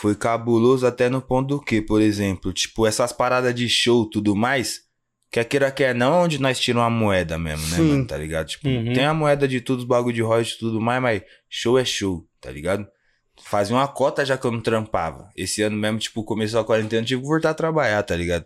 [0.00, 4.10] foi cabuloso até no ponto do que, por exemplo, tipo, essas paradas de show e
[4.10, 4.82] tudo mais,
[5.28, 7.88] quer queira, quer não, é onde nós tiramos a moeda mesmo, né, Sim.
[7.88, 8.46] mano, tá ligado?
[8.46, 8.92] Tipo, Uhum.
[8.92, 11.84] tem a moeda de tudo, os bagulho de royalties e tudo mais, mas show é
[11.84, 12.86] show, tá ligado?
[13.50, 15.30] Fazia uma cota já que eu não trampava.
[15.36, 18.44] Esse ano mesmo, tipo, começou a quarentena, tive que voltar a trabalhar, tá ligado?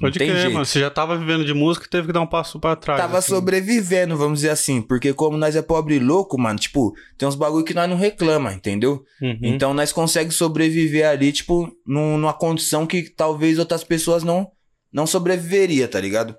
[0.00, 0.52] Não Pode tem crer, jeito.
[0.54, 0.64] mano.
[0.66, 3.00] Você já tava vivendo de música e teve que dar um passo pra trás.
[3.00, 3.28] Tava assim.
[3.32, 4.82] sobrevivendo, vamos dizer assim.
[4.82, 7.96] Porque como nós é pobre e louco, mano, tipo, tem uns bagulho que nós não
[7.96, 9.04] reclama, entendeu?
[9.22, 9.38] Uhum.
[9.42, 14.48] Então nós conseguimos sobreviver ali, tipo, num- numa condição que talvez outras pessoas não,
[14.92, 16.36] não sobreviveria, tá ligado?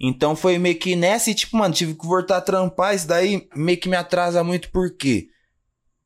[0.00, 2.94] Então foi meio que nessa e, tipo, mano, tive que voltar a trampar.
[2.94, 5.26] Isso daí meio que me atrasa muito, por quê?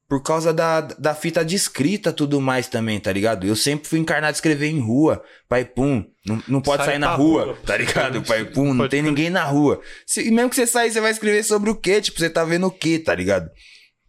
[0.09, 3.45] Por causa da, da fita de escrita tudo mais também, tá ligado?
[3.45, 6.05] Eu sempre fui encarnado de escrever em rua, pai pum.
[6.25, 8.23] Não, não pode Sai sair na rua, rua, tá ligado?
[8.23, 9.81] Pai pum, não tem ninguém na rua.
[10.07, 12.01] Se, e mesmo que você sair, você vai escrever sobre o quê?
[12.01, 13.51] Tipo, você tá vendo o quê, tá ligado?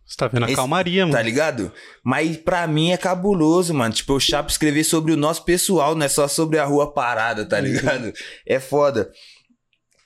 [0.06, 1.18] Você tá vendo a Esse- calmaria, mano.
[1.18, 1.72] Tá ligado?
[2.04, 3.94] Mas pra mim é cabuloso, mano.
[3.94, 7.44] Tipo, eu chapo escrever sobre o nosso pessoal, não é só sobre a rua parada,
[7.44, 8.14] tá ligado?
[8.46, 9.12] É foda.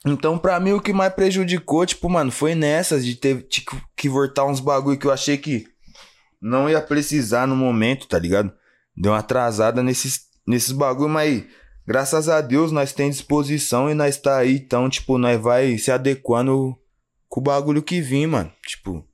[0.06, 4.10] Então, pra mim, o que mais prejudicou, tipo, mano, foi nessas de ter tipo, que
[4.10, 5.66] voltar uns bagulho que eu achei que
[6.42, 8.52] não ia precisar no momento, tá ligado?
[8.96, 11.44] Deu uma atrasada nesses, nesses bagulho, mas
[11.86, 15.92] graças a Deus nós tem disposição e nós tá aí, então, tipo, nós vai se
[15.92, 16.76] adequando
[17.30, 18.52] com o bagulho que vim, mano.
[18.68, 19.06] Tipo,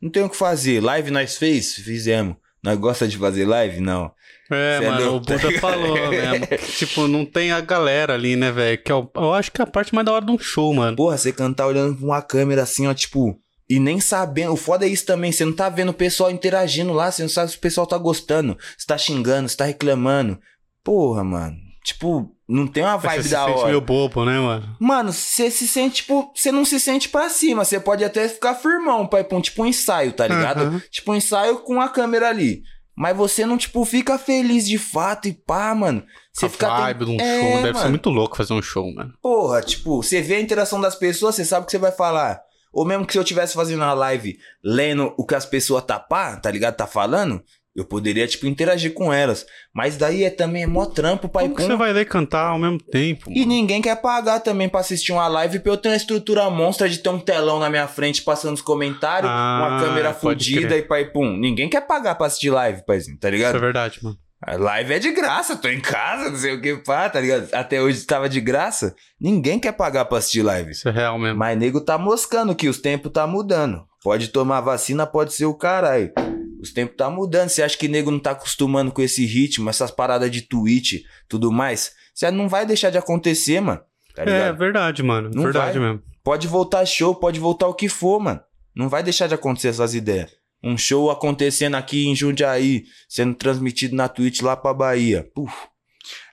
[0.00, 0.82] não tem o que fazer.
[0.82, 1.74] Live nós fez?
[1.74, 2.36] Fizemos.
[2.62, 3.80] Nós gosta de fazer live?
[3.80, 4.12] Não.
[4.50, 6.46] É, Cê é mano, o louco, tá Buda falou mesmo.
[6.76, 8.80] tipo, não tem a galera ali, né, velho?
[8.82, 10.72] Que é o- eu acho que é a parte mais da hora de um show,
[10.74, 10.96] mano.
[10.96, 13.36] Porra, você cantar olhando pra uma câmera assim, ó, tipo.
[13.68, 14.52] E nem sabendo.
[14.52, 15.32] O foda é isso também.
[15.32, 17.10] Você não tá vendo o pessoal interagindo lá.
[17.10, 18.58] Você não sabe se o pessoal tá gostando.
[18.76, 20.38] Se tá xingando, se tá reclamando.
[20.84, 21.56] Porra, mano.
[21.84, 23.68] Tipo, não tem uma vibe Você da se sente hora.
[23.68, 24.76] meio bobo, né, mano?
[24.78, 27.64] Mano, você se sente, tipo, você não se sente pra cima.
[27.64, 30.60] Você pode até ficar firmão, pai, pra um, tipo um ensaio, tá ligado?
[30.62, 30.82] Aham.
[30.90, 32.62] Tipo um ensaio com a câmera ali.
[32.94, 36.04] Mas você não, tipo, fica feliz de fato e pá, mano.
[36.32, 36.68] Você a fica.
[36.68, 37.50] vibe de um É, show.
[37.62, 37.90] Deve ser mano.
[37.90, 39.12] muito louco fazer um show, mano.
[39.20, 42.40] Porra, tipo, você vê a interação das pessoas, você sabe o que você vai falar.
[42.72, 45.98] Ou mesmo que se eu tivesse fazendo uma live lendo o que as pessoas tá
[45.98, 46.74] pá, tá ligado?
[46.76, 47.42] Tá falando,
[47.76, 49.46] eu poderia, tipo, interagir com elas.
[49.74, 51.48] Mas daí é também é mó trampo, pai.
[51.48, 53.30] Como você vai ler e cantar ao mesmo tempo?
[53.30, 53.48] E mano?
[53.52, 56.98] ninguém quer pagar também pra assistir uma live pra eu ter uma estrutura monstra de
[56.98, 61.06] ter um telão na minha frente passando os comentários, Ah, uma câmera fodida e pai
[61.06, 61.36] pum.
[61.36, 63.56] Ninguém quer pagar pra assistir live, paizinho, tá Isso ligado?
[63.56, 64.16] é verdade, mano.
[64.44, 67.48] A live é de graça, tô em casa, não sei o que, pá, tá ligado?
[67.52, 68.92] Até hoje tava de graça.
[69.20, 70.72] Ninguém quer pagar pra assistir live.
[70.72, 71.38] Isso é real mesmo.
[71.38, 73.84] Mas nego tá moscando que os tempos tá mudando.
[74.02, 76.12] Pode tomar vacina, pode ser o caralho.
[76.60, 77.50] Os tempos tá mudando.
[77.50, 81.52] Você acha que nego não tá acostumando com esse ritmo, essas paradas de Twitch, tudo
[81.52, 81.92] mais?
[82.12, 83.80] Você não vai deixar de acontecer, mano.
[84.12, 85.30] Tá é verdade, mano.
[85.32, 85.88] Não verdade vai.
[85.88, 86.02] mesmo.
[86.24, 88.40] Pode voltar show, pode voltar o que for, mano.
[88.74, 90.30] Não vai deixar de acontecer essas ideias.
[90.62, 95.28] Um show acontecendo aqui em Jundiaí, sendo transmitido na Twitch lá pra Bahia.
[95.34, 95.52] Puf,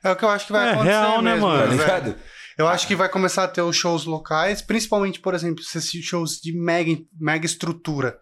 [0.03, 1.63] É o que eu acho que vai É, acontecer real, né, mesmo, mano?
[1.63, 2.15] tá ligado?
[2.57, 6.39] Eu acho que vai começar a ter os shows locais, principalmente, por exemplo, esses shows
[6.41, 8.19] de mega, mega estrutura.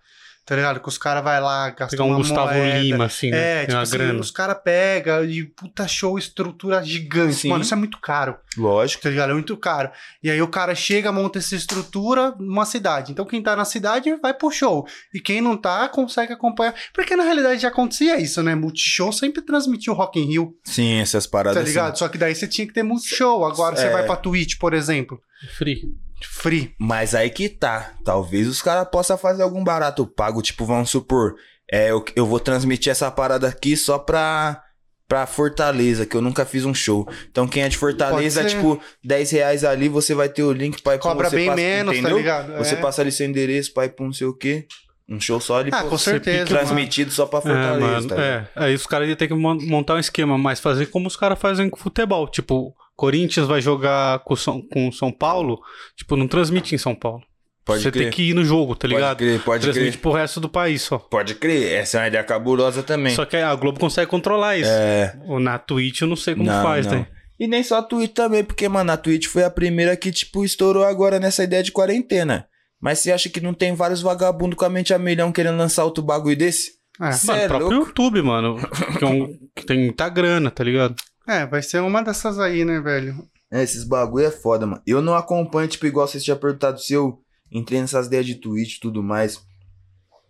[0.47, 0.79] Tá ligado?
[0.79, 2.79] Que os caras vai lá, gastam Pegar um uma Gustavo moeda.
[2.79, 3.37] Lima, assim, né?
[3.37, 4.19] É, Tem tipo uma assim, grana.
[4.21, 7.33] os caras pegam e puta show, estrutura gigante.
[7.35, 7.49] Sim.
[7.49, 9.03] Mano, isso é muito caro, Lógico.
[9.03, 9.31] tá ligado?
[9.31, 9.91] É muito caro.
[10.23, 13.11] E aí o cara chega, monta essa estrutura numa cidade.
[13.11, 14.87] Então quem tá na cidade vai pro show.
[15.13, 16.73] E quem não tá, consegue acompanhar.
[16.93, 18.55] Porque na realidade já acontecia isso, né?
[18.55, 21.89] Multishow sempre transmitiu Rock in Rio, Sim, essas paradas tá ligado?
[21.91, 21.99] assim.
[21.99, 23.43] Só que daí você tinha que ter multishow.
[23.43, 23.91] Agora você É.
[23.91, 25.19] vai pra Twitch, por exemplo.
[25.57, 25.81] Free.
[26.21, 26.73] Free.
[26.79, 27.93] Mas aí que tá.
[28.03, 30.41] Talvez os caras possam fazer algum barato pago.
[30.41, 31.35] Tipo, vamos supor,
[31.71, 34.61] é, eu, eu vou transmitir essa parada aqui só pra,
[35.07, 37.07] pra Fortaleza, que eu nunca fiz um show.
[37.29, 40.95] Então quem é de Fortaleza, tipo, 10 reais ali, você vai ter o link pra
[40.95, 42.17] ir pra Cobra você bem passa- menos, tá entendeu?
[42.17, 42.57] ligado?
[42.57, 42.77] Você É.
[42.77, 44.65] passa ali seu endereço, pai, pra não sei o quê.
[45.09, 48.15] Um show só ali Ah, pô, com certeza, transmitido só pra É, Fortaleza, mano, tá
[48.15, 48.27] ligado?
[48.29, 48.49] é.
[48.55, 51.39] Aí os caras iam ter que mon- montar um esquema, mas fazer como os caras
[51.39, 52.27] fazem com futebol.
[52.27, 55.59] Tipo, Corinthians vai jogar com São, com São Paulo,
[55.95, 57.21] tipo, não transmite em São Paulo.
[57.63, 58.03] Pode Você crer.
[58.05, 59.17] tem que ir no jogo, tá Pode ligado?
[59.17, 60.01] crer, pode Transmite crer.
[60.01, 60.97] pro resto do país só.
[60.97, 61.73] Pode crer.
[61.73, 63.13] Essa é uma ideia cabulosa também.
[63.13, 64.69] Só que a Globo consegue controlar isso.
[64.71, 65.13] É.
[65.39, 66.93] Na Twitch eu não sei como Não, faz, não.
[66.99, 67.07] né?
[67.39, 70.43] E nem só a Twitch também, porque, mano, a Twitch foi a primeira que, tipo,
[70.43, 72.47] estourou agora nessa ideia de quarentena.
[72.81, 75.83] Mas você acha que não tem vários vagabundos com a mente a milhão querendo lançar
[75.83, 76.71] outro bagulho desse?
[77.01, 77.11] É.
[77.11, 77.87] Cê Mano, é o próprio louco?
[77.89, 78.57] YouTube, mano,
[78.97, 80.95] que, é um- que tem muita grana, tá ligado?
[81.27, 83.15] É, vai ser uma dessas aí, né, velho?
[83.51, 84.81] É, esses bagulho é foda, mano.
[84.85, 87.19] Eu não acompanho, tipo, igual vocês tinham perguntado se eu
[87.51, 89.39] entrei nessas ideias de Twitch e tudo mais.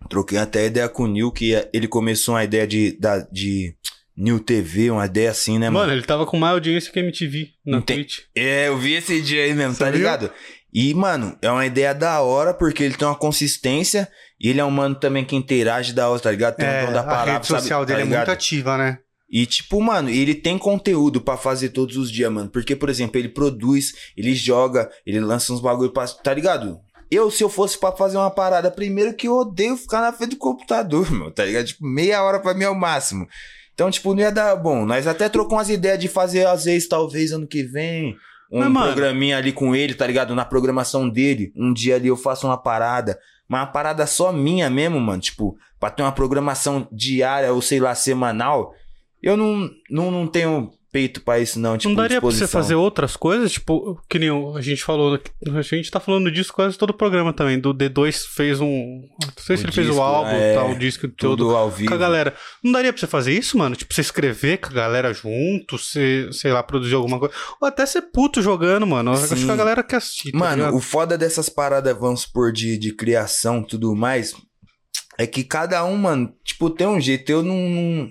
[0.09, 3.75] Troquei até ideia com o Nil, que ele começou uma ideia de, da, de
[4.15, 5.79] New TV, uma ideia assim, né, mano?
[5.85, 8.19] Mano, ele tava com mais audiência que a MTV na Não tem- Twitch.
[8.35, 9.97] É, eu vi esse dia aí mesmo, Você tá viu?
[9.99, 10.31] ligado?
[10.73, 14.07] E, mano, é uma ideia da hora, porque ele tem uma consistência
[14.39, 16.55] e ele é um mano também que interage da hora, tá ligado?
[16.55, 17.61] Tem É, um da a palavra, rede sabe?
[17.61, 18.19] social tá dele é ligado?
[18.27, 18.99] muito ativa, né?
[19.29, 22.49] E, tipo, mano, ele tem conteúdo pra fazer todos os dias, mano.
[22.49, 26.07] Porque, por exemplo, ele produz, ele joga, ele lança uns bagulho pra.
[26.07, 26.79] Tá ligado?
[27.11, 30.31] Eu, se eu fosse pra fazer uma parada, primeiro que eu odeio ficar na frente
[30.31, 31.65] do computador, meu, tá ligado?
[31.65, 33.27] Tipo, meia hora pra mim é o máximo.
[33.73, 34.85] Então, tipo, não ia dar bom.
[34.85, 38.15] Nós até trocamos umas ideias de fazer, às vezes, talvez, ano que vem,
[38.51, 40.33] um Mas, mano- programinha ali com ele, tá ligado?
[40.33, 41.51] Na programação dele.
[41.55, 43.19] Um dia ali eu faço uma parada.
[43.47, 45.21] Mas uma parada só minha mesmo, mano.
[45.21, 48.73] Tipo, pra ter uma programação diária ou, sei lá, semanal.
[49.21, 51.77] Eu não, não, não tenho peito pra isso, não.
[51.77, 52.61] Tipo, não daria pra você disposição.
[52.61, 53.51] fazer outras coisas?
[53.51, 55.19] Tipo, que nem a gente falou.
[55.53, 57.59] A gente tá falando disso quase todo o programa também.
[57.59, 59.01] Do D2 fez um.
[59.21, 61.37] Não sei se O ele fez o disco, álbum é, tal, o disco todo.
[61.37, 61.89] Tudo ao vivo.
[61.89, 62.33] Com a galera.
[62.63, 63.75] Não daria pra você fazer isso, mano?
[63.75, 67.33] Tipo, você escrever com a galera junto, você, sei lá, produzir alguma coisa.
[67.61, 69.11] Ou até ser puto jogando, mano.
[69.11, 69.45] Eu Acho Sim.
[69.45, 70.31] que a galera quer assistir.
[70.31, 70.75] tá Mano, ligado?
[70.77, 74.33] o foda dessas paradas, vamos supor, de, de criação e tudo mais,
[75.17, 77.31] é que cada um, mano, tipo, tem um jeito.
[77.31, 78.07] Eu não,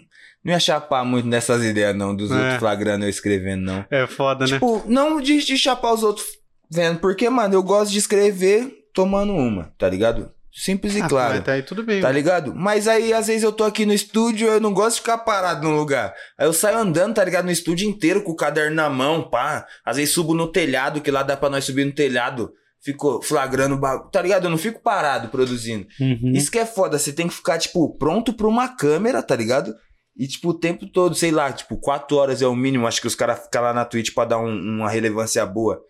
[0.47, 2.35] não, ia chapar muito nessas ideias, não, dos É.
[2.35, 3.85] outros flagrando eu escrevendo, não.
[3.91, 4.53] É foda, né?
[4.53, 6.27] Tipo, não de, de chapar os outros
[6.71, 10.31] vendo, porque, mano, eu gosto de escrever tomando uma, tá ligado?
[10.59, 11.39] Simples e Ah, claro.
[11.39, 12.01] Até aí tudo bem.
[12.01, 12.55] Tá ligado?
[12.55, 15.69] Mas aí, às vezes, eu tô aqui no estúdio, eu não gosto de ficar parado
[15.69, 16.15] num lugar.
[16.39, 17.45] Aí eu saio andando, tá ligado?
[17.45, 19.67] No estúdio inteiro com o caderno na mão, pá.
[19.85, 22.51] Às vezes subo no telhado, que lá dá pra nós subir no telhado.
[22.83, 24.09] Fico flagrando o bagulho.
[24.11, 24.45] Tá ligado?
[24.45, 25.87] Eu não fico parado produzindo.
[26.01, 26.33] Uhum.
[26.35, 29.75] Isso que é foda, você tem que ficar, tipo, pronto pra uma câmera, tá ligado?
[30.19, 32.87] E, tipo, o tempo todo, sei lá, tipo, quatro horas é o mínimo.
[32.87, 35.81] Acho que os caras ficam lá na Twitch pra dar um- uma relevância boa.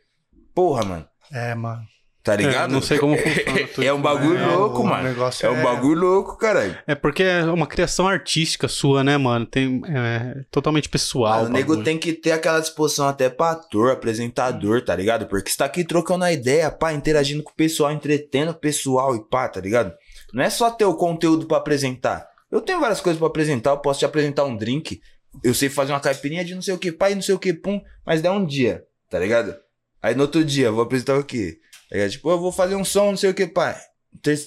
[0.54, 1.06] Porra, mano.
[1.32, 1.82] É, mano.
[2.24, 2.72] Tá É, ligado?
[2.72, 3.36] não sei como funciona.
[3.86, 5.04] É um bagulho É, louco, o mano.
[5.04, 6.76] negócio É um bagulho louco, caralho.
[6.84, 9.46] É porque é uma criação artística sua, né, mano?
[9.46, 11.42] Tem, é, totalmente pessoal.
[11.42, 15.26] Mano, o nego tem que ter aquela disposição até pra ator, apresentador, tá ligado?
[15.26, 19.14] Porque você tá aqui trocando a ideia, pá, interagindo com o pessoal, entretendo o pessoal
[19.14, 19.92] e pá, tá ligado?
[20.34, 22.26] Não é só ter o conteúdo pra apresentar.
[22.50, 25.00] Eu tenho várias coisas pra apresentar, eu posso te apresentar um drink,
[25.42, 27.52] eu sei fazer uma caipirinha de não sei o que, e não sei o que,
[27.52, 29.54] pum, mas dá um dia, tá ligado?
[30.02, 31.58] Aí no outro dia, eu vou apresentar o quê?
[31.90, 32.08] Tá?
[32.08, 33.76] Tipo, eu vou fazer um som, não sei o que, pá,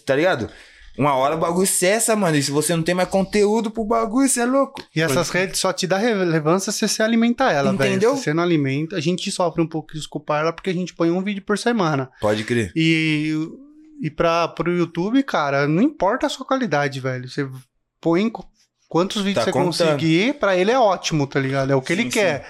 [0.05, 0.49] tá ligado?
[0.99, 2.35] Uma hora o bagulho cessa, mano.
[2.35, 4.83] E se você não tem mais conteúdo pro bagulho, você é louco.
[4.93, 7.89] E essas redes só te dá relevância se você alimentar ela, velho.
[7.89, 8.17] Entendeu?
[8.17, 10.93] Se você não alimenta, a gente sofre um pouco de desculpar ela porque a gente
[10.93, 12.11] põe um vídeo por semana.
[12.19, 12.73] Pode crer.
[12.75, 13.33] E,
[14.01, 17.29] e pra, pro YouTube, cara, não importa a sua qualidade, velho.
[17.29, 17.47] Você
[18.01, 18.45] põe qu-
[18.87, 19.65] quantos vídeos Tá você contando.
[19.89, 21.71] conseguir, pra ele é ótimo, tá ligado?
[21.71, 22.45] É o que Sim, ele quer.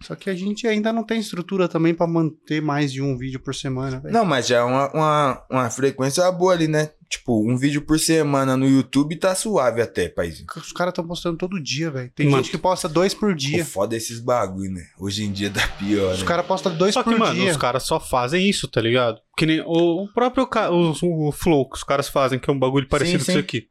[0.00, 3.40] Só que a gente ainda não tem estrutura também pra manter mais de um vídeo
[3.40, 4.14] por semana, velho.
[4.14, 6.90] Não, mas já é uma, uma, uma frequência boa ali, né?
[7.10, 10.46] Tipo, um vídeo por semana no YouTube tá suave até, paizinho.
[10.56, 12.12] Os caras estão postando todo dia, velho.
[12.14, 12.44] Tem Mano.
[12.44, 13.64] gente que posta dois por O dia.
[13.64, 14.84] foda é esses bagulho, né?
[15.00, 16.26] Hoje em dia dá pior, Os né?
[16.28, 17.50] caras postam dois Só que, por mano, dia.
[17.50, 19.18] os caras só fazem isso, tá ligado?
[19.36, 22.58] Que nem o, o próprio o, o Flow que os caras fazem, que é um
[22.58, 23.32] bagulho parecido Sim, com sim.
[23.32, 23.66] isso aqui.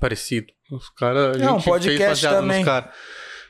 [0.00, 0.46] Parecido.
[0.72, 1.38] Os caras.
[1.40, 2.64] É, um podcast também.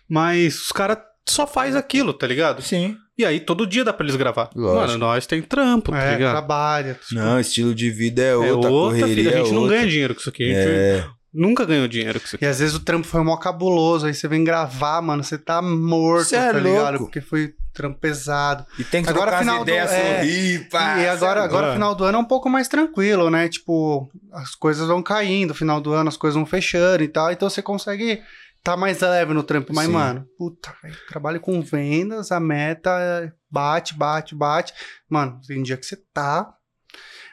[0.09, 0.99] Mas os caras
[1.29, 2.61] só faz aquilo, tá ligado?
[2.63, 2.97] Sim.
[3.17, 4.51] E aí todo dia dá pra eles gravar.
[4.57, 4.81] Lógico.
[4.87, 6.33] Mano, nós tem trampo, tá É, ligado?
[6.33, 6.99] trabalha.
[7.13, 9.31] Não, estilo de vida é outra, é outra, correria filho.
[9.31, 9.77] A gente é não outra.
[9.77, 10.43] ganha dinheiro com isso aqui.
[10.45, 12.45] A gente É, nunca ganhou dinheiro com isso aqui.
[12.45, 15.61] E às vezes o trampo foi mó cabuloso, aí você vem gravar, mano, você tá
[15.61, 16.91] morto, Cê é tá ligado?
[16.93, 17.05] louco.
[17.05, 18.65] Porque foi trampo pesado.
[18.79, 20.99] e tem que Agora, trocar final as do- ideias, é, sorrir, pá.
[20.99, 23.49] e agora, é agora final do ano é um pouco mais tranquilo, né?
[23.49, 27.49] Tipo, as coisas vão caindo, final do ano as coisas vão fechando e tal, então
[27.49, 28.23] você consegue
[28.63, 29.73] tá mais leve no trampo.
[29.75, 29.93] Mas, Sim.
[29.93, 34.75] mano, puta, velho, trabalho com vendas, a meta é bate, bate, bate.
[35.09, 36.53] Mano, tem dia que você tá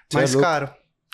[0.09, 0.47] Cê é mais louco.
[0.47, 0.69] caro.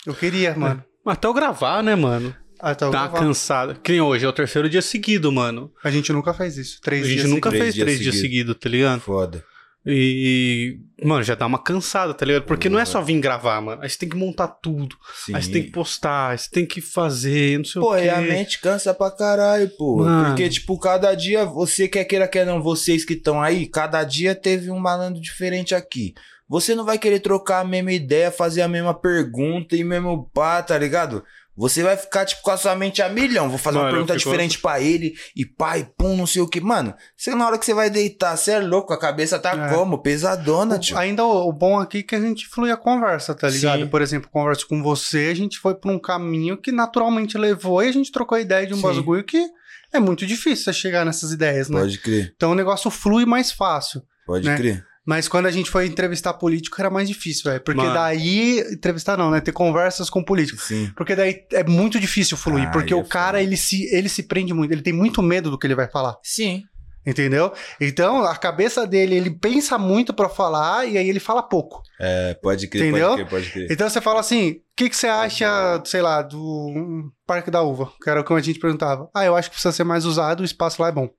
[0.06, 0.84] Eu queria, mano.
[1.04, 2.34] Até eu gravar, né, mano?
[2.70, 3.18] Eu Tá gravar.
[3.18, 3.80] cansado.
[3.82, 5.70] Que nem hoje, é o terceiro dia seguido, mano.
[5.82, 6.80] A gente nunca fez isso.
[6.80, 8.56] Três a gente dias nunca três fez dias três dias seguidos.
[8.58, 9.00] tá ligado?
[9.00, 9.44] Foda.
[9.86, 12.44] E, mano, já dá uma cansada, tá ligado?
[12.44, 13.82] Porque não é só vir gravar, mano.
[13.82, 14.96] Aí você tem que montar tudo.
[15.26, 15.34] Sim.
[15.34, 18.04] Aí você tem que postar, aí você tem que fazer, não sei Pô, o quê.
[18.04, 19.98] e a mente cansa pra caralho, pô.
[19.98, 20.28] Mano.
[20.28, 24.34] Porque, tipo, cada dia, você quer queira, quer não, vocês que estão aí, cada dia
[24.34, 26.14] teve um malandro diferente aqui.
[26.48, 30.62] Você não vai querer trocar a mesma ideia, fazer a mesma pergunta e mesmo pá,
[30.62, 31.22] tá ligado?
[31.56, 33.48] Você vai ficar, tipo, com a sua mente a milhão.
[33.48, 36.60] Vou fazer Mano, uma pergunta diferente pra ele e e pum, não sei o que.
[36.60, 39.74] Mano, você na hora que você vai deitar, você é louco, a cabeça tá É.
[39.74, 40.02] como?
[40.02, 40.98] Pesadona, O- tio.
[40.98, 43.80] Ainda o, o bom aqui é que a gente flui a conversa, tá ligado?
[43.82, 43.86] Sim.
[43.88, 47.88] Por exemplo, conversa com você, a gente foi por um caminho que naturalmente levou e
[47.88, 48.82] a gente trocou ideia de um Sim.
[48.82, 49.46] bagulho que
[49.92, 51.80] é muito difícil você chegar nessas ideias, né?
[51.80, 54.02] Pode crer, Então o negócio flui mais fácil.
[54.26, 54.56] pode Né?
[54.56, 54.84] crer.
[55.06, 57.62] Mas quando a gente foi entrevistar político era mais difícil, velho.
[57.62, 57.94] Porque Mano.
[57.94, 58.60] daí.
[58.72, 59.40] Entrevistar não, né?
[59.40, 60.64] Ter conversas com políticos.
[60.64, 60.90] Sim.
[60.96, 62.68] Porque daí é muito difícil fluir.
[62.68, 64.72] Ah, porque o é cara, ele se, ele se prende muito.
[64.72, 66.16] Ele tem muito medo do que ele vai falar.
[66.22, 66.62] Sim.
[67.06, 67.52] Entendeu?
[67.78, 71.82] Então, a cabeça dele, ele pensa muito pra falar e aí ele fala pouco.
[72.00, 73.10] É, pode crer, Entendeu?
[73.10, 73.68] pode crer, pode crer.
[73.70, 77.92] Então você fala assim: o que, que você acha, sei lá, do Parque da Uva?
[78.02, 79.10] Que era o que a gente perguntava.
[79.14, 81.10] Ah, eu acho que precisa ser mais usado, o espaço lá é bom.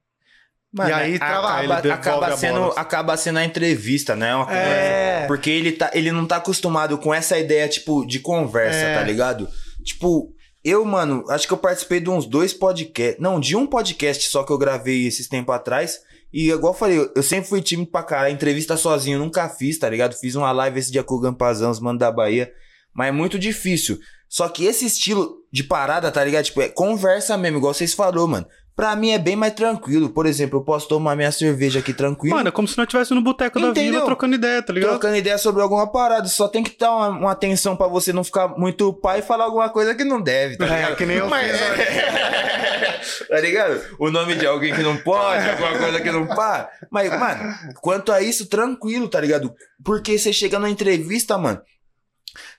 [0.76, 2.74] Mano, E aí, acaba, acaba sendo, bola.
[2.76, 4.32] acaba sendo a entrevista, né?
[4.50, 5.26] É.
[5.28, 8.96] Porque ele, tá, ele não tá acostumado com essa ideia, tipo, de conversa, É.
[8.96, 9.48] tá ligado?
[9.84, 10.34] Tipo,
[10.68, 13.22] Eu, mano, acho que eu participei de uns dois podcasts.
[13.22, 16.00] Não, de um podcast só que eu gravei esses tempos atrás.
[16.34, 18.34] E igual eu falei, eu, sempre fui tímido pra caralho.
[18.34, 20.16] Entrevista sozinho, nunca fiz, tá ligado?
[20.16, 22.52] Fiz uma live esse dia com o Gampazão, os mano da Bahia.
[22.96, 24.00] Mas é muito difícil.
[24.28, 26.46] Só que esse estilo de parada, tá ligado?
[26.46, 28.48] Tipo, é conversa mesmo, igual vocês falaram, mano.
[28.76, 30.10] Pra mim é bem mais tranquilo.
[30.10, 32.36] Por exemplo, eu posso tomar minha cerveja aqui tranquilo.
[32.36, 34.90] Mano, é como se nós estivesse no boteco da vila trocando ideia, tá ligado?
[34.90, 36.28] Trocando ideia sobre alguma parada.
[36.28, 39.46] Só tem que dar uma, uma atenção pra você não ficar muito pai e falar
[39.46, 40.96] alguma coisa que não deve, tá É, ligado?
[40.98, 41.52] que nem eu Mas-
[43.30, 43.82] tá ligado?
[43.98, 46.70] O nome de alguém que não pode, alguma coisa que não pá.
[46.92, 49.54] Mas, mano, quanto a isso, tranquilo, tá ligado?
[49.86, 51.62] Porque você chega na entrevista, mano,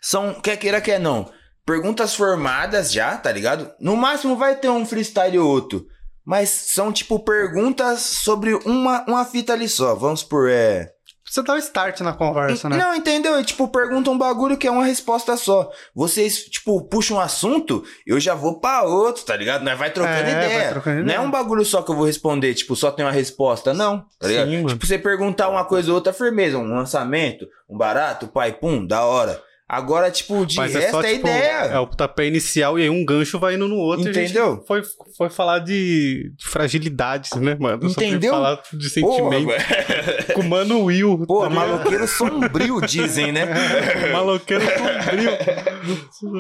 [0.01, 1.31] são, quer queira, quer não,
[1.67, 3.71] perguntas formadas já, tá ligado?
[3.79, 5.87] No máximo vai ter um freestyle ou outro.
[6.27, 9.95] Mas são, tipo, perguntas sobre uma, uma fita ali só.
[9.95, 10.91] Vamos por, é...
[11.29, 12.77] Você dá o start na conversa, né?
[12.77, 13.39] Não, entendeu?
[13.41, 15.69] E, tipo, pergunta um bagulho que é uma resposta só.
[15.95, 19.65] Vocês, tipo, puxam um assunto, eu já vou pra outro, tá ligado?
[19.65, 20.69] Nós vai trocando É, vai ideia.
[20.71, 21.17] trocando Não ideia.
[21.17, 24.05] é um bagulho só que eu vou responder, tipo, só tem uma resposta, não.
[24.21, 24.49] Tá ligado?
[24.51, 24.67] Sim.
[24.67, 26.59] Tipo, você perguntar uma coisa ou outra, firmeza.
[26.59, 29.43] Um lançamento, um barato, pai, pum, da hora.
[29.69, 31.51] Agora, tipo, de Mas resto é só, é tipo, ideia.
[31.73, 34.09] é o pontapé inicial e aí um gancho vai indo no outro.
[34.09, 34.63] Entendeu?
[34.65, 34.81] foi,
[35.17, 37.83] foi falar de, de fragilidades, né, mano?
[37.83, 38.31] Eu Entendeu?
[38.33, 40.35] falar de sentimento velho.
[40.35, 41.25] com o Mano Will.
[41.27, 43.47] Pô, tá maloqueiro sombrio, dizem, né?
[44.13, 45.31] Maloqueiro sombrio.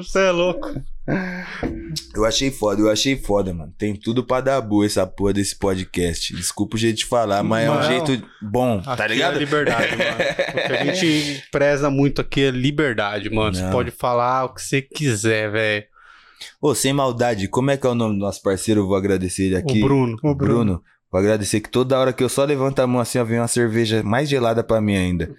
[0.04, 0.70] Você é louco.
[2.14, 3.72] Eu achei foda, eu achei foda, mano.
[3.78, 6.34] Tem tudo pra dar boa essa porra desse podcast.
[6.34, 7.82] Desculpa o jeito de falar, mas é um Não.
[7.82, 9.36] jeito bom, Aqui tá ligado?
[9.36, 10.10] É liberdade, mano.
[10.10, 13.54] O que a gente preza muito aqui é liberdade, mano.
[13.54, 13.70] Você Não.
[13.70, 15.84] pode falar o que você quiser, velho.
[16.60, 18.80] Ô, sem maldade, como é que é o nome do nosso parceiro?
[18.82, 19.78] Eu vou agradecer ele aqui.
[19.82, 20.16] O Bruno.
[20.22, 20.82] O Bruno.
[21.10, 23.48] Vou agradecer que toda hora que eu só levanto a mão assim, ó, vem uma
[23.48, 25.30] cerveja mais gelada pra mim ainda.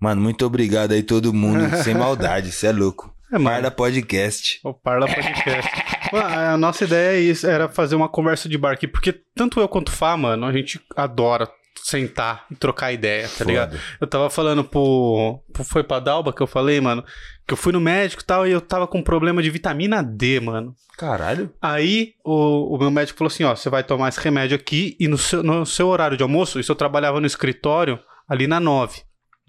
[0.00, 1.64] Mano, muito obrigado aí todo mundo.
[1.82, 3.12] sem maldade, cê é louco.
[3.30, 3.50] É, mano.
[3.50, 4.60] Parda Podcast.
[4.64, 5.70] O Parla Podcast.
[6.10, 9.60] Mano, a nossa ideia é isso, era fazer uma conversa de bar aqui, porque tanto
[9.60, 11.46] eu quanto o Fá, mano, a gente adora
[11.82, 13.72] sentar e trocar ideia, tá ligado?
[13.72, 13.82] Foda.
[14.00, 15.64] Eu tava falando pro, pro.
[15.64, 17.04] Foi pra Dalba que eu falei, mano,
[17.46, 20.40] que eu fui no médico e tal, e eu tava com problema de vitamina D,
[20.40, 20.74] mano.
[20.96, 21.52] Caralho.
[21.60, 25.06] Aí o, o meu médico falou assim: ó, você vai tomar esse remédio aqui e
[25.08, 27.98] no seu, no seu horário de almoço, isso eu trabalhava no escritório
[28.28, 29.02] ali na 9.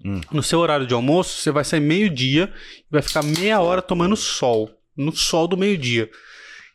[0.04, 0.20] Hum.
[0.32, 4.16] No seu horário de almoço, você vai sair meio-dia e vai ficar meia hora tomando
[4.16, 4.70] sol.
[4.96, 6.10] No sol do meio-dia.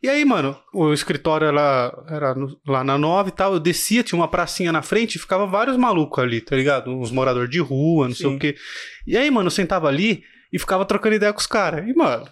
[0.03, 3.53] E aí, mano, o escritório era, era no- lá na 9 e tal.
[3.53, 6.91] Eu descia, tinha uma pracinha na frente e ficava vários malucos ali, tá ligado?
[6.91, 8.35] Uns moradores de rua, não sei Sim.
[8.35, 8.55] o quê.
[9.07, 10.23] E aí, mano, eu sentava ali
[10.53, 11.87] e ficava trocando ideia com os caras.
[11.87, 12.27] E, mano,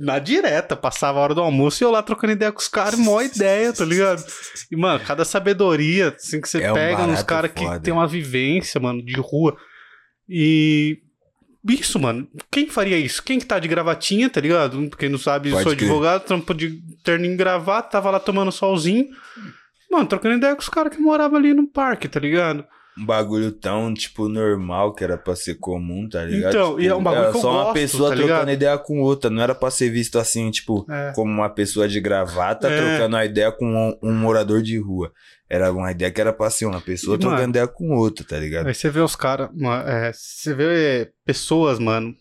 [0.00, 2.98] na direta, passava a hora do almoço e eu lá trocando ideia com os caras,
[2.98, 4.24] mó ideia, tá ligado?
[4.72, 7.92] E, mano, cada sabedoria, assim, que você É um pega nos barato caras que tem
[7.92, 9.54] uma vivência, mano, de rua.
[10.28, 10.98] E.
[11.68, 12.26] Isso, mano.
[12.50, 13.22] Quem faria isso?
[13.22, 14.88] Quem que tá de gravatinha, tá ligado?
[14.96, 15.88] Quem não sabe, Pode sou crer.
[15.88, 19.06] advogado, trampo de terno em gravata, tava lá tomando solzinho.
[19.90, 22.64] Mano, trocando ideia com os caras que moravam ali no parque, tá ligado?
[23.00, 26.50] Um bagulho tão, tipo, normal que era pra ser comum, tá ligado?
[26.50, 28.50] Então, Tipo, e é um bagulho era que eu só uma gosto, pessoa tá trocando
[28.50, 29.30] ideia com outra.
[29.30, 31.12] Não era pra ser visto assim, tipo, É.
[31.14, 32.76] como uma pessoa de gravata É.
[32.76, 33.64] trocando uma ideia com
[34.02, 35.12] um, um morador de rua.
[35.48, 38.24] Era uma ideia que era pra ser uma pessoa E, trocando mano, ideia com outra,
[38.26, 38.66] tá ligado?
[38.66, 39.48] Aí você vê os caras,
[39.86, 42.14] é, você vê pessoas, mano.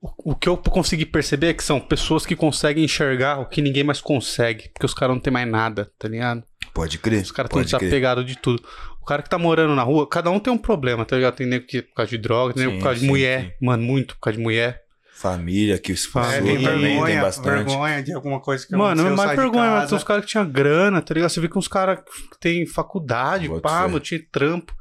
[0.00, 3.62] O, o que eu consegui perceber é que são pessoas que conseguem enxergar o que
[3.62, 6.42] ninguém mais consegue, porque os caras não tem mais nada, tá ligado?
[6.74, 7.22] Pode crer.
[7.22, 8.62] Os caras estão desapegados de tudo.
[9.02, 11.34] O cara que tá morando na rua, cada um tem um problema, tá ligado?
[11.34, 13.44] Tem nego que é por causa de droga, tem nego por causa de sim, mulher.
[13.46, 13.66] sim.
[13.66, 14.80] Mano, muito por causa de mulher.
[15.14, 17.64] Família que se É, É, tem e- também, vergonha, tem bastante.
[17.68, 20.24] vergonha de alguma coisa que Mano, aconteceu, mais sai de vergonha, mas tem uns caras
[20.24, 21.30] que tinham grana, tá ligado?
[21.30, 24.74] Você vê que uns caras que tem faculdade, Bota pá, mano, tinha trampo.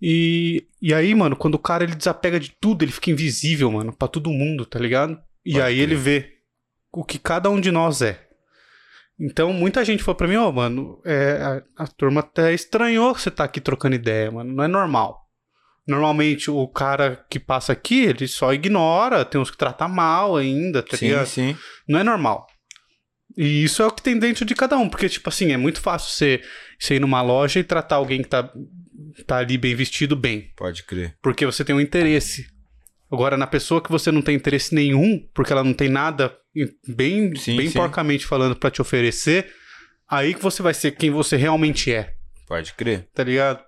[0.00, 3.92] E, e aí, mano, quando o cara ele desapega de tudo, ele fica invisível, mano,
[3.92, 5.18] pra todo mundo, tá ligado?
[5.44, 5.82] E Pode aí crer.
[5.82, 6.32] ele vê
[6.92, 8.27] o que cada um de nós é.
[9.20, 13.30] Então, muita gente falou pra mim, ó, mano, é, a, a turma até estranhou você
[13.30, 14.54] tá aqui trocando ideia, mano.
[14.54, 15.26] Não é normal.
[15.86, 20.82] Normalmente, o cara que passa aqui, ele só ignora, tem uns que trata mal ainda,
[20.82, 21.56] tá Sim, sim.
[21.88, 22.46] Não é normal.
[23.36, 24.88] E isso é o que tem dentro de cada um.
[24.88, 26.42] Porque, tipo assim, é muito fácil você,
[26.78, 28.52] você ir numa loja e tratar alguém que tá,
[29.26, 30.52] tá ali bem vestido bem.
[30.56, 31.16] Pode crer.
[31.22, 32.46] Porque você tem um interesse.
[33.10, 36.36] Agora, na pessoa que você não tem interesse nenhum, porque ela não tem nada,
[36.86, 37.78] bem, Sim, bem sim.
[37.78, 39.52] porcamente falando, pra te oferecer,
[40.08, 42.14] aí que você vai ser quem você realmente é,
[42.46, 43.08] Pode crer.
[43.14, 43.62] tá ligado?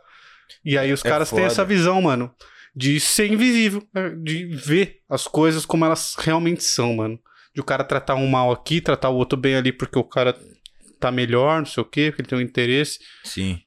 [0.64, 2.34] E aí os É caras têm essa visão, mano,
[2.74, 4.10] de ser invisível, né?
[4.22, 7.18] de ver as coisas como elas realmente são, mano.
[7.54, 10.36] De o cara tratar um mal aqui, tratar o outro bem ali porque o cara
[11.00, 12.98] tá melhor, não sei o quê, porque ele tem um interesse.
[13.24, 13.60] Sim.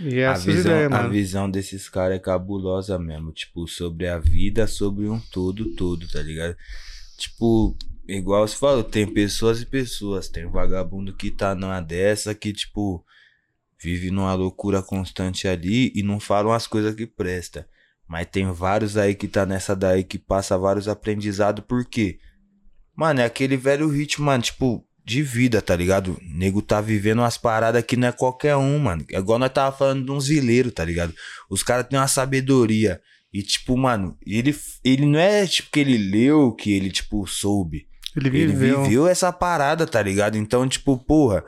[0.00, 1.10] E é a visão, ideias, a mano.
[1.10, 3.32] visão desses caras é cabulosa mesmo.
[3.32, 6.56] Tipo, sobre a vida, sobre um todo todo, tá ligado?
[7.16, 7.76] Tipo,
[8.16, 10.28] igual você falou, tem pessoas e pessoas.
[10.28, 13.04] Tem vagabundo que tá numa dessa que, tipo,
[13.80, 17.68] vive numa loucura constante ali e não falam as coisas que presta.
[18.08, 22.18] Mas tem vários aí que tá nessa daí que passa vários aprendizados, por quê?
[22.96, 26.18] Mano, é aquele velho ritmo, mano, tipo, de vida, tá ligado?
[26.20, 29.04] O nego tá vivendo umas paradas que não é qualquer um, mano.
[29.10, 31.14] É igual nós tava falando de uns vileiros, tá ligado?
[31.48, 33.00] Os caras têm uma sabedoria.
[33.32, 37.86] E, tipo, mano, ele, ele não é tipo que ele leu, que ele, tipo, soube.
[38.18, 38.82] Ele Ele viveu.
[38.82, 40.36] viveu essa parada, tá ligado?
[40.36, 41.44] Então, tipo, porra.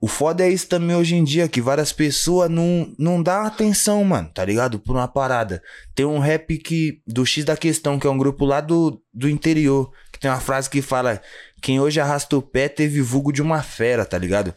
[0.00, 4.02] O foda é isso também hoje em dia, que várias pessoas não, não dão atenção,
[4.02, 4.80] mano, tá ligado?
[4.80, 5.62] Por uma parada.
[5.94, 9.28] Tem um rap que, do X da Questão, que é um grupo lá do, do
[9.28, 11.22] interior, que tem uma frase que fala:
[11.62, 14.52] Quem hoje arrasta o pé teve vulgo de uma fera, tá ligado?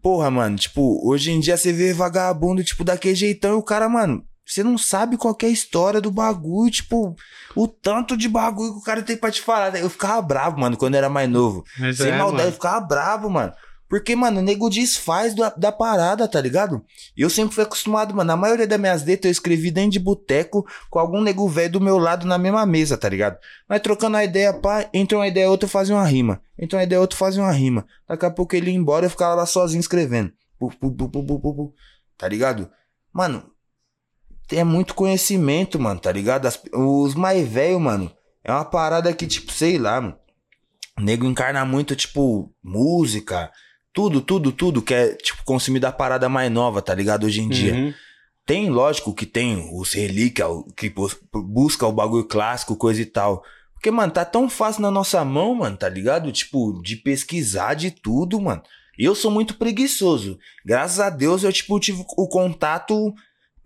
[0.00, 3.88] Porra, mano, tipo, hoje em dia você vê vagabundo, tipo, daquele jeitão e o cara,
[3.88, 7.16] mano, você não sabe qual é a história do bagulho, tipo,
[7.56, 9.74] o tanto de bagulho que o cara tem pra te falar.
[9.74, 11.64] Eu ficava bravo, mano, quando eu era mais novo.
[11.78, 12.52] Mas Sem é, maldade, eu mano.
[12.52, 13.52] ficava bravo, mano.
[13.88, 16.84] Porque, mano, o nego desfaz da, da parada, tá ligado?
[17.16, 18.32] E eu sempre fui acostumado, mano.
[18.32, 21.80] A maioria das minhas letras eu escrevi dentro de boteco com algum nego velho do
[21.80, 23.38] meu lado na mesma mesa, tá ligado?
[23.68, 26.40] Mas trocando a ideia, pá, entra uma ideia, outra fazia uma rima.
[26.58, 27.86] Entra uma ideia, outra fazia uma rima.
[28.08, 30.32] Daqui a pouco ele ia embora eu ficava lá sozinho escrevendo.
[30.58, 31.74] Pu, pu, pu, pu, pu, pu, pu.
[32.18, 32.68] Tá ligado?
[33.12, 33.44] Mano,
[34.50, 36.46] é muito conhecimento, mano, tá ligado?
[36.46, 38.10] As- os mais velhos, mano,
[38.44, 40.16] é uma parada que, tipo, sei lá, mano.
[40.98, 43.50] O nego encarna muito, tipo, música,
[43.92, 47.24] tudo, tudo, tudo que é, tipo, consumido a parada mais nova, tá ligado?
[47.26, 47.74] Hoje em dia.
[47.74, 47.94] Uhum.
[48.46, 53.42] Tem, lógico, que tem os relíquias, que bus- busca o bagulho clássico, coisa e tal.
[53.74, 56.30] Porque, mano, tá tão fácil na nossa mão, mano, tá ligado?
[56.32, 58.62] Tipo, de pesquisar de tudo, mano.
[58.98, 60.38] Eu sou muito preguiçoso.
[60.64, 63.12] Graças a Deus eu, tipo, tive o contato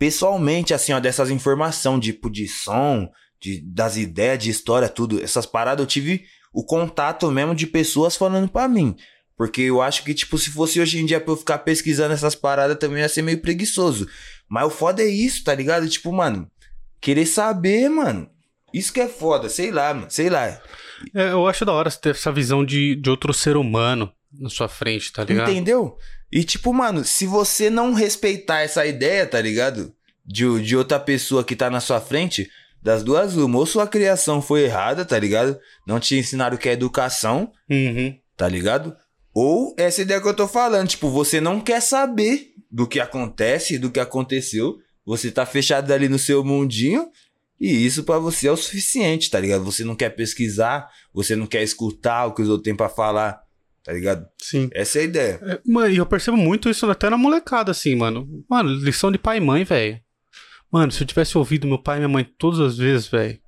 [0.00, 3.06] pessoalmente, assim, ó, dessas informações, tipo, de som,
[3.38, 5.22] de, das ideias, de história, tudo.
[5.22, 6.24] Essas paradas eu tive
[6.54, 8.96] o contato mesmo de pessoas falando pra mim.
[9.36, 12.34] Porque eu acho que, tipo, se fosse hoje em dia pra eu ficar pesquisando essas
[12.34, 14.08] paradas também ia ser meio preguiçoso.
[14.48, 15.86] Mas o foda é isso, tá ligado?
[15.86, 16.50] Tipo, mano,
[16.98, 18.26] querer saber, mano.
[18.72, 20.46] Isso que é foda, sei lá, mano, sei lá.
[21.14, 24.48] É, eu acho da hora você ter essa visão de, de outro ser humano na
[24.48, 25.50] sua frente, tá ligado?
[25.50, 25.98] Entendeu?
[26.32, 29.92] E tipo, mano, se você não respeitar essa ideia, tá ligado?
[30.24, 32.48] De, de outra pessoa que tá na sua frente,
[32.82, 35.58] das duas uma, ou sua criação foi errada, tá ligado?
[35.86, 38.16] Não te ensinaram o que é educação, Uhum.
[38.36, 38.96] tá ligado?
[39.34, 43.78] Ou essa ideia que eu tô falando, tipo, você não quer saber do que acontece,
[43.78, 47.08] do que aconteceu, você tá fechado ali no seu mundinho,
[47.60, 49.64] e isso pra você é o suficiente, tá ligado?
[49.64, 53.40] Você não quer pesquisar, você não quer escutar o que os outros têm pra falar,
[53.84, 54.26] tá ligado?
[54.40, 54.68] Sim.
[54.72, 55.40] Essa é a ideia.
[55.42, 58.28] É, Mano, e eu percebo muito isso até na molecada, assim, mano.
[58.48, 60.00] Mano, lição de pai e mãe, velho.
[60.72, 63.38] Mano, se eu tivesse ouvido meu pai e minha mãe todas as vezes, velho,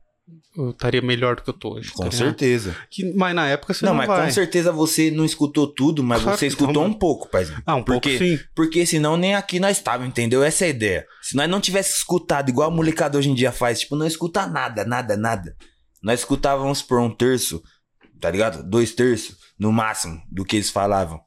[0.56, 1.90] eu estaria melhor do que eu tô hoje.
[1.92, 2.76] Com tá certeza.
[2.90, 4.26] Que- mas na época você não, não, mas vai.
[4.26, 7.62] com certeza você não escutou tudo, mas Claro você escutou não, um pouco, paizinho.
[7.64, 8.38] Ah, um Porque- pouco sim.
[8.54, 10.42] Porque senão nem aqui nós estávamos, entendeu?
[10.42, 11.06] Essa é a ideia.
[11.22, 14.46] Se nós não tivesse escutado igual a molecada hoje em dia faz, tipo, não escuta
[14.46, 15.56] nada, nada, nada.
[16.02, 17.62] Nós escutávamos por um terço,
[18.20, 18.62] tá ligado?
[18.68, 21.20] Dois terços, no máximo, do que eles falavam,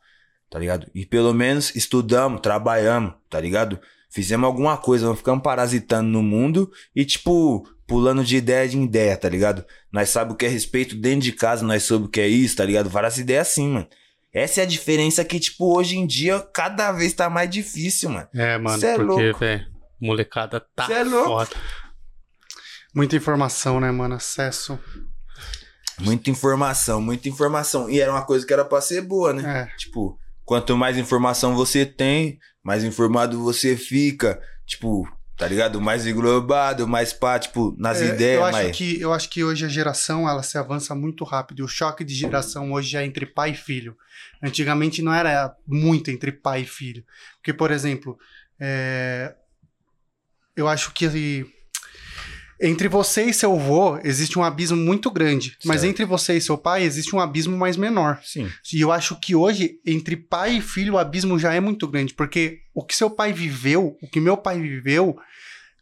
[0.49, 0.91] tá ligado?
[0.94, 3.80] E pelo menos estudamos, trabalhamos, tá ligado?
[4.10, 9.16] Fizemos alguma coisa, não ficamos parasitando no mundo e, tipo, pulando de ideia em ideia,
[9.16, 9.64] tá ligado?
[9.90, 12.57] Nós sabemos o que é respeito dentro de casa, nós sabemos o que é isso,
[12.57, 12.90] tá ligado?
[12.90, 13.88] Várias ideias assim, mano.
[14.34, 18.28] Essa é a diferença que, tipo, hoje em dia, cada vez tá mais difícil, mano.
[18.36, 19.66] É, mano, Cê é porque, velho,
[20.02, 21.30] molecada tá Cê é louco.
[21.30, 21.56] foda.
[22.94, 24.16] Muita informação, né, mano?
[24.16, 24.78] Acesso.
[26.00, 27.90] Muita informação, muita informação.
[27.90, 29.70] E era uma coisa que era pra ser boa, né?
[29.72, 29.78] É.
[29.78, 34.42] Tipo, quanto mais informação você tem, mais informado você fica.
[34.66, 35.08] Tipo,
[35.38, 35.80] tá ligado?
[35.80, 38.76] Mais englobado, mais pá, tipo, nas É, ideias, eu acho mais.
[38.76, 41.60] que eu acho que hoje a geração ela se avança muito rápido.
[41.60, 43.96] E o choque de geração hoje é entre pai e filho.
[44.44, 47.04] Antigamente não era muito entre pai e filho,
[47.38, 48.18] porque por exemplo,
[48.60, 49.34] é,
[50.56, 51.46] eu acho que
[52.61, 55.91] entre você e seu avô existe um abismo muito grande, mas Certo.
[55.91, 58.19] entre você e seu pai existe um abismo mais menor.
[58.23, 58.49] Sim.
[58.73, 62.14] E eu acho que hoje, entre pai e filho, o abismo já é muito grande.
[62.14, 65.18] Porque o que seu pai viveu, o que meu pai viveu,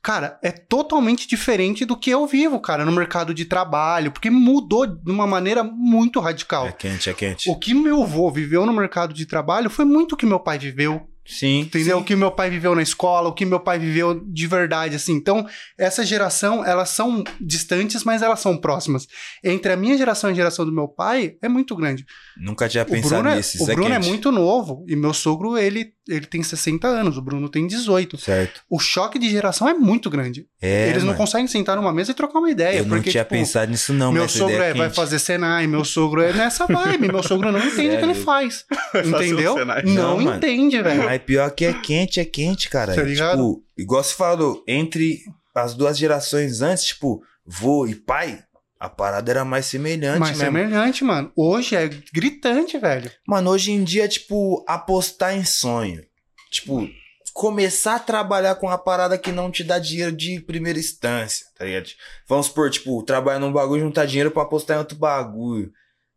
[0.02, 4.12] cara, é totalmente diferente do que eu vivo, cara, no mercado de trabalho.
[4.12, 6.68] Porque mudou de uma maneira muito radical.
[6.68, 7.50] É quente, é quente.
[7.50, 10.58] O que meu avô viveu no mercado de trabalho foi muito o que meu pai
[10.58, 11.08] viveu.
[11.26, 11.62] Sim.
[11.62, 11.98] Entendeu?
[11.98, 12.06] O sim.
[12.06, 15.14] que meu pai viveu na escola, o que meu pai viveu de verdade, assim.
[15.14, 15.48] Então,
[15.78, 19.08] essa geração, elas são distantes, mas elas são próximas.
[19.44, 22.06] Entre a minha geração e a geração do meu pai, é muito grande.
[22.38, 23.58] Nunca tinha O pensado Bruno, é, nisso.
[23.58, 24.10] o isso Bruno é quente.
[24.10, 28.18] muito novo e meu sogro, ele ele tem 60 anos, o Bruno tem 18.
[28.18, 28.62] Certo.
[28.70, 30.46] O choque de geração é muito grande.
[30.62, 31.18] É, Eles não mano.
[31.18, 32.80] conseguem sentar numa mesa e trocar uma ideia.
[32.80, 35.66] Eu não porque, tinha tipo, pensado nisso não, meu sogro ideia é, vai fazer Senai,
[35.66, 37.08] meu sogro é nessa vibe.
[37.08, 38.66] meu sogro não entende o que ele faz.
[39.06, 39.56] Entendeu?
[39.86, 41.04] Não, Não, entende, velho.
[41.06, 42.94] Mas pior que é quente, é quente, cara.
[42.94, 43.38] Tá ligado?
[43.38, 45.20] Tipo, igual você falou, entre
[45.56, 48.40] as duas gerações antes, tipo, vô e pai,
[48.84, 50.44] a parada era mais semelhante Mas mesmo.
[50.44, 51.32] semelhante, mano.
[51.38, 53.10] Hoje é gritante, velho.
[53.26, 56.04] Mano, hoje em dia, tipo, apostar em sonho.
[56.52, 56.90] Tipo,
[57.34, 61.64] começar a trabalhar com uma parada que não te dá dinheiro de primeira instância, tá
[61.64, 61.92] ligado?
[62.28, 65.72] Vamos supor, tipo, trabalhar num bagulho e juntar dinheiro pra apostar em outro bagulho.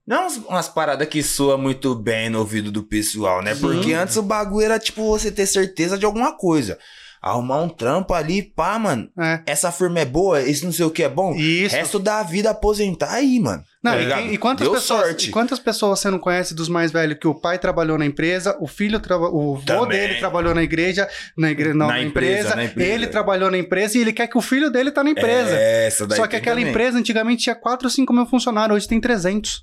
[0.04, 3.54] Não umas, paradas que soa muito bem no ouvido do pessoal, né?
[3.54, 3.60] Sim.
[3.60, 6.76] Porque antes o bagulho era, tipo, você ter certeza de alguma coisa.
[7.28, 9.10] Arrumar um trampo ali, pá, mano.
[9.18, 9.40] É.
[9.46, 11.34] Essa firma é boa, esse não sei o que é bom.
[11.34, 11.74] Isso.
[11.74, 13.64] Resto da vida aposentar aí, mano.
[13.82, 14.20] Não, tá e, ligado?
[14.34, 15.28] e quantas Deu pessoas, sorte.
[15.28, 18.56] e quantas pessoas você não conhece dos mais velhos que o pai trabalhou na empresa,
[18.60, 22.38] o filho, traba, o vô dele trabalhou na igreja, na, igre, não, Na na empresa,
[22.50, 22.92] empresa, na empresa.
[22.92, 25.50] ele trabalhou na empresa e ele quer que o filho dele tá na empresa.
[25.50, 26.70] É, essa daí Só que aquela também.
[26.70, 29.62] empresa antigamente tinha 4 ou 5 mil funcionários, hoje tem 300,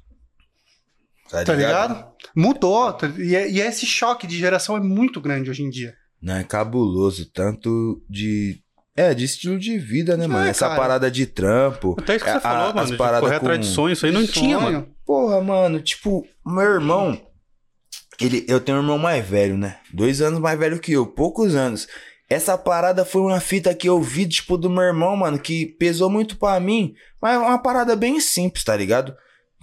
[1.30, 2.06] tá ligado?
[2.36, 5.94] Mudou, tá- e, é- e esse choque de geração é muito grande hoje em dia.
[6.24, 7.26] Não, é cabuloso.
[7.32, 8.60] Tanto de.
[8.96, 10.46] É, de estilo de vida, né, mano?
[10.46, 10.80] É, Essa cara.
[10.80, 11.96] parada de trampo.
[12.00, 13.94] Até isso que você A- falou, as mano, de paradas correr com- atrás de sonho,
[13.94, 14.72] isso aí não tinha, Sonho.
[14.72, 14.88] mano.
[15.06, 17.20] Porra, mano, tipo, meu irmão.
[18.22, 19.80] Ele, eu tenho um irmão mais velho, né?
[19.92, 21.88] Dois anos mais velho que eu, poucos anos.
[22.30, 26.10] Essa parada foi uma fita que eu vi, tipo, do meu irmão, mano, que pesou
[26.10, 26.94] muito pra mim.
[27.22, 29.16] Mas é uma parada bem simples, tá ligado?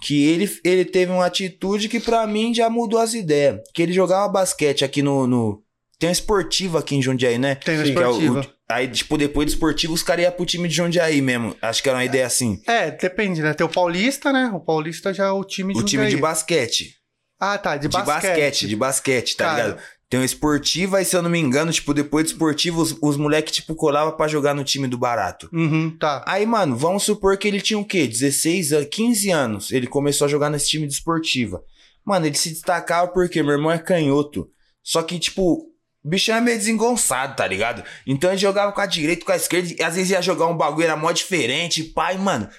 [0.03, 3.61] Que ele, ele teve uma atitude que pra mim já mudou as ideias.
[3.73, 5.25] Que ele jogava basquete aqui no.
[5.25, 5.63] no...
[6.01, 7.53] Tem um esportivo aqui em Jundiaí, né?
[7.53, 10.31] Tem no Sim, Que é o- o- aí, tipo, depois do esportivo, os caras iam
[10.31, 11.55] pro time de Jundiaí mesmo.
[11.61, 12.59] Acho que era uma ideia assim.
[12.67, 13.53] É, depende, né?
[13.53, 14.51] Tem o Paulista, né?
[14.51, 16.21] O Paulista já é o time de O time de Jundiaí.
[16.21, 16.95] basquete.
[17.39, 19.63] Ah, tá, de De basquete, de basquete, tá Cara.
[19.67, 19.81] ligado?
[20.09, 23.15] Tem um esportivo, aí se eu não me engano, tipo, depois do esportivo, os, os
[23.15, 25.49] moleques, tipo, colavam pra jogar no time do barato.
[25.53, 26.21] Uhum, tá.
[26.27, 28.07] Aí, mano, vamos supor que ele tinha o quê?
[28.07, 29.71] 16 anos, 15 anos.
[29.71, 31.63] Ele começou a jogar nesse time de esportiva.
[32.03, 34.49] Mano, ele se destacava porque meu irmão é canhoto.
[34.83, 35.70] Só que, tipo,
[36.03, 37.83] o bichão é meio desengonçado, tá ligado?
[38.07, 40.57] Então ele jogava com a direita, com a esquerda, e às vezes ia jogar um
[40.57, 42.49] bagulho, era mó diferente, pai, mano.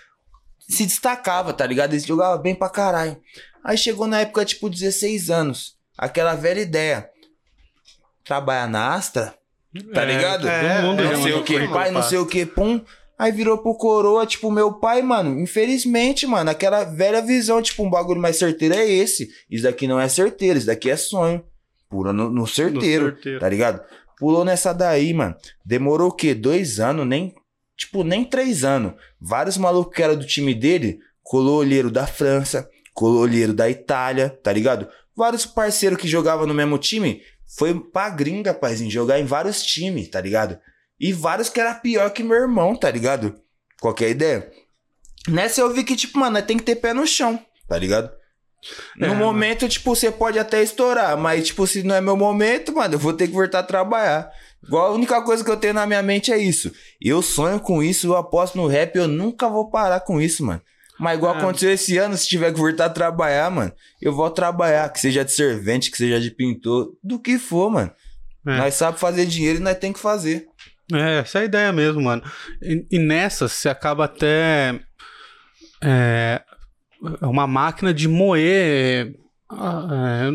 [0.69, 1.93] Se destacava, tá ligado?
[1.93, 3.17] Ele jogava bem pra caralho.
[3.65, 5.77] Aí chegou na época, tipo, 16 anos.
[5.99, 7.09] Aquela velha ideia.
[8.25, 9.35] Trabalhar na Astra,
[9.93, 10.49] tá É, ligado?
[10.49, 12.81] é, todo mundo é, não sei o que, pai, não sei o que, pum.
[13.19, 17.91] Aí virou pro coroa, tipo, meu pai, mano, infelizmente, mano, aquela velha visão, tipo, um
[17.91, 19.29] bagulho mais certeiro é esse.
[19.51, 21.45] Isso daqui não é certeiro, isso daqui é sonho.
[21.93, 23.39] Pula no, no certeiro, certeiro.
[23.39, 23.83] tá ligado?
[24.19, 25.37] Pulou nessa daí, mano.
[25.63, 26.35] Demorou o quê?
[26.35, 27.35] Dois anos, nem,
[27.77, 28.95] tipo, nem três anos.
[29.21, 34.31] Vários malucos que eram do time dele, colou olheiro da França, colou olheiro da Itália,
[34.43, 34.89] tá ligado?
[35.15, 37.21] Vários parceiros que jogavam no mesmo time,
[37.59, 40.59] foi pra gringa, paizinho, jogar em vários times, tá ligado?
[40.99, 43.39] E vários que era pior que meu irmão, tá ligado?
[43.83, 44.51] Qualquer ideia?
[45.29, 47.39] Nessa eu vi que, tipo, mano, tem que ter pé no chão,
[47.69, 48.11] tá ligado?
[48.97, 49.21] No É, mano.
[49.21, 52.99] momento, tipo, você pode até estourar, mas, tipo, se não é meu momento, mano, eu
[52.99, 54.31] vou ter que voltar a trabalhar.
[54.65, 56.71] Igual a única coisa que eu tenho na minha mente é isso.
[57.01, 60.63] Eu sonho com isso, eu aposto no rap, eu nunca vou parar com isso, mano.
[61.01, 61.39] Mas igual É.
[61.39, 65.25] aconteceu esse ano, se tiver que voltar a trabalhar, mano, eu vou trabalhar, que seja
[65.25, 67.91] de servente, que seja de pintor, do que for, mano.
[68.47, 68.57] É.
[68.59, 70.47] Nós sabe fazer dinheiro e nós tem que fazer.
[70.93, 72.23] É, essa é a ideia mesmo, mano.
[72.61, 74.79] E, e nessa você acaba até.
[75.83, 76.41] É,
[77.21, 79.15] é uma máquina de moer.
[79.53, 80.29] é,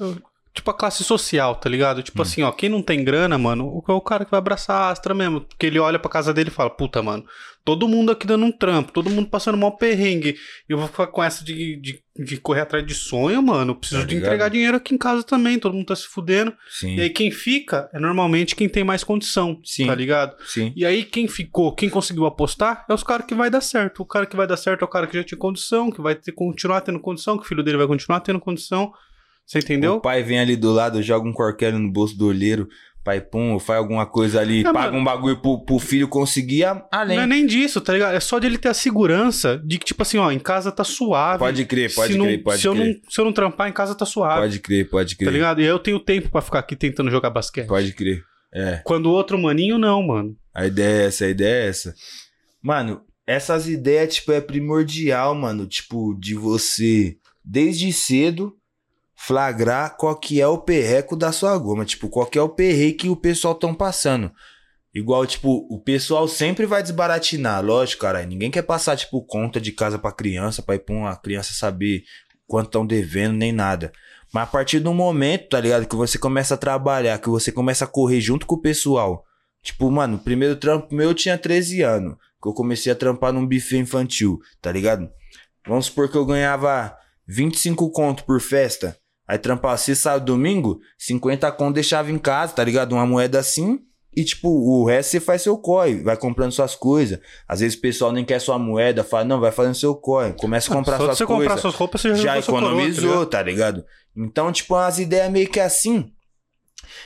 [0.00, 0.16] eu-
[0.58, 2.02] tipo a classe social, tá ligado?
[2.02, 2.22] Tipo Hum.
[2.22, 4.90] assim, ó, quem não tem grana, mano, o- é o cara que vai abraçar a
[4.90, 5.40] Astra mesmo.
[5.40, 7.24] Porque ele olha pra casa dele e fala: Puta, mano,
[7.64, 10.36] todo mundo aqui dando um trampo, todo mundo passando mal perrengue.
[10.68, 13.72] E eu vou ficar com essa de, de, de correr atrás de sonho, mano.
[13.72, 16.52] Eu preciso Tá de entregar dinheiro aqui em casa também, todo mundo tá se fudendo.
[16.70, 16.96] Sim.
[16.96, 19.86] E aí quem fica é normalmente quem tem mais condição, Sim.
[19.86, 20.34] tá ligado?
[20.46, 20.72] Sim.
[20.74, 24.00] E aí quem ficou, quem conseguiu apostar, é os caras que vai dar certo.
[24.02, 26.14] O cara que vai dar certo é o cara que já tinha condição, que vai
[26.14, 28.92] ter, continuar tendo condição, que o filho dele vai continuar tendo condição.
[29.48, 29.94] Você entendeu?
[29.94, 32.68] O pai vem ali do lado, joga um corquelho no bolso do olheiro,
[33.02, 34.98] pai pum, faz alguma coisa ali, paga mano.
[34.98, 37.16] um bagulho pro, pro filho conseguir a- além.
[37.16, 38.14] Não é nem disso, tá ligado?
[38.14, 40.84] É só de ele ter a segurança de que, tipo assim, ó, em casa tá
[40.84, 41.38] suave.
[41.38, 42.86] Pode crer, pode se crer, não, pode se Eu crer.
[43.02, 44.40] não, se eu não trampar, em casa tá suave.
[44.42, 45.32] Pode crer, pode Tá crer.
[45.32, 45.60] ligado?
[45.62, 47.66] E aí eu tenho tempo pra ficar aqui tentando jogar basquete.
[47.68, 48.22] Pode crer.
[48.52, 48.82] É.
[48.84, 50.36] Quando o outro maninho, não, mano.
[50.54, 51.94] A ideia é essa, a ideia é essa.
[52.62, 55.66] Mano, essas ideias, tipo, é primordial, mano.
[55.66, 58.54] Tipo, de você, desde cedo,
[59.20, 61.84] flagrar qual que é o perreco da sua goma.
[61.84, 64.30] Tipo, qual que é o perreio que o pessoal tão passando.
[64.94, 67.62] Igual, tipo, o pessoal sempre vai desbaratinar.
[67.64, 68.24] Lógico, cara.
[68.24, 72.04] Ninguém quer passar, tipo, conta de casa pra criança, pra ir pra uma criança saber
[72.46, 73.92] quanto estão devendo, nem nada.
[74.32, 75.86] Mas a partir do momento, tá ligado?
[75.86, 79.24] Que você começa a trabalhar, que você começa a correr junto com o pessoal.
[79.62, 82.16] Tipo, mano, o primeiro trampo meu eu tinha 13 anos.
[82.40, 85.10] Que eu comecei a trampar num buffet infantil, tá ligado?
[85.66, 86.96] Vamos supor que eu ganhava
[87.26, 88.96] 25 conto por festa.
[89.28, 92.92] Aí trampava sexta, sábado, domingo, 50 conto deixava em casa, tá ligado?
[92.94, 93.78] Uma moeda assim.
[94.16, 97.20] E, tipo, o resto você faz seu corre, vai comprando suas coisas.
[97.46, 100.32] Às vezes o pessoal nem quer sua moeda, fala, não, vai fazendo seu corre.
[100.32, 101.44] Começa a comprar Só suas você coisas.
[101.44, 103.26] comprar suas roupas, você já, já sua coroa, tá economizou, ligado?
[103.26, 103.84] tá ligado?
[104.16, 106.10] Então, tipo, umas ideias meio que assim.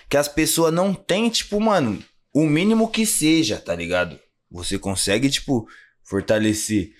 [0.09, 1.99] Que as pessoas não têm, tipo, mano,
[2.33, 4.19] o mínimo que seja, tá ligado?
[4.51, 5.67] Você consegue, tipo,
[6.05, 6.93] fortalecer.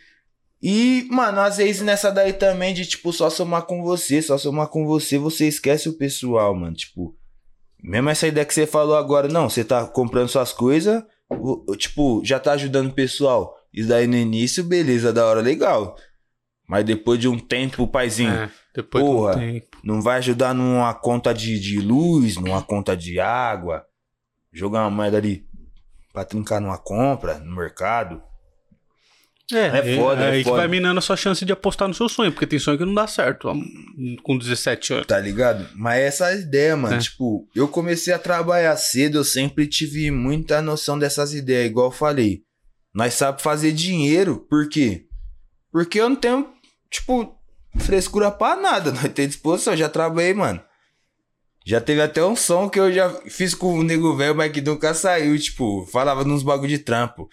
[0.63, 4.69] E, mano, às vezes nessa daí também de, tipo, só somar com você, só somar
[4.69, 6.77] com você, você esquece o pessoal, mano.
[6.77, 7.17] Tipo,
[7.83, 11.03] mesmo essa ideia que você falou agora, não, você tá comprando suas coisas,
[11.79, 13.57] tipo, já tá ajudando o pessoal.
[13.73, 15.97] Isso daí no início, beleza, da hora, legal.
[16.69, 19.33] Mas depois de um tempo, paizinho, É, depois Porra.
[19.33, 19.79] de um tempo.
[19.83, 23.85] não vai ajudar numa conta de, de luz, numa conta de água,
[24.53, 25.45] jogar uma moeda ali
[26.13, 28.23] pra trincar numa compra no mercado.
[29.51, 30.59] É foda, é aí que foda.
[30.59, 32.95] vai minando a sua chance de apostar no seu sonho, porque tem sonho que não
[32.95, 33.55] dá certo ó,
[34.23, 35.07] com 17 anos.
[35.07, 35.69] Tá ligado?
[35.75, 36.95] Mas essa é a ideia, mano.
[36.95, 36.99] É.
[36.99, 41.93] Tipo, eu comecei a trabalhar cedo, eu sempre tive muita noção dessas ideias, igual eu
[41.93, 42.43] falei.
[42.95, 45.07] Nós sabemos fazer dinheiro, por quê?
[45.71, 46.49] Porque eu não tenho,
[46.91, 47.35] tipo,
[47.79, 48.93] frescura pra nada.
[48.93, 50.63] Nós temos disposição, já trabalhei, mano.
[51.65, 54.61] Já teve até um som que eu já fiz com o nego velho, mas que
[54.61, 57.29] nunca saiu, tipo, falava nos bagulho de trampo.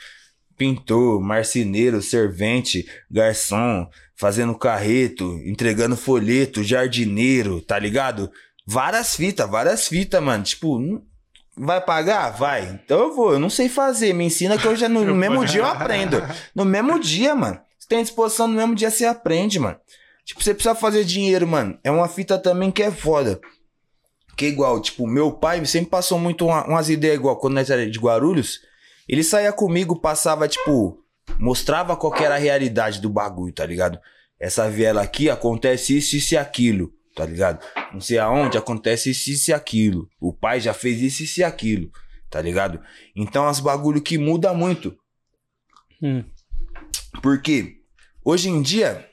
[0.60, 8.30] Pintor, marceneiro, servente, garçom, fazendo carreto, entregando folheto, jardineiro, tá ligado?
[8.68, 10.44] Várias fitas, várias fitas, mano.
[10.44, 11.02] Tipo,
[11.56, 12.32] vai pagar?
[12.32, 12.78] Vai.
[12.84, 13.32] Então eu vou.
[13.32, 14.14] Eu não sei fazer.
[14.14, 16.22] Me ensina que eu já no, no mesmo dia eu aprendo.
[16.54, 17.58] No mesmo dia, mano.
[17.80, 19.78] Você tem disposição no mesmo dia, você aprende, mano.
[20.26, 21.80] Tipo, você precisa fazer dinheiro, mano.
[21.84, 23.40] É uma fita também que é foda.
[24.36, 27.70] Que é igual, tipo, meu pai sempre passou muito uma- umas ideias igual quando nós
[27.70, 28.60] era de Guarulhos.
[29.10, 31.04] Ele saía comigo, passava, tipo,
[31.40, 34.00] mostrava qual que era a realidade do bagulho, tá ligado?
[34.40, 37.66] Essa viela aqui acontece isso, isso e aquilo, tá ligado?
[37.92, 40.08] Não sei aonde acontece isso, isso e aquilo.
[40.22, 41.90] O pai já fez isso, isso e aquilo,
[42.30, 42.80] tá ligado?
[43.16, 44.96] Então, as bagulho que muda muito.
[46.00, 46.24] Hum.
[47.24, 47.82] Porque
[48.24, 49.10] hoje em dia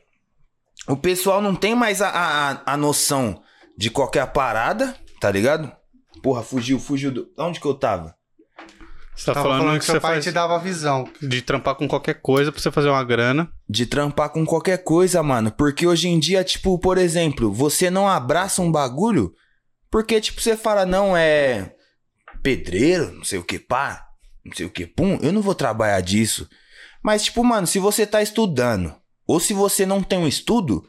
[0.86, 3.43] o pessoal não tem mais a, a, a noção
[3.78, 5.74] de qualquer parada, tá ligado?
[6.23, 7.32] Porra, fugiu, fugiu do.
[7.39, 8.14] Onde que eu tava?
[9.16, 11.09] Você tá Tava falando, falando que seu você pai faz te dava visão.
[11.22, 13.51] de trampar com qualquer coisa pra você fazer uma grana.
[13.68, 15.51] De trampar com qualquer coisa, mano.
[15.51, 19.32] Porque hoje em dia, tipo, por exemplo, você não abraça um bagulho
[19.90, 21.72] porque, tipo, você fala, não, é
[22.43, 24.06] pedreiro, não sei o que, pá,
[24.44, 26.48] não sei o que, pum, eu não vou trabalhar disso.
[27.02, 28.94] Mas, tipo, mano, se você tá estudando
[29.26, 30.86] ou se você não tem um estudo,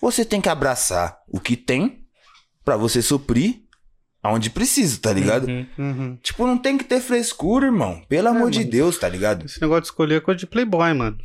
[0.00, 2.04] você tem que abraçar o que tem
[2.64, 3.61] pra você suprir
[4.22, 5.46] aonde precisa, tá ligado?
[5.48, 5.66] Uhum.
[5.78, 6.18] Uhum.
[6.22, 8.00] Tipo, não tem que ter frescura, irmão.
[8.08, 8.70] Pelo amor de mano.
[8.70, 9.46] Deus, tá ligado?
[9.46, 11.18] Esse negócio de escolher é coisa de playboy, mano.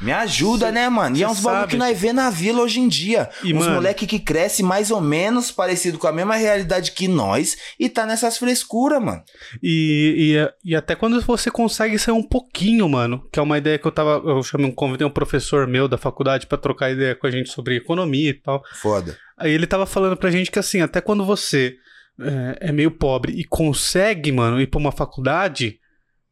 [0.00, 1.16] Me ajuda, Cê- né, mano?
[1.16, 3.30] E é uns bagulho que nós vê na vila hoje em dia.
[3.44, 7.06] E, uns mano- moleque que cresce mais ou menos parecido com a mesma realidade que
[7.06, 9.22] nós e tá nessas frescuras, mano.
[9.62, 13.78] E, e, e até quando você consegue sair um pouquinho, mano, que é uma ideia
[13.78, 14.20] que eu tava.
[14.28, 17.50] Eu chamei um convidei um professor meu da faculdade pra trocar ideia com a gente
[17.50, 18.64] sobre economia e tal.
[18.74, 19.16] Foda.
[19.38, 21.76] Aí ele tava falando pra gente que assim, até quando você
[22.20, 25.78] é, é meio pobre e consegue, mano, ir pra uma faculdade,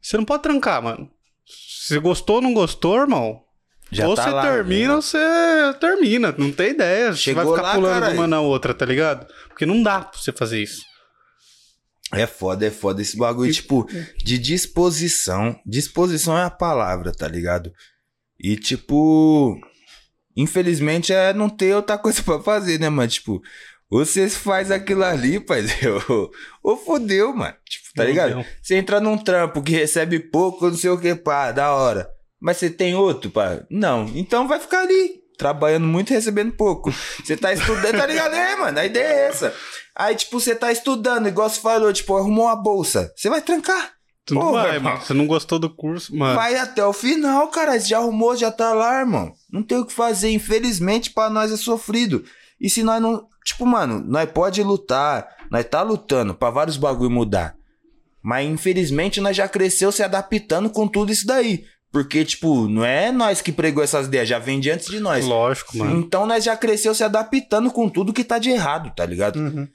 [0.00, 1.10] você não pode trancar, mano.
[1.44, 3.42] Se gostou ou não gostou, irmão.
[3.90, 4.94] Já ou tá você lá, termina né?
[4.94, 5.18] ou você
[5.78, 6.34] termina.
[6.38, 7.12] Não tem ideia.
[7.12, 8.18] Você vai Chegou ficar lá, pulando de caralho.
[8.18, 9.26] uma na outra, tá ligado?
[9.48, 10.82] Porque não dá pra você fazer isso.
[12.14, 13.02] É foda, é foda.
[13.02, 13.86] Esse bagulho, tipo,
[14.16, 15.58] de disposição.
[15.66, 17.72] Disposição é a palavra, tá ligado?
[18.40, 19.58] E, tipo.
[20.34, 23.08] Infelizmente é não ter outra coisa pra fazer, né, mano?
[23.08, 23.42] Tipo,
[23.92, 25.66] ou você faz aquilo ali, pai,
[26.08, 26.30] ou,
[26.62, 27.54] ou fodeu, mano.
[27.68, 28.42] Tipo, tá ligado?
[28.62, 32.08] Você entra num trampo que recebe pouco, não sei o que, pá, da hora.
[32.40, 33.62] Mas você tem outro, pá?
[33.68, 34.10] Não.
[34.14, 36.90] Então vai ficar ali, trabalhando muito e recebendo pouco.
[37.22, 38.34] Você tá estudando, tá ligado?
[38.34, 39.54] É, mano, a ideia é essa.
[39.94, 43.12] Aí, tipo, você tá estudando, igual você falou, tipo, arrumou uma bolsa.
[43.14, 43.92] Você vai trancar.
[44.24, 45.02] Tu não vai, mano.
[45.02, 46.34] Você não gostou do curso, mano.
[46.34, 47.78] Vai até o final, cara.
[47.78, 49.34] Já arrumou, já tá lá, irmão.
[49.52, 50.30] Não tem o que fazer.
[50.30, 52.24] Infelizmente, pra nós é sofrido.
[52.62, 53.26] E se nós não.
[53.44, 55.28] Tipo, mano, nós pode lutar.
[55.50, 57.56] Nós tá lutando pra vários bagulho mudar.
[58.22, 61.64] Mas infelizmente nós já cresceu se adaptando com tudo isso daí.
[61.90, 65.26] Porque, tipo, não é nós que pregou essas ideias, já vem de antes de nós.
[65.26, 65.98] Lógico, mano.
[65.98, 69.36] Então nós já cresceu se adaptando com tudo que tá de errado, tá ligado?
[69.38, 69.68] Uhum.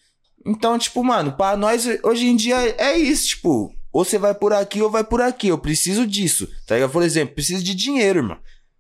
[0.46, 4.54] Então, tipo, mano, pra nós hoje em dia é isso, tipo, ou você vai por
[4.54, 5.50] aqui ou vai por aqui.
[5.50, 6.92] Eu preciso disso, tá ligado?
[6.92, 8.38] Por exemplo, preciso de dinheiro, irmão.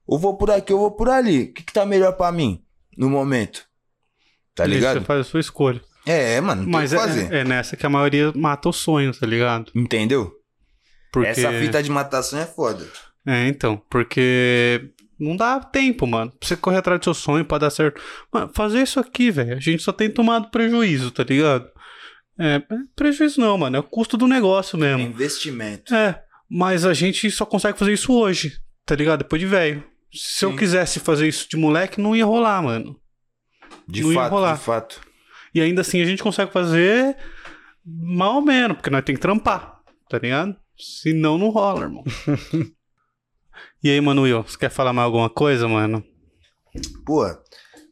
[0.08, 1.44] Ou vou por aqui ou vou por ali.
[1.44, 2.64] O que, que tá melhor pra mim
[2.98, 3.67] no momento?
[4.58, 5.00] Tá ligado?
[5.00, 5.82] Você faz a sua escolha.
[6.06, 7.34] É, mano, não Mas é, fazer.
[7.34, 9.72] é nessa que a maioria mata o sonho, tá ligado?
[9.76, 10.34] Entendeu?
[11.12, 11.30] Porque...
[11.30, 12.86] Essa fita de matação é foda.
[13.26, 14.90] É, então, porque
[15.20, 16.32] não dá tempo, mano.
[16.32, 18.02] Pra você correr atrás do seu sonho pra dar certo.
[18.34, 21.70] Mano, fazer isso aqui, velho, a gente só tem tomado prejuízo, tá ligado?
[22.40, 22.62] É,
[22.96, 25.02] prejuízo não, mano, é o custo do negócio É mesmo.
[25.12, 25.94] investimento.
[25.94, 29.20] É, mas a gente só consegue fazer isso hoje, tá ligado?
[29.20, 29.84] Depois de velho.
[30.14, 30.56] Se eu Sim.
[30.58, 32.96] quisesse fazer isso de moleque, não ia rolar, mano.
[33.88, 34.54] De não fato, rolar.
[34.58, 35.02] de fato.
[35.54, 37.16] E ainda assim a gente consegue fazer
[37.86, 40.56] mal ou menos, porque nós tem que trampar, tá ligado?
[40.78, 42.04] Senão não rola, irmão.
[43.84, 46.04] e aí, Manuel, você quer falar mais alguma coisa, mano?
[47.06, 47.24] Pô,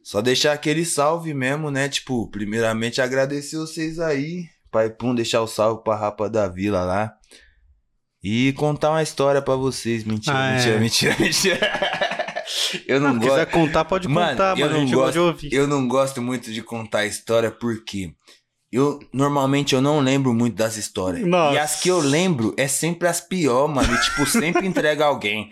[0.02, 1.88] só deixar aquele salve mesmo, né?
[1.88, 4.44] Tipo, primeiramente agradecer vocês aí.
[4.70, 7.12] Pai Pum, deixar o salve pra Rapa da Vila lá.
[8.22, 10.04] E contar uma história pra vocês.
[10.04, 10.78] Mentira, Ah, mentira, é.
[10.80, 11.58] mentira, mentira.
[12.86, 13.30] Eu não Se gosto.
[13.30, 14.70] quiser contar, pode Mano, contar, eu mano.
[14.70, 15.52] A não gente gosta de gosto- ouvir.
[15.52, 18.12] Eu não gosto muito de contar história porque
[18.72, 21.26] eu normalmente eu não lembro muito das histórias.
[21.26, 21.54] Nossa.
[21.54, 23.94] E as que eu lembro é sempre as piores, mano.
[23.94, 25.50] E, tipo, sempre entrega alguém.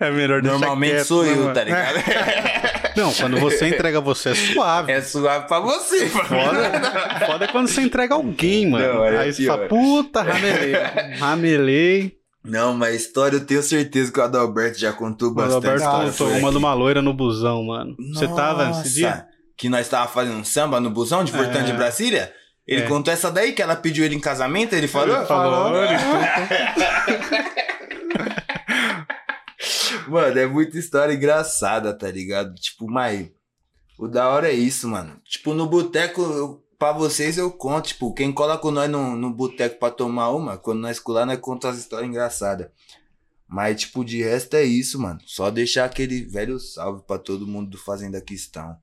[0.00, 1.54] É melhor deixar Normalmente quieto, sou né, eu, mano?
[1.54, 1.96] tá ligado?
[2.96, 4.90] Não, quando você entrega você é suave.
[4.90, 6.28] É suave pra você, mano.
[6.28, 8.94] Foda, foda é quando você entrega alguém, mano.
[8.94, 9.56] Não, é Aí você pior.
[9.56, 10.72] fala, puta, ramelei.
[11.18, 12.12] Ramelei.
[12.46, 15.54] Não, mas a história eu tenho certeza que o Adalberto já contou O bastante.
[15.66, 17.96] Alberto história contou uma de uma loira no busão, mano.
[18.14, 19.26] Você tava nesse Nossa, dia?
[19.56, 21.64] Que nós tava fazendo um samba no busão de Fortão É.
[21.64, 22.32] de Brasília?
[22.66, 22.86] Ele É.
[22.88, 25.16] contou essa daí, que ela pediu ele em casamento, ele falou?
[25.16, 25.96] Ele falou, ele
[30.08, 32.54] Mano, é muita história engraçada, tá ligado?
[32.54, 33.28] Tipo, mas
[33.98, 35.16] o da hora é isso, mano.
[35.24, 37.88] Tipo, no boteco, eu- pra vocês eu conto.
[37.88, 41.38] Tipo, quem cola com nós no, no boteco pra tomar uma, quando nós colar, nós
[41.40, 42.68] conta as histórias engraçadas.
[43.48, 45.20] Mas, tipo, de resto é isso, mano.
[45.24, 48.76] Só deixar aquele velho salve pra todo mundo do Fazenda Quistão.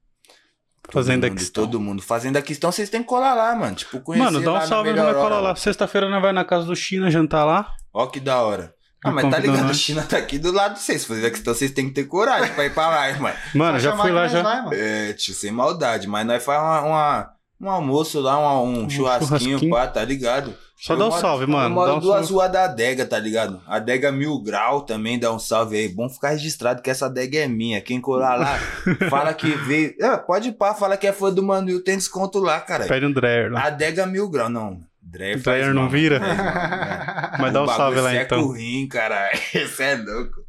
[0.84, 1.66] Todo Fazenda mundo, Quistão.
[1.66, 2.02] Todo mundo.
[2.02, 3.76] Fazenda Quistão, vocês têm que colar lá, mano.
[3.76, 5.40] Tipo, conhecer Mano, dá um salve melhor na cola hora.
[5.40, 5.56] lá.
[5.56, 7.74] Sexta-feira nós vai na casa do China jantar lá.
[7.94, 8.74] Ó que da hora.
[9.06, 9.74] Ah, mas tá ligado, a.
[9.74, 11.04] China tá aqui do lado de vocês.
[11.04, 13.36] Fazenda Quistão, vocês têm que ter coragem pra ir pra lá, mano.
[13.54, 14.42] Mano, já fui lá já.
[14.42, 14.74] Vai, mano.
[14.74, 16.08] É, tio, sem maldade.
[16.08, 19.70] Mas nós faz uma, uma- um almoço lá, um, Um churrasquinho, churrasquinho.
[19.72, 20.54] pá, tá ligado?
[20.76, 21.74] Só Eu dá um moro- salve, Eu mano.
[21.76, 23.62] moro Dá um duas ruas da adega, tá ligado?
[23.66, 25.88] Adega Mil Grau também dá um salve aí.
[25.88, 27.80] Bom ficar registrado que essa adega é minha.
[27.80, 28.60] Quem colar lá,
[29.10, 29.94] fala que veio.
[30.02, 32.86] É, pode ir pá, fala que é fã do Manuel, tem desconto lá, cara.
[32.86, 33.68] Pede um Dreyer lá.
[33.68, 34.82] Adega Mil Grau, não.
[35.02, 35.92] Dreyer, faz Dreyer não mal.
[35.92, 36.16] vira?
[36.18, 38.52] É, Mas dá um salve lá, seca então.
[38.52, 39.32] rim, cara.
[39.54, 40.43] Isso é louco.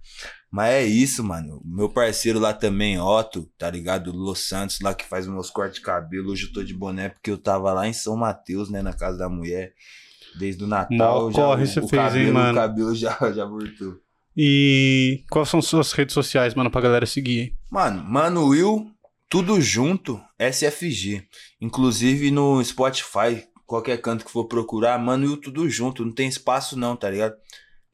[0.54, 1.60] Mas é isso, mano.
[1.64, 4.12] Meu parceiro lá também, Otto, tá ligado?
[4.12, 6.30] Los Santos, lá que faz meus cortes de cabelo.
[6.30, 8.80] Hoje eu tô de boné porque eu tava lá em São Mateus, né?
[8.80, 9.74] Na casa da mulher.
[10.38, 11.24] Desde o Natal.
[11.24, 12.52] Mó já, corre o, você o fez, hein, cabelo, mano?
[12.52, 13.98] O cabelo já, já voltou.
[14.36, 17.56] E quais são suas redes sociais, mano, pra galera seguir?
[17.68, 18.92] Mano, Mano Will,
[19.28, 21.26] tudo junto, SFG.
[21.60, 26.04] Inclusive no Spotify, qualquer canto que for procurar, Mano Will, tudo junto.
[26.04, 27.34] Não tem espaço não, tá ligado?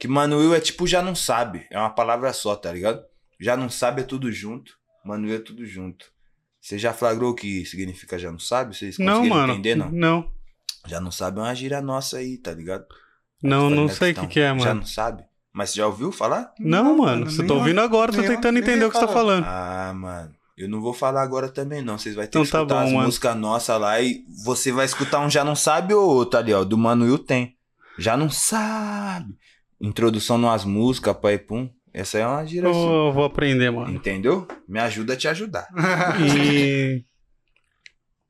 [0.00, 1.66] Que Mano Will é tipo já não sabe.
[1.70, 3.02] É uma palavra só, tá ligado?
[3.38, 4.72] Já não sabe é tudo junto.
[5.04, 6.06] Mano Will é tudo junto.
[6.58, 8.74] Você já flagrou o que significa já não sabe?
[8.76, 9.52] Vocês Não, conseguiram mano.
[9.52, 9.90] entender, não?
[9.90, 10.30] Não.
[10.86, 12.86] Já não sabe é uma gíria nossa aí, tá ligado?
[13.42, 14.74] Não, Fazenda não sei o que, que é, Já mano.
[14.80, 15.24] não sabe?
[15.52, 16.52] Mas você já ouviu falar?
[16.58, 17.30] Não, mano.
[17.30, 19.44] Você tá ouvindo agora, tô tentando entender o que você tá falando.
[19.46, 20.34] Ah, mano.
[20.56, 21.98] Eu não vou falar agora também, não.
[21.98, 23.04] Vocês vão ter Então que tá escutar bom, as mano.
[23.06, 26.64] músicas nossas lá e você vai escutar um Já Não Sabe ou outro ali, ó.
[26.64, 27.56] Do Mano Will tem.
[27.98, 29.34] Já Não Sabe.
[29.80, 31.68] Introdução nas músicas, pai pum.
[31.92, 32.78] Essa é uma Eu gíria assim.
[32.78, 33.92] vou, vou aprender, mano.
[33.92, 34.46] Entendeu?
[34.68, 35.66] Me ajuda a te ajudar.
[36.20, 37.02] E.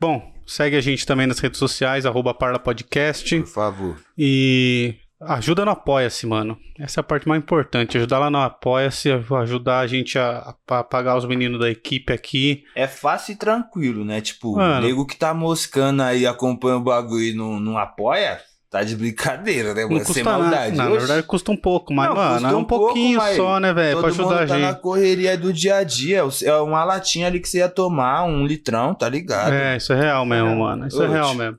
[0.01, 3.39] Bom, segue a gente também nas redes sociais, arroba Parla Podcast.
[3.41, 4.01] Por favor.
[4.17, 6.57] E ajuda no Apoia-se, mano.
[6.79, 7.99] Essa é a parte mais importante.
[7.99, 12.65] Ajudar lá no Apoia-se, ajudar a gente a, a pagar os meninos da equipe aqui.
[12.75, 14.23] É fácil e tranquilo, né?
[14.23, 14.79] Tipo, Mano.
[14.87, 18.41] o nego que tá moscando aí, acompanha o bagulho e não, não apoia,
[18.71, 20.05] tá de brincadeira, né, Não mano?
[20.05, 20.77] Sem maldade.
[20.77, 23.37] Não, na verdade custa um pouco, mas, Não, mano, é um, um pouco, pouquinho mas
[23.37, 23.99] só, né, velho?
[24.01, 24.81] Pra Todo ajudar a mundo tá na gente.
[24.81, 26.23] correria do dia a dia.
[26.45, 29.53] É uma latinha ali que você ia tomar, um litrão, tá ligado?
[29.53, 30.55] É, isso é real mesmo, É.
[30.55, 30.87] mano.
[30.87, 31.59] Isso é real mesmo.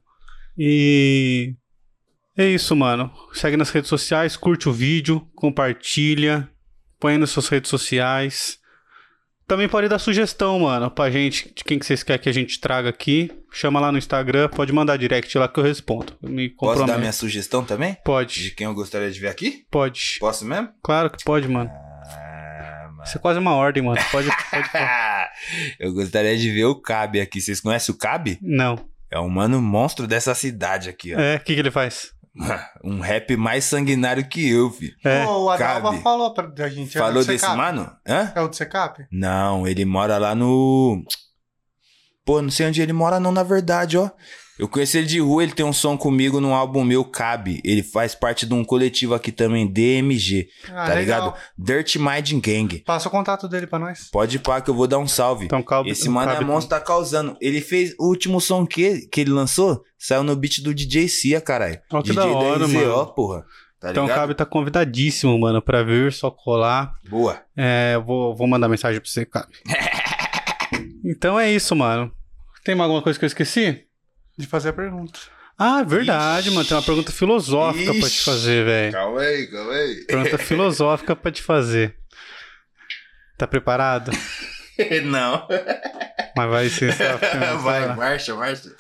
[0.57, 1.53] E
[2.37, 3.11] é isso, mano.
[3.33, 6.49] Segue nas redes sociais, curte o vídeo, compartilha,
[6.99, 8.57] põe nas suas redes sociais.
[9.51, 12.57] Também pode dar sugestão, mano, pra gente, de quem que vocês querem que a gente
[12.57, 13.29] traga aqui.
[13.51, 16.13] Chama lá no Instagram, pode mandar direct lá que eu respondo.
[16.21, 17.91] Me Posso dar minha sugestão também?
[17.91, 19.65] De Pode, quem eu gostaria de ver aqui?
[19.69, 20.15] pode.
[20.21, 20.69] Posso mesmo?
[20.81, 21.69] Claro que pode, mano.
[21.69, 23.03] Ah, mano.
[23.03, 23.99] Isso é quase uma ordem, mano.
[24.09, 25.29] Pode, pode falar.
[25.77, 27.41] eu gostaria de ver o Cabe aqui.
[27.41, 28.39] Vocês conhecem o Cabe?
[28.41, 28.79] Não.
[29.11, 31.19] É um mano monstro dessa cidade aqui, ó.
[31.19, 32.13] É, o que, que ele faz?
[32.83, 34.93] Um rap mais sanguinário que eu, fi.
[35.03, 35.25] É.
[35.25, 36.01] Pô, o Adalva cabe.
[36.03, 36.97] falou pra da gente.
[36.97, 37.57] é Falou do desse Secap.
[37.57, 37.91] mano?
[38.07, 38.31] Hã?
[38.35, 39.05] É o do Secap?
[39.11, 41.03] Não, ele mora lá no.
[42.25, 44.09] Pô, não sei onde ele mora, não, na verdade, ó.
[44.61, 47.59] Eu conheci ele de rua, ele tem um som comigo num álbum meu, Cabe.
[47.65, 50.47] Ele faz parte de um coletivo aqui também, DMG.
[50.69, 50.99] Ah, tá legal.
[50.99, 51.33] ligado?
[51.57, 52.77] Dirt Mind Gang.
[52.85, 54.09] Passa o contato dele pra nós.
[54.11, 55.45] Pode ir pá que eu vou dar um salve.
[55.45, 57.35] Então, cabe, Esse mano é cabe- monstro, tá causando.
[57.41, 61.41] Ele fez o último som que, que ele lançou, saiu no beat do DJ Cia,
[61.41, 61.79] caralho.
[62.03, 63.05] DJ da hora, RZO, mano.
[63.15, 63.43] porra.
[63.79, 64.19] Tá Então o ligado?
[64.19, 66.93] Cabe tá convidadíssimo, mano, pra vir, só colar.
[67.09, 67.41] Boa.
[67.57, 69.53] É, eu vou, vou mandar mensagem pra você, Cabe.
[71.03, 72.11] então é isso, mano.
[72.63, 73.85] Tem mais alguma coisa que eu esqueci?
[74.41, 75.19] De fazer a pergunta.
[75.57, 76.55] Ah, verdade, Ixi.
[76.55, 76.67] mano.
[76.67, 78.91] Tem uma pergunta filosófica pra te fazer, velho.
[78.91, 80.05] Calma aí, calma aí.
[80.05, 81.95] Pergunta filosófica pra te fazer.
[83.37, 84.11] Tá preparado?
[85.05, 85.47] Não.
[86.35, 86.97] Mas vai ser.
[86.97, 87.17] tá-
[87.61, 88.75] Vai, marcha, marcha.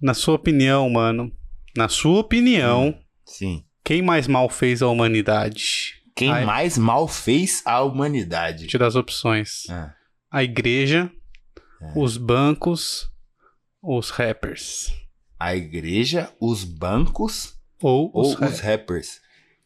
[0.00, 1.32] Na sua opinião, mano.
[1.76, 3.64] Na sua opinião, Sim.
[3.84, 5.94] quem mais mal fez a humanidade?
[6.14, 6.44] Quem Ai.
[6.44, 8.66] mais mal fez a humanidade?
[8.78, 9.62] Dar as opções.
[9.70, 9.94] Ah,
[10.30, 11.10] A igreja,
[11.80, 11.92] É.
[11.94, 13.10] os bancos,
[13.82, 14.92] os rappers.
[15.38, 18.60] A igreja, os bancos Ou ou os rappers.
[18.60, 19.20] rappers?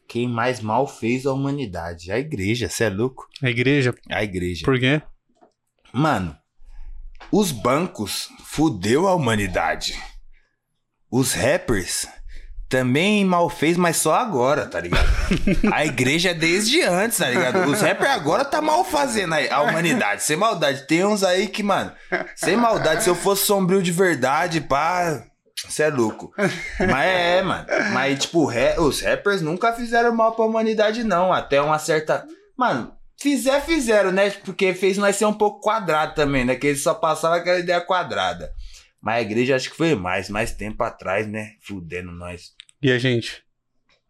[0.07, 2.11] Quem mais mal fez a humanidade?
[2.11, 3.27] A igreja, cê é louco?
[3.41, 4.65] A igreja, A igreja.
[4.65, 5.01] por quê?
[5.93, 6.35] Mano,
[7.31, 9.97] os bancos fudeu a humanidade.
[11.09, 12.07] Os rappers
[12.67, 15.05] também mal fez, mas só agora, tá ligado?
[15.73, 17.69] A igreja é desde antes, tá ligado?
[17.69, 20.87] Os rappers agora tá mal fazendo a a humanidade, sem maldade.
[20.87, 21.91] Tem uns aí que, mano,
[22.33, 25.21] sem maldade, se eu fosse sombrio de verdade, pá,
[25.67, 26.33] você é louco.
[26.79, 27.65] Mas é, mano.
[27.93, 31.31] Mas, tipo, ré- os rappers nunca fizeram mal pra humanidade, não.
[31.31, 32.25] Até uma certa.
[32.57, 34.29] Mano, fizer, fizeram, né?
[34.31, 36.55] Porque fez nós ser um pouco quadrado também, né?
[36.55, 38.49] Que eles só passavam aquela ideia quadrada.
[39.01, 41.51] Mas a igreja acho que foi mais, mais tempo atrás, né?
[41.61, 42.51] Fudendo nós.
[42.81, 43.43] E a gente?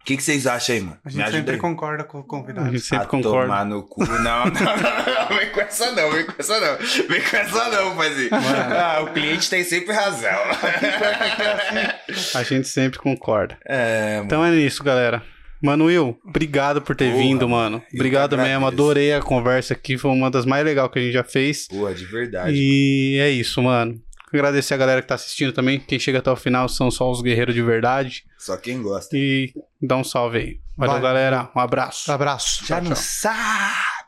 [0.02, 0.98] O que, que vocês acham aí, mano?
[1.06, 2.70] A gente sempre concorda com o A convidado.
[2.72, 3.42] gente sempre Ah, concorda.
[3.48, 4.04] Tomar no cu.
[4.06, 6.78] Não, não, não, não, vem com essa não, vem com essa não.
[7.08, 8.30] Vem com essa não, paizinho.
[8.34, 10.32] Ah, o cliente tem sempre razão.
[12.36, 13.58] A gente sempre concorda.
[13.66, 14.26] É, mano.
[14.26, 15.24] Então é isso, galera.
[15.64, 17.84] Manuel, obrigado por ter Porra, vindo, mano.
[17.94, 18.66] Obrigado mesmo.
[18.66, 19.98] Adorei a conversa aqui.
[19.98, 21.68] Foi uma das mais legais que a gente já fez.
[21.68, 22.52] Porra, de verdade.
[22.56, 24.02] E é isso, mano.
[24.34, 25.80] Agradecer a galera que tá assistindo também.
[25.80, 28.24] Quem chega até o final são só os guerreiros de verdade.
[28.40, 29.16] Só quem gosta.
[29.16, 30.60] E dá um salve aí.
[30.78, 31.50] Valeu, galera.
[31.56, 32.12] Um abraço.
[32.12, 32.66] Abraço.
[32.66, 34.01] Já Tchau, tchau.